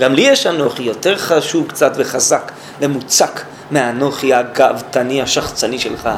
גם 0.00 0.14
לי 0.14 0.22
יש 0.22 0.46
אנוכי, 0.46 0.82
יותר 0.82 1.16
חשוב 1.16 1.68
קצת 1.68 1.92
וחזק 1.96 2.52
ומוצק 2.80 3.40
מהאנוכי 3.70 4.34
הגאוותני 4.34 5.22
השחצני 5.22 5.78
שלך. 5.78 6.08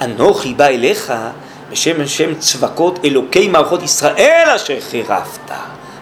אנוכי 0.00 0.54
בא 0.54 0.66
אליך 0.66 1.12
בשם 1.70 2.06
שם 2.06 2.34
צבקות 2.34 2.98
אלוקי 3.04 3.48
מערכות 3.48 3.82
ישראל 3.82 4.48
אשר 4.56 4.80
חירפת. 4.90 5.50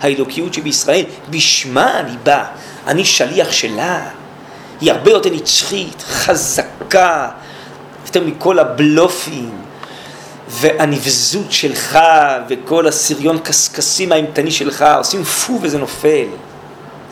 האלוקיות 0.01 0.55
שבישראל, 0.55 1.05
בשמה 1.31 2.01
אני 2.01 2.17
בא, 2.23 2.45
אני 2.87 3.05
שליח 3.05 3.53
שלה. 3.53 4.01
היא 4.81 4.93
הרבה 4.93 5.11
יותר 5.11 5.31
נצחית, 5.31 6.03
חזקה, 6.09 7.29
יותר 8.07 8.25
מכל 8.25 8.59
הבלופים, 8.59 9.51
והנבזות 10.49 11.53
שלך 11.53 11.99
וכל 12.49 12.87
הסריון 12.87 13.39
קשקשים 13.39 14.13
האימתני 14.13 14.51
שלך 14.51 14.85
עושים 14.99 15.25
פו 15.25 15.59
וזה 15.63 15.79
נופל. 15.79 16.27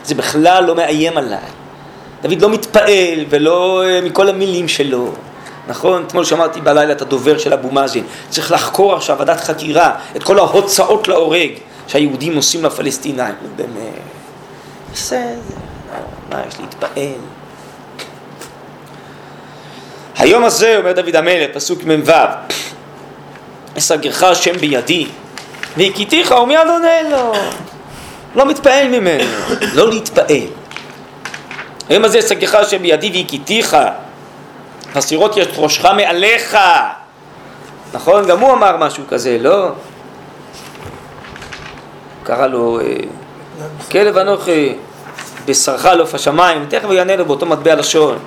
זה 0.03 0.15
בכלל 0.15 0.63
לא 0.65 0.75
מאיים 0.75 1.17
עליי. 1.17 1.39
דוד 2.21 2.41
לא 2.41 2.49
מתפעל 2.49 3.25
ולא 3.29 3.83
אה, 3.85 4.01
מכל 4.01 4.29
המילים 4.29 4.67
שלו. 4.67 5.11
נכון? 5.67 6.03
אתמול 6.07 6.25
שמעתי 6.25 6.61
בלילה 6.61 6.91
את 6.91 7.01
הדובר 7.01 7.37
של 7.37 7.53
אבו 7.53 7.71
מאזן. 7.71 7.99
צריך 8.29 8.51
לחקור 8.51 8.95
עכשיו 8.95 9.17
ועדת 9.19 9.39
חקירה 9.39 9.91
את 10.15 10.23
כל 10.23 10.39
ההוצאות 10.39 11.07
להורג 11.07 11.51
שהיהודים 11.87 12.35
עושים 12.35 12.65
לפלסטינאים. 12.65 13.35
באמת. 13.55 14.01
בסדר, 14.93 15.39
מה 16.29 16.41
יש 16.47 16.59
להתפעל? 16.59 17.19
היום 20.17 20.43
הזה, 20.43 20.77
אומר 20.77 20.91
דוד 20.91 21.15
המלך, 21.15 21.49
פסוק 21.53 21.83
מ"ו 21.83 22.11
אסגרך 23.77 24.23
השם 24.23 24.57
בידי, 24.57 25.07
והכיתיך 25.77 26.31
ומיד 26.31 26.67
עונה 26.67 27.01
לו. 27.11 27.33
לא 28.35 28.45
מתפעל 28.45 28.87
ממנו, 28.87 29.23
לא 29.73 29.89
להתפעל. 29.89 30.47
היום 31.89 32.05
הזה 32.05 32.19
אסגרך 32.19 32.55
השם 32.55 32.77
בידי 32.77 33.23
והכיתיך, 33.23 33.77
הסירות 34.95 35.37
יש 35.37 35.47
ראשך 35.57 35.85
מעליך. 35.85 36.57
נכון? 37.93 38.27
גם 38.27 38.39
הוא 38.39 38.53
אמר 38.53 38.77
משהו 38.77 39.03
כזה, 39.07 39.37
לא? 39.39 39.69
קרא 42.23 42.47
לו 42.47 42.79
אה, 42.79 42.85
כלב 43.91 44.17
אנוכי 44.17 44.73
בשרך 45.45 45.85
על 45.85 45.99
עוף 45.99 46.15
השמיים, 46.15 46.65
תכף 46.69 46.85
הוא 46.85 46.93
יענה 46.93 47.15
לו 47.15 47.25
באותו 47.25 47.45
מטבע 47.45 47.75
לשון. 47.75 48.17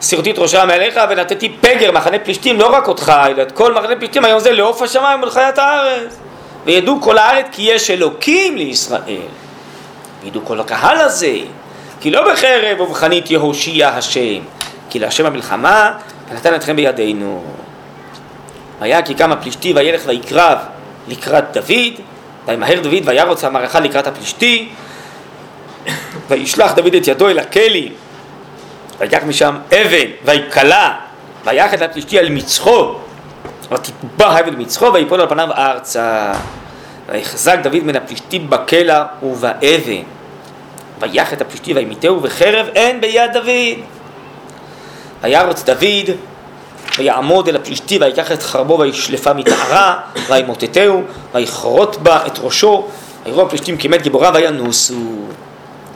סירותי 0.00 0.30
את 0.30 0.38
ראשה 0.38 0.64
מעליך 0.64 1.00
ונתתי 1.10 1.56
פגר 1.60 1.92
מחנה 1.92 2.18
פלישתים 2.18 2.60
לא 2.60 2.66
רק 2.66 2.88
אותך 2.88 3.12
אלא 3.26 3.42
את 3.42 3.52
כל 3.52 3.74
מחנה 3.74 3.96
פלישתים 3.96 4.24
היום 4.24 4.40
זה 4.40 4.52
לעוף 4.52 4.82
השמיים 4.82 5.22
ולחיית 5.22 5.58
הארץ. 5.58 6.16
וידעו 6.64 7.00
כל 7.00 7.18
הארץ 7.18 7.46
כי 7.52 7.62
יש 7.62 7.90
אלוקים 7.90 8.56
לישראל. 8.56 9.28
וידעו 10.24 10.44
כל 10.44 10.60
הקהל 10.60 10.98
הזה 10.98 11.36
כי 12.00 12.10
לא 12.10 12.32
בחרב 12.32 12.80
ובחנית 12.80 13.30
יהושיע 13.30 13.88
השם 13.88 14.42
כי 14.90 14.98
להשם 14.98 15.26
המלחמה 15.26 15.92
ונתן 16.30 16.54
אתכם 16.54 16.76
בידינו. 16.76 17.44
והיה 18.80 19.02
כי 19.02 19.14
קם 19.14 19.32
הפלישתי 19.32 19.72
וילך 19.76 20.02
ויקרב 20.06 20.58
לקראת 21.08 21.44
דוד 21.52 22.00
וימהר 22.46 22.80
דוד 22.80 23.02
וירוץ 23.04 23.44
המערכה 23.44 23.80
לקראת 23.80 24.06
הפלישתי 24.06 24.68
וישלח 26.28 26.72
דוד 26.72 26.94
את 26.94 27.08
ידו 27.08 27.28
אל 27.28 27.38
הכלי 27.38 27.90
ויקח 29.00 29.22
משם 29.26 29.56
אבן 29.72 30.10
ויקלה 30.24 30.94
ויח 31.44 31.74
את 31.74 31.82
הפלישתי 31.82 32.18
על 32.18 32.28
מצחו. 32.28 32.94
ותטבע 33.72 34.26
האבן 34.26 34.54
מצחו 34.58 34.92
ויפול 34.92 35.20
על 35.20 35.28
פניו 35.28 35.48
ארצה. 35.52 36.32
ויחזק 37.08 37.58
דוד 37.62 37.84
מן 37.84 37.96
הפלישתים 37.96 38.50
בקלע 38.50 39.04
ובאבן. 39.22 40.02
ויח 41.00 41.32
את 41.32 41.40
הפלישתי 41.40 41.74
וימיתהו 41.74 42.22
וחרב 42.22 42.66
אין 42.74 43.00
ביד 43.00 43.32
דוד. 43.32 43.78
וירוץ 45.22 45.62
דוד 45.62 46.10
ויעמוד 46.98 47.48
אל 47.48 47.56
הפלישתי 47.56 47.98
ויקח 47.98 48.32
את 48.32 48.42
חרבו 48.42 48.78
וישלפה 48.78 49.32
מטהרה 49.32 50.00
וימוטטהו 50.28 51.02
ויכרות 51.34 51.96
בה 51.96 52.26
את 52.26 52.38
ראשו. 52.38 52.88
ויראו 53.24 53.42
הפלישתים 53.42 53.76
כמת 53.76 54.02
גיבוריו 54.02 54.32
וינוסו 54.34 55.28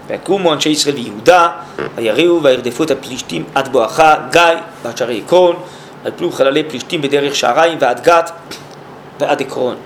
ויקומו 0.06 0.52
אנשי 0.52 0.68
ישראל 0.68 0.94
ויהודה 0.94 1.48
ויריעו 1.94 2.42
וירדפו 2.42 2.84
את 2.84 2.90
הפלישתים 2.90 3.44
עד 3.54 3.72
בואכה 3.72 4.16
גיא 4.32 4.42
ועד 4.82 4.96
שערי 4.96 5.22
עקרון 5.26 5.56
ויפלו 6.04 6.32
חללי 6.32 6.64
פלישתים 6.64 7.02
בדרך 7.02 7.34
שעריים 7.34 7.78
ועד 7.80 8.04
גת 8.04 8.30
ועד 9.20 9.40
עקרון. 9.42 9.76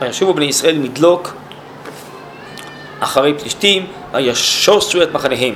וישובו 0.00 0.34
בני 0.34 0.44
ישראל 0.44 0.78
מדלוק 0.78 1.34
אחרי 3.00 3.34
פלישתים 3.34 3.86
וישוסו 4.12 5.02
את 5.02 5.12
מחניהם. 5.12 5.54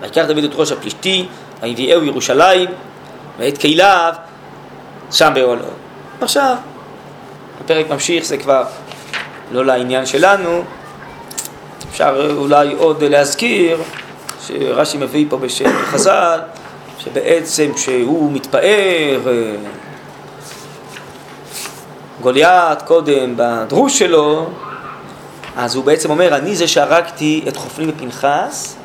ויקח 0.00 0.24
דוד 0.26 0.44
את 0.44 0.50
ראש 0.54 0.72
הפלישתי 0.72 1.26
ויביאהו 1.62 2.04
ירושלים 2.04 2.68
ואת 3.38 3.58
כליו 3.58 4.12
שם 5.10 5.32
באוהלו. 5.34 5.64
עכשיו, 6.20 6.56
הפרק 7.64 7.90
ממשיך, 7.90 8.24
זה 8.24 8.36
כבר 8.36 8.64
לא 9.52 9.64
לעניין 9.64 10.06
שלנו, 10.06 10.64
אפשר 11.92 12.34
אולי 12.36 12.72
עוד 12.72 13.04
להזכיר 13.04 13.82
שרש"י 14.46 14.98
מביא 14.98 15.26
פה 15.28 15.36
בשם 15.36 15.70
חז"ל, 15.84 16.40
שבעצם 16.98 17.72
כשהוא 17.74 18.32
מתפאר, 18.32 19.20
גוליית 22.20 22.82
קודם 22.82 23.34
בדרוש 23.36 23.98
שלו, 23.98 24.50
אז 25.56 25.74
הוא 25.74 25.84
בעצם 25.84 26.10
אומר, 26.10 26.36
אני 26.36 26.56
זה 26.56 26.68
שהרגתי 26.68 27.44
את 27.48 27.56
חופני 27.56 27.86
ופנחס 27.88 28.76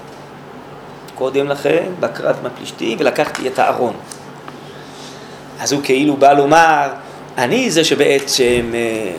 קודם 1.16 1.48
לכן, 1.48 1.86
בקרב 2.00 2.36
מהפלישתים, 2.44 2.98
ולקחתי 3.02 3.48
את 3.48 3.60
הארון. 3.60 3.94
אז 5.60 5.74
הוא 5.74 5.82
כאילו 5.84 6.18
בא 6.18 6.34
לומר, 6.34 6.90
אני 7.38 7.72
זה 7.72 7.84
שבעצם 7.84 8.72
אה, 8.74 9.12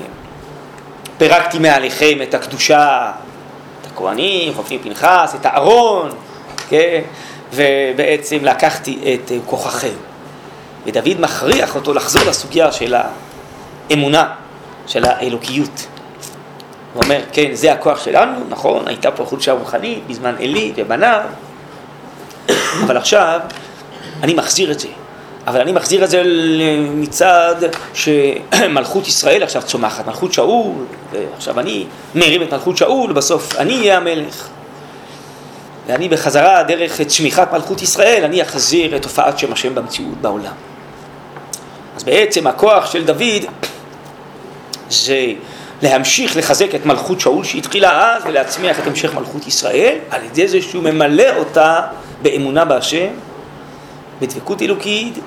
פירקתי 1.18 1.58
מעליכם 1.58 2.18
את 2.22 2.34
הקדושה, 2.34 3.12
הכוהנים, 3.98 4.54
חופני 4.54 4.78
פנחס, 4.78 5.34
את 5.40 5.46
הארון, 5.46 6.10
כן? 6.68 7.00
ובעצם 7.52 8.38
לקחתי 8.42 8.98
את 9.14 9.32
אה, 9.32 9.36
כוחכם. 9.46 9.94
ודוד 10.86 11.20
מכריח 11.20 11.74
אותו 11.74 11.94
לחזור 11.94 12.22
לסוגיה 12.24 12.72
של 12.72 12.94
האמונה, 13.90 14.34
של 14.86 15.04
האלוקיות. 15.04 15.86
הוא 16.94 17.02
אומר, 17.02 17.20
כן, 17.32 17.54
זה 17.54 17.72
הכוח 17.72 18.04
שלנו, 18.04 18.40
נכון, 18.48 18.88
הייתה 18.88 19.10
פה 19.10 19.24
חולשה 19.24 19.52
רוחנית 19.52 20.06
בזמן 20.06 20.34
עלי 20.40 20.72
ובניו, 20.76 21.20
אבל 22.84 22.96
עכשיו 22.96 23.40
אני 24.22 24.34
מחזיר 24.34 24.72
את 24.72 24.80
זה. 24.80 24.88
אבל 25.48 25.60
אני 25.60 25.72
מחזיר 25.72 26.04
את 26.04 26.10
זה 26.10 26.22
מצד 26.94 27.54
שמלכות 27.94 29.08
ישראל 29.08 29.42
עכשיו 29.42 29.62
צומחת, 29.62 30.06
מלכות 30.06 30.32
שאול, 30.32 30.72
ועכשיו 31.12 31.60
אני 31.60 31.86
מרים 32.14 32.42
את 32.42 32.52
מלכות 32.52 32.76
שאול, 32.76 33.10
ובסוף 33.10 33.56
אני 33.56 33.78
אהיה 33.78 33.96
המלך. 33.96 34.48
ואני 35.86 36.08
בחזרה, 36.08 36.62
דרך 36.62 37.02
צמיחת 37.02 37.52
מלכות 37.52 37.82
ישראל, 37.82 38.24
אני 38.24 38.42
אחזיר 38.42 38.96
את 38.96 39.04
הופעת 39.04 39.38
שם 39.38 39.52
השם 39.52 39.74
במציאות 39.74 40.18
בעולם. 40.20 40.52
אז 41.96 42.04
בעצם 42.04 42.46
הכוח 42.46 42.92
של 42.92 43.04
דוד 43.04 43.44
זה 44.90 45.26
להמשיך 45.82 46.36
לחזק 46.36 46.74
את 46.74 46.86
מלכות 46.86 47.20
שאול 47.20 47.44
שהתחילה 47.44 48.16
אז 48.16 48.22
ולהצמיח 48.26 48.78
את 48.80 48.86
המשך 48.86 49.14
מלכות 49.14 49.46
ישראל 49.46 49.98
על 50.10 50.24
ידי 50.24 50.48
זה 50.48 50.62
שהוא 50.62 50.82
ממלא 50.82 51.36
אותה 51.36 51.80
באמונה 52.22 52.64
בהשם, 52.64 53.08
בדבקות 54.20 54.62
אלוקית, 54.62 55.18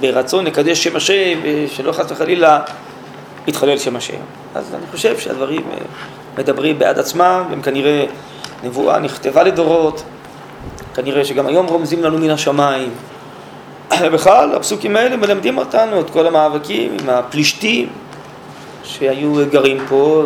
ברצון 0.00 0.44
לקדש 0.44 0.84
שם 0.84 0.96
השם, 0.96 1.38
שלא 1.68 1.92
חס 1.92 2.12
וחלילה 2.12 2.60
יתחולל 3.46 3.78
שם 3.78 3.96
השם. 3.96 4.14
אז 4.54 4.74
אני 4.74 4.86
חושב 4.92 5.18
שהדברים 5.18 5.62
אה, 5.72 5.78
מדברים 6.38 6.78
בעד 6.78 6.98
עצמם, 6.98 7.44
והם 7.50 7.62
כנראה 7.62 8.04
נבואה 8.64 8.98
נכתבה 8.98 9.42
לדורות, 9.42 10.02
כנראה 10.94 11.24
שגם 11.24 11.46
היום 11.46 11.66
רומזים 11.66 12.02
לנו 12.02 12.18
מן 12.18 12.30
השמיים. 12.30 12.90
בכלל, 14.14 14.54
הפסוקים 14.54 14.96
האלה 14.96 15.16
מלמדים 15.16 15.58
אותנו 15.58 16.00
את 16.00 16.10
כל 16.10 16.26
המאבקים 16.26 16.96
עם 17.00 17.10
הפלישתים 17.10 17.88
שהיו 18.84 19.32
גרים 19.50 19.78
פה 19.88 20.24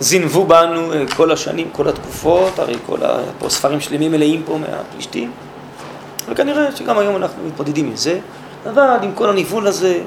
וזינבו 0.00 0.44
בנו 0.44 0.92
אה, 0.92 1.02
כל 1.16 1.32
השנים, 1.32 1.68
כל 1.72 1.88
התקופות, 1.88 2.58
הרי 2.58 2.74
כל 2.86 2.98
ה... 3.02 3.18
פה 3.38 3.48
ספרים 3.48 3.80
שלמים 3.80 4.12
מלאים 4.12 4.42
פה 4.42 4.58
מהפלישתים. 4.58 5.30
וכנראה 6.28 6.76
שגם 6.76 6.98
היום 6.98 7.16
אנחנו 7.16 7.44
מתמודדים 7.46 7.86
עם 7.86 7.96
זה, 7.96 8.18
אבל 8.70 8.96
עם 9.02 9.12
כל 9.14 9.28
הניוול 9.28 9.66
הזה 9.66 10.00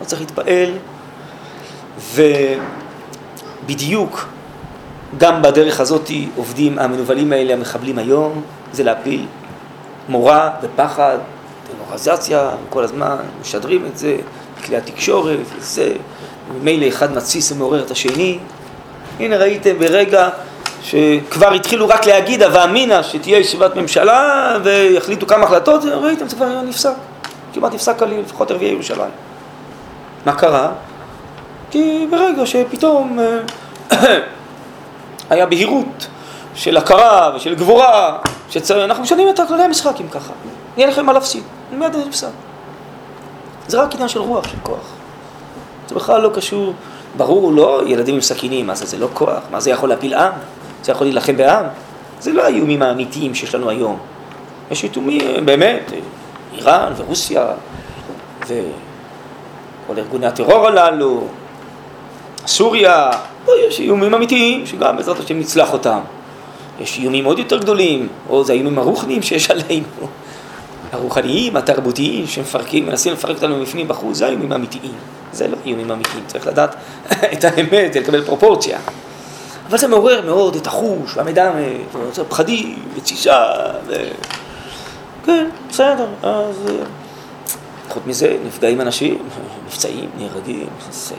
לא 0.00 0.04
צריך 0.04 0.20
להתפעל, 0.20 0.72
ובדיוק 3.64 4.28
גם 5.18 5.42
בדרך 5.42 5.80
הזאת 5.80 6.10
עובדים 6.36 6.78
המנוולים 6.78 7.32
האלה, 7.32 7.52
המחבלים 7.52 7.98
היום, 7.98 8.42
זה 8.72 8.84
להפיל 8.84 9.26
מורא 10.08 10.50
ופחד, 10.62 11.18
דמוריזציה, 11.76 12.50
כל 12.70 12.84
הזמן 12.84 13.16
משדרים 13.40 13.86
את 13.86 13.98
זה, 13.98 14.16
כלי 14.64 14.76
התקשורת, 14.76 15.38
וזה, 15.56 15.94
וממילא 16.54 16.88
אחד 16.88 17.12
מתסיס 17.12 17.52
ומעורר 17.52 17.82
את 17.82 17.90
השני. 17.90 18.38
הנה 19.20 19.36
ראיתם 19.36 19.78
ברגע 19.78 20.28
שכבר 20.82 21.52
התחילו 21.52 21.88
רק 21.88 22.06
להגיד 22.06 22.42
הווה 22.42 22.64
אמינא 22.64 23.02
שתהיה 23.02 23.38
ישיבת 23.38 23.76
ממשלה 23.76 24.56
ויחליטו 24.62 25.26
כמה 25.26 25.44
החלטות, 25.44 25.84
ראיתם, 25.84 26.28
זה 26.28 26.36
כבר 26.36 26.62
נפסק, 26.62 26.92
כמעט 27.54 27.74
נפסק 27.74 27.98
כליל, 27.98 28.20
לפחות 28.20 28.50
ערביי 28.50 28.68
ירושלים. 28.68 29.10
מה 30.26 30.34
קרה? 30.34 30.68
כי 31.70 32.06
ברגע 32.10 32.46
שפתאום 32.46 33.18
אה, 33.18 33.98
היה 35.30 35.46
בהירות 35.46 36.06
של 36.54 36.76
הכרה 36.76 37.32
ושל 37.36 37.54
גבורה, 37.54 38.18
שאנחנו 38.48 39.02
משנים 39.02 39.28
את 39.28 39.40
כללי 39.48 39.62
המשחק 39.62 40.00
אם 40.00 40.08
ככה, 40.08 40.32
נהיה 40.76 40.88
לכם 40.88 41.06
מה 41.06 41.12
להפסיד, 41.12 41.42
מיד 41.72 41.92
זה 41.92 42.04
נפסק. 42.08 42.28
זה 43.68 43.82
רק 43.82 43.94
עניין 43.94 44.08
של 44.08 44.20
רוח, 44.20 44.48
של 44.48 44.56
כוח. 44.62 44.92
זה 45.88 45.94
בכלל 45.94 46.20
לא 46.20 46.30
קשור, 46.34 46.74
ברור, 47.16 47.52
לא 47.52 47.82
ילדים 47.86 48.14
עם 48.14 48.20
סכינים, 48.20 48.66
מה 48.66 48.74
זה, 48.74 48.86
זה 48.86 48.98
לא 48.98 49.08
כוח, 49.14 49.42
מה 49.50 49.60
זה 49.60 49.70
יכול 49.70 49.88
להפיל 49.88 50.14
עם? 50.14 50.32
זה 50.82 50.92
יכול 50.92 51.06
להילחם 51.06 51.36
בעם? 51.36 51.64
זה 52.20 52.32
לא 52.32 52.42
האיומים 52.42 52.82
האמיתיים 52.82 53.34
שיש 53.34 53.54
לנו 53.54 53.70
היום. 53.70 53.98
יש 54.70 54.84
איומים, 54.84 55.46
באמת, 55.46 55.92
איראן 56.54 56.92
ורוסיה 56.96 57.46
וכל 58.40 59.98
ארגוני 59.98 60.26
הטרור 60.26 60.66
הללו, 60.66 61.26
סוריה, 62.46 63.10
פה 63.44 63.52
יש 63.68 63.80
איומים 63.80 64.14
אמיתיים 64.14 64.66
שגם 64.66 64.96
בעזרת 64.96 65.18
השם 65.18 65.38
נצלח 65.38 65.72
אותם. 65.72 66.00
יש 66.80 66.98
איומים 66.98 67.24
עוד 67.24 67.38
יותר 67.38 67.58
גדולים, 67.58 68.08
או 68.28 68.44
זה 68.44 68.52
האיומים 68.52 68.78
הרוחניים 68.78 69.22
שיש 69.22 69.50
עלינו, 69.50 69.86
הרוחניים, 70.92 71.56
התרבותיים, 71.56 72.26
שמפרקים, 72.26 72.86
מנסים 72.86 73.12
לפרק 73.12 73.36
אותנו 73.36 73.56
מבפנים 73.56 73.88
בחוץ, 73.88 74.16
זה 74.16 74.26
האיומים 74.26 74.52
האמיתיים. 74.52 74.92
זה 75.32 75.48
לא 75.48 75.56
איומים 75.66 75.90
אמיתיים, 75.90 76.24
צריך 76.26 76.46
לדעת 76.46 76.74
את 77.32 77.44
האמת, 77.44 77.96
לקבל 77.96 78.24
פרופורציה. 78.24 78.78
אבל 79.70 79.78
זה 79.78 79.88
מעורר 79.88 80.26
מאוד 80.26 80.56
את 80.56 80.66
החוש, 80.66 81.16
והמידע, 81.16 81.52
פחדים, 82.28 82.82
ותסיסה, 82.96 83.42
ו... 83.86 83.94
כן, 85.24 85.48
בסדר, 85.68 86.06
אז... 86.22 86.56
פחות 87.88 88.06
מזה, 88.06 88.36
נפגעים 88.46 88.80
אנשים, 88.80 89.18
נפצעים, 89.66 90.10
נהרגים, 90.18 90.66
זה 90.90 91.14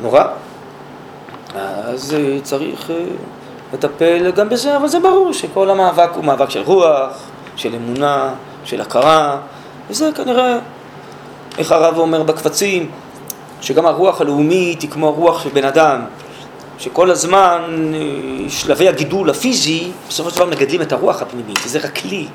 נורא. 0.00 0.24
אז 1.54 2.14
אה, 2.14 2.40
צריך 2.42 2.90
אה, 2.90 2.96
לטפל 3.72 4.30
גם 4.30 4.48
בזה, 4.48 4.76
אבל 4.76 4.88
זה 4.88 5.00
ברור 5.00 5.32
שכל 5.32 5.70
המאבק 5.70 6.10
הוא 6.14 6.24
מאבק 6.24 6.50
של 6.50 6.62
רוח, 6.62 7.18
של 7.56 7.74
אמונה, 7.74 8.34
של 8.64 8.80
הכרה, 8.80 9.38
וזה 9.90 10.10
כנראה, 10.14 10.58
איך 11.58 11.72
הרב 11.72 11.98
אומר 11.98 12.22
בקבצים, 12.22 12.90
שגם 13.60 13.86
הרוח 13.86 14.20
הלאומית 14.20 14.82
היא 14.82 14.90
כמו 14.90 15.08
הרוח 15.08 15.42
של 15.42 15.50
בן 15.50 15.64
אדם, 15.64 16.04
שכל 16.78 17.10
הזמן 17.10 17.92
אה, 17.94 18.50
שלבי 18.50 18.88
הגידול 18.88 19.30
הפיזי, 19.30 19.90
בסופו 20.08 20.30
של 20.30 20.36
דבר 20.36 20.46
מגדלים 20.46 20.82
את 20.82 20.92
הרוח 20.92 21.22
הפנימית, 21.22 21.58
וזה 21.64 21.78
רק 21.78 21.98
כלי 21.98 22.26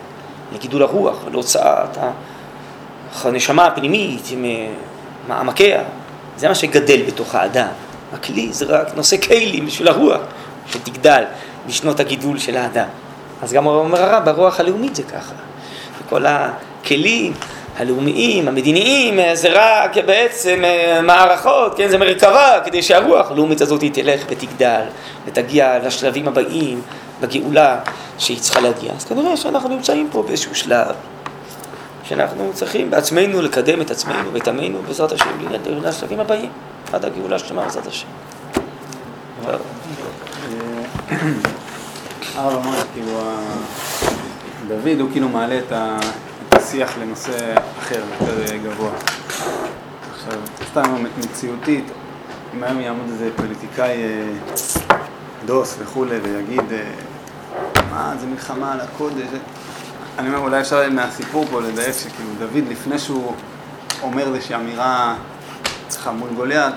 לגידול 0.53 0.83
הרוח, 0.83 1.15
להוצאת 1.31 1.97
הנשמה 3.23 3.65
הפנימית 3.65 4.27
עם 4.31 4.45
מעמקיה, 5.27 5.83
זה 6.37 6.47
מה 6.47 6.55
שגדל 6.55 7.01
בתוך 7.07 7.35
האדם. 7.35 7.67
הכלי 8.13 8.53
זה 8.53 8.65
רק 8.65 8.95
נושא 8.95 9.17
כלים 9.17 9.65
בשביל 9.65 9.87
הרוח 9.87 10.21
שתגדל 10.67 11.23
בשנות 11.67 11.99
הגידול 11.99 12.39
של 12.39 12.57
האדם. 12.57 12.87
אז 13.41 13.53
גם 13.53 13.65
אומר 13.65 14.03
הרב, 14.03 14.25
ברוח 14.25 14.59
הלאומית 14.59 14.95
זה 14.95 15.03
ככה. 15.03 15.33
וכל 15.99 16.25
הכלים 16.25 17.33
הלאומיים, 17.77 18.47
המדיניים, 18.47 19.19
זה 19.33 19.49
רק 19.51 19.97
בעצם 19.97 20.61
אה, 20.63 21.01
מערכות, 21.01 21.77
כן, 21.77 21.89
זה 21.89 21.97
מרכבה 21.97 22.59
כדי 22.65 22.83
שהרוח 22.83 23.31
הלאומית 23.31 23.61
הזאת 23.61 23.83
תלך 23.93 24.21
ותגדל 24.29 24.81
ותגיע 25.25 25.79
לשלבים 25.79 26.27
הבאים 26.27 26.81
בגאולה 27.21 27.79
שהיא 28.17 28.39
צריכה 28.39 28.59
להגיע. 28.59 28.91
אז 28.97 29.05
כנראה 29.05 29.37
שאנחנו 29.37 29.69
נמצאים 29.69 30.07
פה 30.11 30.23
באיזשהו 30.23 30.55
שלב 30.55 30.95
שאנחנו 32.03 32.51
צריכים 32.53 32.89
בעצמנו 32.89 33.41
לקדם 33.41 33.81
את 33.81 33.91
עצמנו 33.91 34.33
ואת 34.33 34.47
עמנו 34.47 34.81
בעזרת 34.87 35.11
השם 35.11 35.29
לשלבים 35.83 36.19
הבאים 36.19 36.49
עד 36.93 37.05
הגאולה 37.05 37.39
שלמה 37.39 37.63
בעזרת 37.63 37.87
השם. 37.87 38.07
הרב 42.35 42.65
אמר, 42.65 42.81
כאילו, 42.93 43.19
דוד 44.67 44.99
הוא 44.99 45.09
כאילו 45.11 45.29
מעלה 45.29 45.57
את 45.57 45.71
השיח 46.51 46.97
לנושא 46.97 47.55
אחר, 47.79 48.03
יותר 48.21 48.55
גבוה. 48.55 48.91
עכשיו, 50.13 50.39
סתם 50.69 51.03
מציאותית, 51.17 51.83
אם 52.55 52.63
היום 52.63 52.79
יעמוד 52.79 53.05
איזה 53.11 53.29
פוליטיקאי 53.35 54.03
אה, 54.03 54.97
דוס 55.45 55.75
וכולי 55.79 56.17
ויגיד, 56.17 56.71
אה, 56.71 56.91
מה, 57.91 58.13
זה 58.19 58.25
מלחמה 58.27 58.73
על 58.73 58.79
הקודש, 58.81 59.27
אני 60.19 60.27
אומר, 60.27 60.39
אולי 60.39 60.61
אפשר 60.61 60.89
מהסיפור 60.89 61.45
פה 61.51 61.61
לדייק 61.61 61.95
שכאילו 61.95 62.29
דוד, 62.39 62.71
לפני 62.71 62.99
שהוא 62.99 63.33
אומר 64.03 64.35
איזושהי 64.35 64.55
אמירה 64.55 65.15
אצלך 65.87 66.07
מול 66.07 66.29
גוליית, 66.35 66.75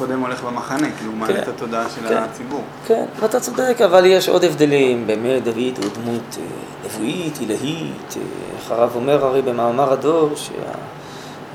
קודם 0.00 0.20
הולך 0.20 0.44
במחנה, 0.44 0.90
כאילו 0.98 1.10
הוא 1.10 1.18
מעלה 1.18 1.34
כן, 1.34 1.42
את 1.42 1.48
התודעה 1.48 1.90
של 1.94 2.08
כן, 2.08 2.16
הציבור. 2.16 2.62
כן, 2.86 3.04
ואתה 3.20 3.40
צודק, 3.40 3.76
אבל 3.84 4.04
יש 4.06 4.28
עוד 4.28 4.44
הבדלים. 4.44 5.06
באמת, 5.06 5.44
דוד 5.44 5.56
הוא 5.56 5.90
דמות 5.94 6.38
אה, 6.38 6.42
נבואית, 6.84 7.38
עילאית, 7.38 8.16
אה, 8.16 8.74
הרב 8.74 8.92
אומר 8.94 9.24
הרי 9.24 9.42
במאמר 9.42 9.92
הדור, 9.92 10.30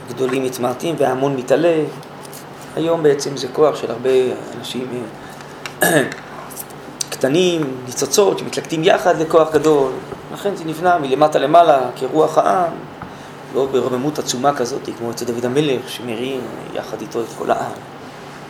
שהגדולים 0.07 0.43
מתמעטים 0.43 0.95
וההמון 0.97 1.35
מתעלה. 1.35 1.83
היום 2.75 3.03
בעצם 3.03 3.37
זה 3.37 3.47
כוח 3.47 3.75
של 3.75 3.91
הרבה 3.91 4.09
אנשים 4.59 4.87
אה, 5.83 6.03
קטנים, 7.09 7.61
ניצוצות, 7.85 8.39
שמתלכדים 8.39 8.83
יחד 8.83 9.21
לכוח 9.21 9.53
גדול. 9.53 9.91
לכן 10.33 10.55
זה 10.55 10.65
נבנה 10.65 10.97
מלמטה 10.97 11.39
למעלה 11.39 11.79
כרוח 11.95 12.37
העם, 12.37 12.71
לא 13.55 13.67
ברוממות 13.71 14.19
עצומה 14.19 14.53
כזאת, 14.53 14.89
כמו 14.97 15.11
אצל 15.11 15.25
דוד 15.25 15.45
המלך, 15.45 15.89
שמרים 15.89 16.41
יחד 16.73 17.01
איתו 17.01 17.21
את 17.21 17.27
כל 17.37 17.51
העם. 17.51 17.94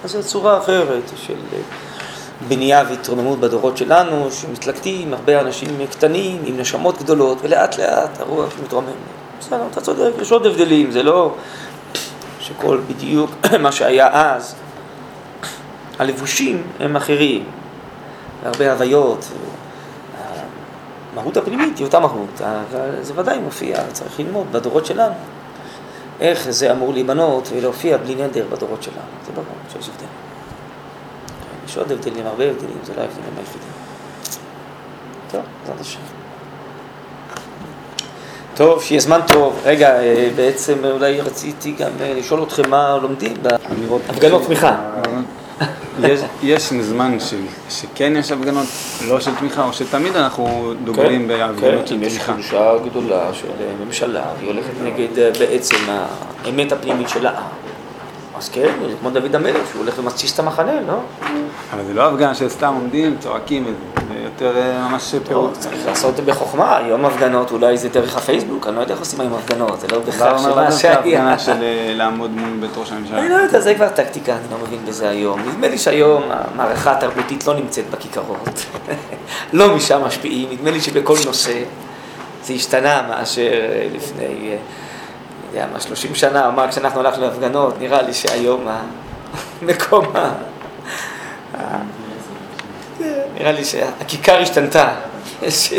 אז 0.05 0.11
זו 0.11 0.23
צורה 0.23 0.57
אחרת 0.57 1.03
של 1.15 1.33
אה, 1.53 1.59
בנייה 2.47 2.83
והתרוממות 2.89 3.39
בדורות 3.39 3.77
שלנו, 3.77 4.31
שמתלקטים 4.31 5.13
הרבה 5.13 5.41
אנשים 5.41 5.69
קטנים 5.91 6.41
עם 6.45 6.57
נשמות 6.57 7.03
גדולות, 7.03 7.37
ולאט 7.41 7.77
לאט 7.77 8.19
הרוח 8.19 8.53
מתרומם. 8.63 8.87
בסדר, 9.39 9.63
אתה 9.71 9.81
צודק, 9.81 10.11
יש 10.21 10.31
עוד 10.31 10.45
הבדלים, 10.45 10.91
זה 10.91 11.03
לא 11.03 11.35
שכל 12.39 12.79
בדיוק 12.87 13.31
מה 13.63 13.71
שהיה 13.71 14.09
אז. 14.13 14.55
הלבושים 15.99 16.63
הם 16.79 16.95
אחרים, 16.95 17.43
הרבה 18.43 18.71
הוויות, 18.71 19.31
המהות 21.13 21.37
הפנימית 21.37 21.77
היא 21.77 21.85
אותה 21.85 21.99
מהות, 21.99 22.41
אבל 22.41 22.89
זה 23.01 23.13
ודאי 23.15 23.39
מופיע, 23.39 23.77
צריך 23.91 24.19
ללמוד 24.19 24.47
בדורות 24.51 24.85
שלנו. 24.85 25.15
איך 26.19 26.49
זה 26.49 26.71
אמור 26.71 26.93
להיבנות 26.93 27.49
ולהופיע 27.55 27.97
בלי 27.97 28.15
נדר 28.15 28.45
בדורות 28.51 28.83
שלנו, 28.83 28.97
זה 29.25 29.31
ברור 29.31 29.45
שיש 29.73 29.89
הבדל. 29.89 30.05
יש 31.67 31.77
עוד 31.77 31.91
הבדלים, 31.91 32.27
הרבה 32.27 32.43
הבדלים, 32.43 32.77
זה 32.83 32.93
לא 32.95 33.01
ההבדלים 33.01 33.33
היחידים. 33.37 33.69
טוב, 35.31 35.41
בעזרת 35.61 35.81
השם. 35.81 35.99
טוב, 38.55 38.83
שיהיה 38.83 39.01
זמן 39.01 39.19
טוב. 39.27 39.61
רגע, 39.65 39.99
אה, 39.99 40.29
בעצם 40.35 40.85
אולי 40.85 41.21
רציתי 41.21 41.71
גם 41.71 41.91
אה, 42.01 42.13
לשאול 42.17 42.43
אתכם 42.43 42.69
מה 42.69 42.97
לומדים 43.01 43.33
באמירות, 43.41 44.01
הפגנות 44.09 44.43
תמיכה. 44.45 44.77
יש, 46.03 46.19
יש 46.43 46.73
זמן 46.73 47.19
ש, 47.19 47.33
שכן 47.69 48.13
יש 48.15 48.31
הפגנות 48.31 48.67
לא 49.07 49.19
של 49.19 49.35
תמיכה, 49.35 49.63
או 49.63 49.73
שתמיד 49.73 50.15
אנחנו 50.15 50.73
דוגלים 50.83 51.21
כן, 51.21 51.27
בהפגנות 51.27 51.81
כן, 51.81 51.87
של 51.87 51.95
תמיכה? 51.99 52.33
כן, 52.33 52.39
יש 52.39 52.49
חולשה 52.51 52.77
גדולה 52.85 53.33
של 53.33 53.47
ממשלה, 53.85 54.25
והיא 54.37 54.49
הולכת 54.51 54.73
נגד 54.83 55.19
אה, 55.19 55.31
בעצם 55.39 55.75
האמת 56.45 56.71
הפנימית 56.71 57.09
של 57.09 57.25
העם. 57.25 57.64
אז 58.37 58.49
כן, 58.49 58.73
זה 58.87 58.93
כמו 58.99 59.09
דוד 59.09 59.35
המלך, 59.35 59.67
שהוא 59.71 59.81
הולך 59.81 59.99
ומתסיס 59.99 60.33
את 60.33 60.39
המחנה, 60.39 60.81
לא? 60.87 60.99
אבל 61.73 61.83
זה 61.87 61.93
לא 61.93 62.09
הפגנה 62.09 62.35
שסתם 62.35 62.73
עומדים, 62.73 63.15
צועקים, 63.19 63.63
זה 64.07 64.19
יותר 64.23 64.57
אה, 64.57 64.87
ממש 64.87 65.15
פירוט. 65.27 65.53
צריך 65.53 65.85
לעשות 65.85 66.11
את 66.11 66.15
זה 66.15 66.31
בחוכמה, 66.31 66.77
היום 66.77 67.05
הפגנות 67.05 67.51
אולי 67.51 67.77
זה 67.77 67.89
דרך 67.89 68.17
הפייסבוק, 68.17 68.67
אני 68.67 68.75
לא 68.75 68.81
יודע 68.81 68.93
איך 68.93 68.99
עושים 68.99 69.21
היום 69.21 69.33
הפגנות, 69.33 69.79
זה 69.79 69.87
לא 69.91 69.99
בכלל 69.99 70.37
שמה 70.37 70.71
שהיה. 70.71 70.99
הפגנה 70.99 71.39
של 71.39 71.63
אה, 71.63 71.93
לעמוד 71.95 72.31
מול 72.31 72.59
בית 72.59 72.77
ראש 72.77 72.91
הממשלה. 72.91 73.19
אני 73.19 73.29
לא 73.29 73.35
יודע, 73.35 73.59
זה 73.59 73.75
כבר 73.75 73.89
טקטיקה, 73.89 74.31
אני 74.31 74.43
לא 74.51 74.57
מבין 74.67 74.79
בזה 74.87 75.09
היום. 75.09 75.39
נדמה 75.39 75.67
לי 75.67 75.77
שהיום 75.77 76.23
המערכה 76.29 76.91
התרבותית 76.91 77.47
לא 77.47 77.53
נמצאת 77.53 77.89
בכיכרות. 77.89 78.65
לא 79.53 79.75
משם 79.75 80.01
משפיעים, 80.05 80.49
נדמה 80.51 80.71
לי 80.71 80.81
שבכל 80.81 81.15
נושא 81.25 81.63
זה 82.43 82.53
השתנה 82.53 83.01
מאשר 83.09 83.51
לפני... 83.93 84.55
יודע 85.55 85.67
מה, 85.73 85.79
30 85.79 86.15
שנה, 86.15 86.47
אמר 86.47 86.71
כשאנחנו 86.71 86.99
הלכנו 86.99 87.23
להפגנות, 87.23 87.73
נראה 87.79 88.01
לי 88.01 88.13
שהיום 88.13 88.67
המקום 89.61 90.05
ה... 90.15 90.33
נראה 93.37 93.51
לי 93.51 93.65
שהכיכר 93.65 94.41
השתנתה, 94.41 94.93
יש 95.41 95.73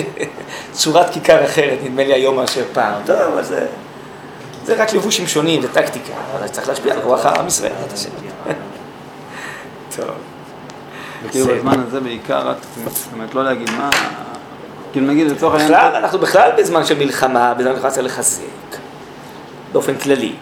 צורת 0.72 1.10
כיכר 1.10 1.44
אחרת, 1.44 1.78
נדמה 1.82 2.04
לי 2.04 2.12
היום 2.12 2.36
מאשר 2.36 2.64
פעם. 2.72 3.02
טוב, 3.06 3.16
אבל 3.16 3.44
זה, 3.44 3.66
זה 4.64 4.74
רק 4.82 4.92
לבושים 4.92 5.26
שונים, 5.26 5.62
זה 5.62 5.72
טקטיקה, 5.72 6.12
אבל 6.38 6.48
צריך 6.48 6.68
להשפיע 6.68 6.94
על 6.94 7.00
רוח 7.00 7.26
העם 7.26 7.46
ישראל. 7.46 7.72
טוב. 9.96 10.06
וכאילו 11.24 11.46
בזמן 11.46 11.84
הזה 11.86 12.00
בעיקר, 12.00 12.52
זאת 12.86 13.12
אומרת, 13.12 13.34
לא 13.34 13.44
להגיד 13.44 13.70
מה... 13.70 13.90
כאילו 14.92 15.06
נגיד 15.06 15.30
לצורך 15.30 15.54
העניין... 15.54 15.72
בכלל, 15.72 15.94
אנחנו 15.94 16.18
בכלל 16.18 16.50
בזמן 16.58 16.84
של 16.84 16.98
מלחמה, 16.98 17.54
בזמן 17.54 17.72
מלחמה 17.72 17.90
צריך 17.90 18.06
לחזק. 18.06 18.42
באופן 19.72 19.94
כללי. 19.94 20.32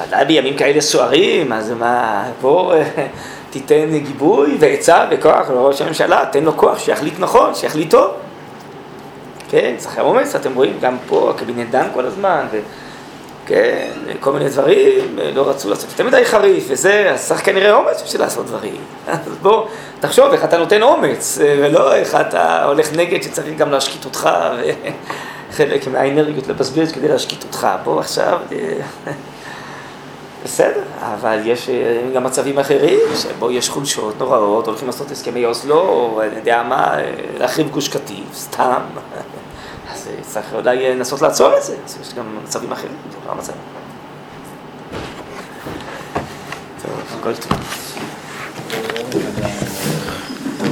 ודאי 0.00 0.24
בימים 0.24 0.56
כאלה 0.56 0.80
סוערים, 0.80 1.52
אז 1.52 1.70
מה, 1.70 2.24
בוא 2.40 2.74
תיתן 3.50 3.98
גיבוי 3.98 4.56
ועצה 4.60 5.06
וכוח 5.10 5.50
לראש 5.50 5.80
הממשלה, 5.80 6.24
תן 6.32 6.44
לו 6.44 6.56
כוח 6.56 6.78
שיחליט 6.78 7.14
נכון, 7.18 7.54
שיחליט 7.54 7.90
טוב. 7.90 8.10
כן, 9.50 9.74
צריך 9.78 9.98
אומץ, 9.98 10.34
אתם 10.34 10.54
רואים, 10.54 10.78
גם 10.80 10.96
פה 11.08 11.30
הקבינט 11.30 11.70
דן 11.70 11.86
כל 11.94 12.06
הזמן, 12.06 12.46
וכן, 12.50 13.90
כל 14.20 14.32
מיני 14.32 14.48
דברים, 14.48 15.18
לא 15.34 15.48
רצו 15.48 15.70
לעשות 15.70 15.90
יותר 15.90 16.04
מדי 16.04 16.24
חריף 16.24 16.64
וזה, 16.68 17.10
אז 17.14 17.28
צריך 17.28 17.44
כנראה 17.44 17.72
אומץ 17.72 18.02
בשביל 18.02 18.20
לעשות 18.22 18.46
דברים. 18.46 18.76
אז 19.08 19.36
בוא, 19.42 19.66
תחשוב 20.00 20.32
איך 20.32 20.44
אתה 20.44 20.58
נותן 20.58 20.82
אומץ, 20.82 21.38
ולא 21.40 21.94
איך 21.94 22.14
אתה 22.14 22.64
הולך 22.64 22.92
נגד 22.92 23.22
שצריך 23.22 23.58
גם 23.58 23.70
להשקיט 23.70 24.04
אותך. 24.04 24.30
חלק 25.54 25.86
מהאנרגיות 25.88 26.46
לבזבז 26.46 26.92
כדי 26.92 27.08
להשקיט 27.08 27.44
אותך. 27.44 27.68
בוא 27.84 28.00
עכשיו... 28.00 28.40
אה, 28.52 29.12
בסדר, 30.44 30.82
אבל 31.00 31.40
יש 31.44 31.68
אה, 31.68 32.10
גם 32.14 32.24
מצבים 32.24 32.58
אחרים 32.58 33.00
שבו 33.14 33.50
יש 33.50 33.68
חולשות 33.68 34.18
נוראות, 34.18 34.66
הולכים 34.66 34.86
לעשות 34.86 35.10
הסכמי 35.10 35.44
אוסלו, 35.44 35.80
או 35.80 36.22
אני 36.22 36.36
יודע 36.36 36.62
מה, 36.62 36.98
אה, 36.98 37.12
להחריב 37.38 37.70
גוש 37.70 37.88
קטיף, 37.88 38.34
סתם. 38.34 38.80
אז 39.92 40.08
צריך 40.22 40.46
אולי 40.54 40.94
לנסות 40.94 41.22
לעצור 41.22 41.56
את 41.56 41.62
זה, 41.62 41.76
יש 42.02 42.14
גם 42.14 42.24
מצבים 42.44 42.72
אחרים, 42.72 42.96
זה 43.10 43.16
לא 43.26 43.32
המצב. 43.32 43.52
טוב, 46.82 46.92
הכל 47.20 47.32
טוב. 47.34 47.58